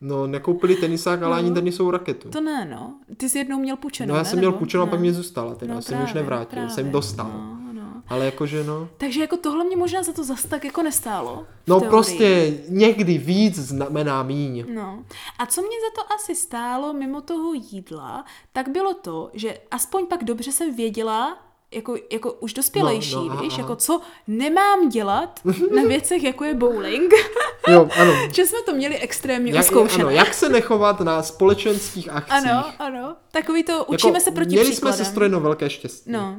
No, 0.00 0.26
nekoupili 0.26 0.74
tenisák, 0.76 1.22
ale 1.22 1.36
ani 1.38 1.50
tenisovou 1.52 1.90
raketu. 1.90 2.28
To 2.30 2.40
ne, 2.40 2.64
no. 2.64 2.94
Ty 3.16 3.28
jsi 3.28 3.38
jednou 3.38 3.58
měl 3.58 3.76
půjčenou, 3.76 4.08
No 4.08 4.14
já 4.16 4.22
ne? 4.22 4.28
jsem 4.28 4.38
měl 4.38 4.50
Nebo- 4.50 4.58
půjčenou 4.58 4.82
a 4.82 4.86
ne. 4.86 4.90
pak 4.90 5.00
mě 5.00 5.12
zůstala, 5.12 5.54
teda 5.54 5.74
No, 5.74 5.82
jsem 5.82 5.98
ji 5.98 6.04
už 6.04 6.10
právě, 6.10 6.22
nevrátil, 6.22 6.50
právě. 6.50 6.70
jsem 6.70 6.90
dostal. 6.90 7.30
No, 7.34 7.58
no. 7.64 7.67
Ale 8.08 8.24
jakože 8.24 8.64
no. 8.64 8.88
Takže 8.96 9.20
jako 9.20 9.36
tohle 9.36 9.64
mě 9.64 9.76
možná 9.76 10.02
za 10.02 10.12
to 10.12 10.24
zas 10.24 10.44
tak 10.44 10.64
jako 10.64 10.82
nestálo. 10.82 11.46
No 11.66 11.74
teorii. 11.80 11.88
prostě 11.90 12.58
někdy 12.68 13.18
víc 13.18 13.56
znamená 13.58 14.22
míň. 14.22 14.64
No. 14.74 15.04
A 15.38 15.46
co 15.46 15.60
mě 15.62 15.70
za 15.80 16.02
to 16.02 16.12
asi 16.14 16.34
stálo 16.34 16.92
mimo 16.92 17.20
toho 17.20 17.52
jídla, 17.54 18.24
tak 18.52 18.68
bylo 18.68 18.94
to, 18.94 19.30
že 19.32 19.58
aspoň 19.70 20.06
pak 20.06 20.24
dobře 20.24 20.52
jsem 20.52 20.74
věděla, 20.76 21.38
jako, 21.70 21.96
jako 22.12 22.32
už 22.32 22.52
dospělejší, 22.52 23.14
No, 23.14 23.24
no, 23.24 23.36
víš, 23.42 23.52
aha. 23.52 23.60
jako 23.62 23.76
co 23.76 24.00
nemám 24.26 24.88
dělat 24.88 25.40
na 25.74 25.82
věcech, 25.82 26.22
jako 26.22 26.44
je 26.44 26.54
bowling, 26.54 27.12
Jo, 27.68 27.88
ano. 28.00 28.12
že 28.34 28.46
jsme 28.46 28.58
to 28.62 28.74
měli 28.74 28.98
extrémně 28.98 29.52
Jak, 29.52 29.64
oskoušené. 29.64 30.04
ano, 30.04 30.10
jak 30.10 30.34
se 30.34 30.48
nechovat 30.48 31.00
na 31.00 31.22
společenských 31.22 32.08
akcích. 32.08 32.32
ano, 32.50 32.64
ano, 32.78 33.16
takový 33.30 33.62
to 33.64 33.84
učíme 33.84 34.12
jako, 34.18 34.24
se 34.24 34.30
proti 34.30 34.48
Měli 34.50 34.70
příkladem. 34.70 34.96
jsme 34.96 35.04
se 35.04 35.10
strojeno 35.10 35.40
velké 35.40 35.70
štěstí. 35.70 36.10
No, 36.12 36.36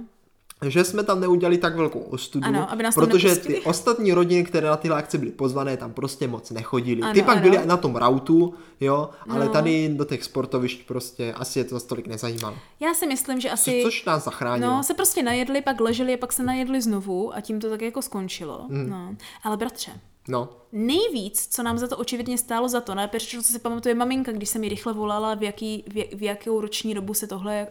že 0.67 0.83
jsme 0.83 1.03
tam 1.03 1.19
neudělali 1.21 1.57
tak 1.57 1.75
velkou 1.75 1.99
ostudu, 1.99 2.45
Ano, 2.47 2.71
aby 2.71 2.83
nás 2.83 2.95
protože 2.95 3.35
ty 3.35 3.59
ostatní 3.61 4.13
rodiny, 4.13 4.43
které 4.43 4.67
na 4.67 4.77
tyhle 4.77 4.97
akce 4.97 5.17
byly 5.17 5.31
pozvané, 5.31 5.77
tam 5.77 5.93
prostě 5.93 6.27
moc 6.27 6.51
nechodili. 6.51 7.01
Ano, 7.01 7.13
ty 7.13 7.21
pak 7.21 7.37
ano. 7.37 7.49
byly 7.49 7.65
na 7.65 7.77
tom 7.77 7.95
rautu, 7.95 8.53
jo, 8.79 9.09
ale 9.29 9.45
No. 9.45 9.51
tady 9.51 9.89
do 9.89 10.05
těch 10.05 10.23
sportovišť 10.23 10.87
prostě 10.87 11.33
asi 11.33 11.59
je 11.59 11.65
to 11.65 11.79
tolik 11.79 12.07
nezajímalo. 12.07 12.55
já 12.79 12.93
si 12.93 13.07
myslím, 13.07 13.39
že 13.41 13.49
asi... 13.49 13.81
Což 13.83 14.05
nás 14.05 14.23
zachránilo. 14.23 14.71
No, 14.71 14.83
se 14.83 14.93
prostě 14.93 15.23
najedli, 15.23 15.61
pak 15.61 15.79
leželi 15.79 16.13
a 16.13 16.17
pak 16.17 16.33
se 16.33 16.43
najedli 16.43 16.81
znovu 16.81 17.35
a 17.35 17.41
tím 17.41 17.59
to 17.59 17.69
tak 17.69 17.81
jako 17.81 18.01
skončilo. 18.01 18.65
Hmm. 18.69 18.89
No. 18.89 19.15
Ale 19.43 19.57
bratře, 19.57 19.91
no. 20.27 20.49
Nejvíc, 20.71 21.47
co 21.47 21.63
nám 21.63 21.77
za 21.77 21.87
to 21.87 21.97
očividně 21.97 22.37
stálo 22.37 22.69
za 22.69 22.81
to, 22.81 22.95
ne? 22.95 23.07
Protože 23.07 23.37
co 23.41 23.53
si 23.53 23.59
pamatuje 23.59 23.95
maminka, 23.95 24.31
když 24.31 24.49
jsem 24.49 24.61
mi 24.61 24.69
rychle 24.69 24.93
volala, 24.93 25.35
v, 25.35 25.43
jaký, 25.43 25.83
v, 25.87 26.17
v 26.17 26.23
jakou 26.23 26.61
roční 26.61 26.93
dobu 26.93 27.13
se 27.13 27.27
tohle 27.27 27.67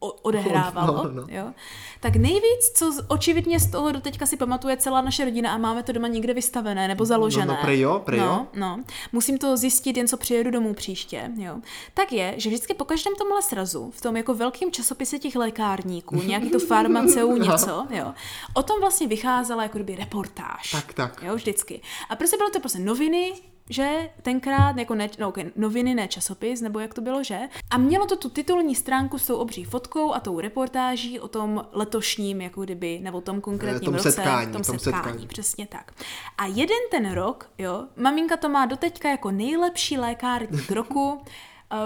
odehrávalo, 0.00 1.04
No, 1.04 1.10
no. 1.10 1.26
Jo? 1.28 1.52
tak 2.00 2.16
nejvíc, 2.16 2.70
co 2.74 2.92
z- 2.92 3.04
očividně 3.08 3.60
z 3.60 3.70
toho 3.70 3.92
doteďka 3.92 4.26
si 4.26 4.36
pamatuje 4.36 4.76
celá 4.76 5.00
naše 5.00 5.24
rodina 5.24 5.52
a 5.52 5.58
máme 5.58 5.82
to 5.82 5.92
doma 5.92 6.08
někde 6.08 6.34
vystavené 6.34 6.88
nebo 6.88 7.04
založené. 7.04 7.46
No, 7.46 7.52
no, 7.54 7.58
prej 7.62 7.80
jo, 7.80 8.02
prej 8.04 8.18
jo. 8.20 8.26
no, 8.26 8.46
no, 8.54 8.84
musím 9.12 9.38
to 9.38 9.56
zjistit 9.56 9.96
jen 9.96 10.08
co 10.08 10.16
přijedu 10.16 10.50
domů 10.50 10.74
příště, 10.74 11.30
jo. 11.36 11.56
Tak 11.94 12.12
je, 12.12 12.34
že 12.36 12.48
vždycky 12.50 12.74
po 12.74 12.84
každém 12.84 13.14
tomhle 13.16 13.42
srazu, 13.42 13.90
v 13.96 14.00
tom 14.00 14.16
jako 14.16 14.34
velkém 14.34 14.72
časopise 14.72 15.18
těch 15.18 15.36
lékárníků, 15.36 16.16
nějaký 16.16 16.50
to 16.50 16.58
farmaceu 16.58 17.36
něco, 17.36 17.86
jo, 17.90 18.14
o 18.54 18.62
tom 18.62 18.80
vlastně 18.80 19.06
vycházela 19.06 19.62
jako 19.62 19.78
kdyby 19.78 19.96
reportáž. 19.96 20.70
Tak, 20.72 20.92
tak. 20.92 21.22
Jo, 21.22 21.34
vždycky. 21.34 21.80
A 22.10 22.16
prostě 22.16 22.36
bylo 22.36 22.50
to 22.50 22.60
prostě 22.60 22.78
noviny, 22.78 23.32
že 23.70 24.10
tenkrát, 24.22 24.76
jako 24.76 24.94
ne, 24.94 25.08
no, 25.18 25.28
okay, 25.28 25.50
noviny, 25.56 25.94
ne 25.94 26.08
časopis, 26.08 26.60
nebo 26.60 26.78
jak 26.78 26.94
to 26.94 27.00
bylo, 27.00 27.22
že? 27.22 27.38
A 27.70 27.78
mělo 27.78 28.06
to 28.06 28.16
tu 28.16 28.28
titulní 28.30 28.74
stránku 28.74 29.18
s 29.18 29.26
tou 29.26 29.36
obří 29.36 29.64
fotkou 29.64 30.14
a 30.14 30.20
tou 30.20 30.40
reportáží 30.40 31.20
o 31.20 31.28
tom 31.28 31.66
letošním, 31.72 32.40
jako 32.40 32.64
kdyby, 32.64 33.00
nebo 33.02 33.20
tom 33.20 33.40
konkrétním 33.40 33.84
tom 33.84 33.94
roce, 33.94 34.12
setkání, 34.12 34.52
tom 34.52 34.62
tom 34.62 34.78
setkání, 34.78 35.02
setkání. 35.02 35.26
přesně 35.26 35.66
tak. 35.66 35.92
A 36.38 36.46
jeden 36.46 36.78
ten 36.90 37.12
rok, 37.12 37.50
jo, 37.58 37.86
maminka 37.96 38.36
to 38.36 38.48
má 38.48 38.66
doteďka 38.66 39.10
jako 39.10 39.30
nejlepší 39.30 39.98
lékárník 39.98 40.70
roku, 40.70 41.20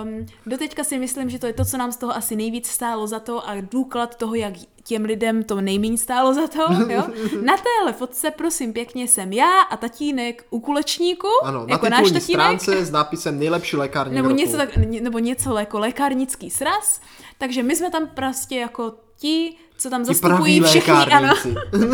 Um, 0.02 0.26
doteďka 0.46 0.84
si 0.84 0.98
myslím, 0.98 1.30
že 1.30 1.38
to 1.38 1.46
je 1.46 1.52
to, 1.52 1.64
co 1.64 1.76
nám 1.76 1.92
z 1.92 1.96
toho 1.96 2.16
asi 2.16 2.36
nejvíc 2.36 2.66
stálo 2.66 3.06
za 3.06 3.20
to 3.20 3.48
a 3.48 3.60
důklad 3.60 4.16
toho, 4.16 4.34
jak 4.34 4.54
těm 4.84 5.04
lidem 5.04 5.42
to 5.44 5.60
nejméně 5.60 5.98
stálo 5.98 6.34
za 6.34 6.46
to. 6.46 6.62
Jo? 6.88 7.02
Na 7.42 7.54
téhle 7.56 7.92
fotce, 7.92 8.30
prosím 8.30 8.72
pěkně, 8.72 9.08
jsem 9.08 9.32
já 9.32 9.60
a 9.60 9.76
tatínek 9.76 10.44
u 10.50 10.60
kulečníku, 10.60 11.28
Ano, 11.44 11.60
na 11.60 11.74
jako 11.74 11.88
náš 11.88 11.98
titulní 12.02 12.20
tatínek, 12.20 12.40
stránce 12.60 12.84
s 12.86 12.90
nápisem 12.90 13.38
nejlepší 13.38 13.76
lékárník 13.76 14.14
nebo 14.14 14.28
roku. 14.28 14.40
něco, 14.40 14.56
tak, 14.56 14.76
nebo 14.76 15.18
něco 15.18 15.58
jako 15.58 15.78
lékárnický 15.78 16.50
sraz, 16.50 17.00
takže 17.38 17.62
my 17.62 17.76
jsme 17.76 17.90
tam 17.90 18.06
prostě 18.14 18.56
jako 18.56 18.94
ti, 19.16 19.56
co 19.78 19.90
tam 19.90 20.04
zastupují 20.04 20.60
všichni, 20.60 20.92
ano, 20.92 21.34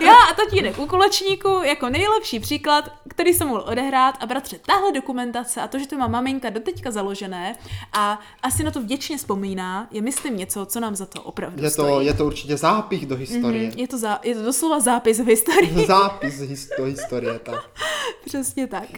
já 0.00 0.14
a 0.30 0.34
tatínek 0.36 0.78
u 0.78 0.86
kulečníku 0.86 1.48
jako 1.62 1.88
nejlepší 1.88 2.40
příklad, 2.40 2.92
který 3.08 3.34
jsem 3.34 3.48
mohl 3.48 3.64
odehrát 3.68 4.14
a 4.20 4.26
bratře, 4.26 4.58
tahle 4.66 4.92
dokumentace 4.92 5.60
a 5.60 5.68
to, 5.68 5.78
že 5.78 5.86
to 5.88 5.96
má 5.96 6.06
maminka 6.08 6.50
doteďka 6.50 6.90
založené 6.90 7.56
a 7.92 8.20
asi 8.42 8.64
na 8.64 8.70
to 8.70 8.80
vděčně 8.80 9.16
vzpomíná, 9.16 9.88
je 9.90 10.02
myslím 10.02 10.36
něco, 10.36 10.66
co 10.66 10.80
nám 10.80 10.96
za 10.96 11.06
to 11.06 11.22
opravdu 11.22 11.64
Je 11.64 11.70
to, 11.70 11.70
stojí. 11.70 11.95
Je 12.00 12.14
to 12.14 12.26
určitě 12.26 12.56
zápis 12.56 13.06
do 13.06 13.16
historie. 13.16 13.72
Je 13.76 13.88
to, 13.88 13.98
za, 13.98 14.20
je 14.22 14.34
to 14.34 14.42
doslova 14.42 14.80
zápis 14.80 15.20
v 15.20 15.26
historii. 15.26 15.86
Zápis 15.86 16.34
his- 16.40 16.68
do 16.78 16.84
historie, 16.84 17.38
tak. 17.38 17.70
Přesně 18.24 18.66
tak. 18.66 18.88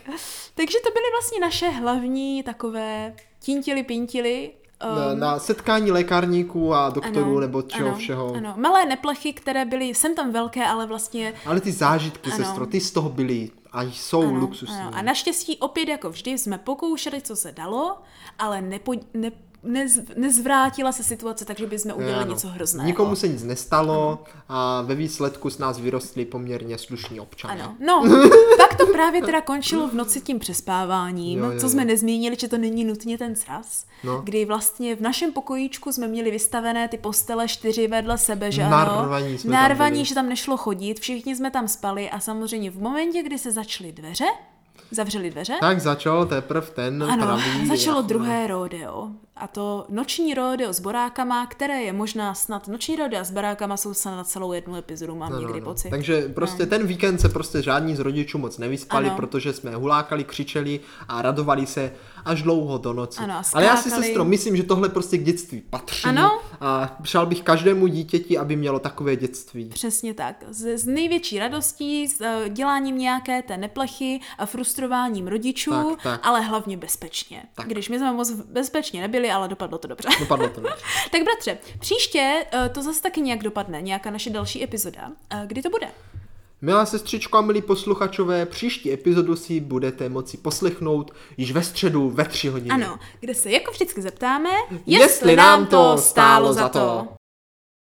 Takže 0.54 0.78
to 0.84 0.90
byly 0.92 1.04
vlastně 1.12 1.40
naše 1.40 1.68
hlavní 1.68 2.42
takové 2.42 3.14
tintily 3.44 3.82
pintily. 3.82 4.50
Na, 4.96 5.14
na 5.14 5.38
setkání 5.38 5.90
lékárníků 5.92 6.74
a 6.74 6.90
doktorů 6.90 7.38
nebo 7.40 7.62
čeho 7.62 7.88
ano, 7.88 7.98
všeho. 7.98 8.34
Ano, 8.34 8.54
malé 8.56 8.84
neplechy, 8.84 9.32
které 9.32 9.64
byly, 9.64 9.84
jsem 9.84 10.14
tam 10.14 10.32
velké, 10.32 10.66
ale 10.66 10.86
vlastně 10.86 11.34
Ale 11.46 11.60
ty 11.60 11.72
zážitky, 11.72 12.30
Ano. 12.30 12.44
sestro, 12.44 12.66
ty 12.66 12.80
z 12.80 12.90
toho 12.90 13.08
byly 13.10 13.50
a 13.72 13.82
jsou 13.82 14.22
Ano, 14.22 14.34
luxusní. 14.38 14.76
ano. 14.76 14.90
A 14.94 15.02
naštěstí 15.02 15.56
opět 15.58 15.88
jako 15.88 16.10
vždy 16.10 16.38
jsme 16.38 16.58
pokoušeli, 16.58 17.20
co 17.22 17.36
se 17.36 17.52
dalo, 17.52 17.98
ale 18.38 18.60
nepo, 18.62 18.92
ne, 19.14 19.30
nez, 19.62 19.98
nezvrátila 20.16 20.92
se 20.92 21.02
situace, 21.04 21.44
takže 21.44 21.66
bychom 21.66 21.92
udělali 21.96 22.22
Ano. 22.22 22.32
něco 22.34 22.48
hrozného. 22.48 22.86
Nikomu 22.86 23.16
se 23.16 23.28
nic 23.28 23.42
nestalo 23.44 24.24
a 24.48 24.82
ve 24.82 24.94
výsledku 24.94 25.50
z 25.50 25.58
nás 25.58 25.78
vyrostli 25.80 26.24
poměrně 26.24 26.78
slušní 26.78 27.20
občané. 27.20 27.54
Ano, 27.62 27.76
no, 27.86 28.20
pak 28.56 28.74
to 28.78 28.86
právě 28.86 29.22
teda 29.22 29.40
končilo 29.40 29.88
v 29.88 29.94
noci 29.94 30.20
tím 30.20 30.38
přespáváním, 30.38 31.38
Jo, 31.38 31.50
jo, 31.50 31.60
co 31.60 31.68
jsme 31.68 31.82
jo. 31.82 31.86
nezmínili, 31.88 32.36
že 32.40 32.48
to 32.48 32.58
není 32.58 32.84
nutně 32.84 33.18
ten 33.18 33.36
sraz, 33.36 33.84
No. 34.04 34.20
kdy 34.24 34.44
vlastně 34.44 34.96
v 34.96 35.00
našem 35.00 35.32
pokojíčku 35.32 35.92
jsme 35.92 36.08
měli 36.08 36.30
vystavené 36.30 36.88
ty 36.88 36.98
postele 36.98 37.48
čtyři 37.48 37.88
vedle 37.88 38.18
sebe, 38.18 38.52
že 38.52 38.62
ano, 38.62 38.70
Narvaní 38.76 39.38
jsme 39.38 39.52
tam 39.52 39.62
narvaní, 39.62 39.92
byli. 39.94 40.04
že 40.04 40.14
tam 40.14 40.28
nešlo 40.28 40.56
chodit, 40.56 41.00
všichni 41.00 41.36
jsme 41.36 41.50
tam 41.50 41.68
spali 41.68 42.10
a 42.10 42.20
samozřejmě 42.20 42.70
v 42.70 42.78
momentě, 42.82 43.22
kdy 43.22 43.38
se 43.38 43.52
začaly 43.52 43.92
dveře, 43.92 44.24
zavřeli 44.90 45.30
dveře, 45.30 45.52
Tak 45.60 45.80
začal 45.80 46.26
teprve 46.26 46.66
ten 46.66 47.02
Ano, 47.02 47.26
pravý... 47.26 47.66
začalo 47.68 48.02
druhé 48.02 48.46
rodeo. 48.46 49.08
A 49.40 49.46
to 49.46 49.86
noční 49.88 50.34
rodeo 50.34 50.72
s 50.72 50.80
borákama, 50.80 51.46
které 51.46 51.82
je 51.82 51.92
možná 51.92 52.34
snad, 52.34 52.68
noční 52.68 52.96
rodeo 52.96 53.24
s 53.24 53.30
borákama 53.30 53.76
jsou 53.76 53.94
snad 53.94 54.16
na 54.16 54.24
celou 54.24 54.52
jednu 54.52 54.76
epizodu, 54.76 55.14
mám 55.14 55.32
No, 55.32 55.38
někdy 55.38 55.52
no, 55.52 55.66
no. 55.66 55.72
pocit. 55.72 55.90
Takže 55.90 56.28
prostě 56.28 56.66
ten 56.66 56.86
víkend 56.86 57.18
se 57.20 57.28
prostě 57.28 57.62
žádní 57.62 57.96
z 57.96 57.98
rodičů 58.00 58.38
moc 58.38 58.58
nevyspali, 58.58 59.06
Ano. 59.08 59.16
protože 59.16 59.52
jsme 59.52 59.74
hulákali, 59.74 60.24
křičeli 60.24 60.80
a 61.08 61.22
radovali 61.22 61.66
se 61.66 61.92
až 62.24 62.42
dlouho 62.42 62.78
do 62.78 62.92
noci. 62.92 63.20
Ano, 63.22 63.42
Ale 63.54 63.64
já 63.64 63.76
si 63.76 63.90
sestro 63.90 64.24
myslím, 64.24 64.56
že 64.56 64.62
tohle 64.62 64.88
prostě 64.88 65.18
k 65.18 65.24
dětství 65.24 65.60
patří. 65.70 66.04
Ano. 66.08 66.40
A 66.60 66.96
přál 67.02 67.26
bych 67.26 67.42
každému 67.42 67.86
dítěti, 67.86 68.38
aby 68.38 68.56
mělo 68.56 68.78
takové 68.78 69.16
dětství. 69.16 69.68
Přesně 69.68 70.14
tak. 70.14 70.44
Z, 70.50 70.78
z 70.78 70.86
největší 70.86 71.38
radostí, 71.38 72.08
s 72.08 72.20
eh, 72.20 72.48
děláním 72.48 72.98
nějaké 72.98 73.42
té 73.42 73.56
neplechy 73.56 74.20
a 74.38 74.46
frustrováním 74.46 75.26
rodičů, 75.28 75.70
Tak, 75.70 76.02
tak. 76.02 76.20
ale 76.26 76.40
hlavně 76.40 76.76
bezpečně. 76.76 77.42
Tak. 77.54 77.66
Když 77.66 77.88
my 77.88 77.98
jsme 77.98 78.12
moc 78.12 78.30
bezpečně 78.30 79.00
nebyli, 79.00 79.27
ale 79.32 79.48
dopadlo 79.48 79.78
to 79.78 79.88
dobře. 79.88 80.08
Dopadlo 80.20 80.48
to 80.48 80.60
dobře. 80.60 80.84
tak 81.12 81.22
bratře, 81.22 81.58
příště 81.78 82.46
eh, 82.52 82.68
to 82.68 82.82
zase 82.82 83.02
taky 83.02 83.20
nějak 83.20 83.42
dopadne, 83.42 83.82
nějaká 83.82 84.10
naše 84.10 84.30
další 84.30 84.64
epizoda. 84.64 85.12
Eh, 85.30 85.42
Kdy 85.46 85.62
to 85.62 85.70
bude? 85.70 85.86
Milá 86.60 86.86
sestřičko 86.86 87.38
a 87.38 87.40
milí 87.40 87.62
posluchačové, 87.62 88.46
příští 88.46 88.92
epizodu 88.92 89.36
si 89.36 89.60
budete 89.60 90.08
moci 90.08 90.36
poslechnout 90.36 91.10
již 91.36 91.52
ve 91.52 91.62
středu 91.62 92.10
ve 92.10 92.24
tři 92.24 92.48
hodiny. 92.48 92.70
Ano, 92.70 92.98
kde 93.20 93.34
se 93.34 93.50
jako 93.50 93.70
vždycky 93.70 94.02
zeptáme, 94.02 94.50
Jestli 94.86 95.36
nám 95.36 95.66
to 95.66 95.98
stálo 95.98 96.52
za 96.52 96.68
to. 96.68 97.08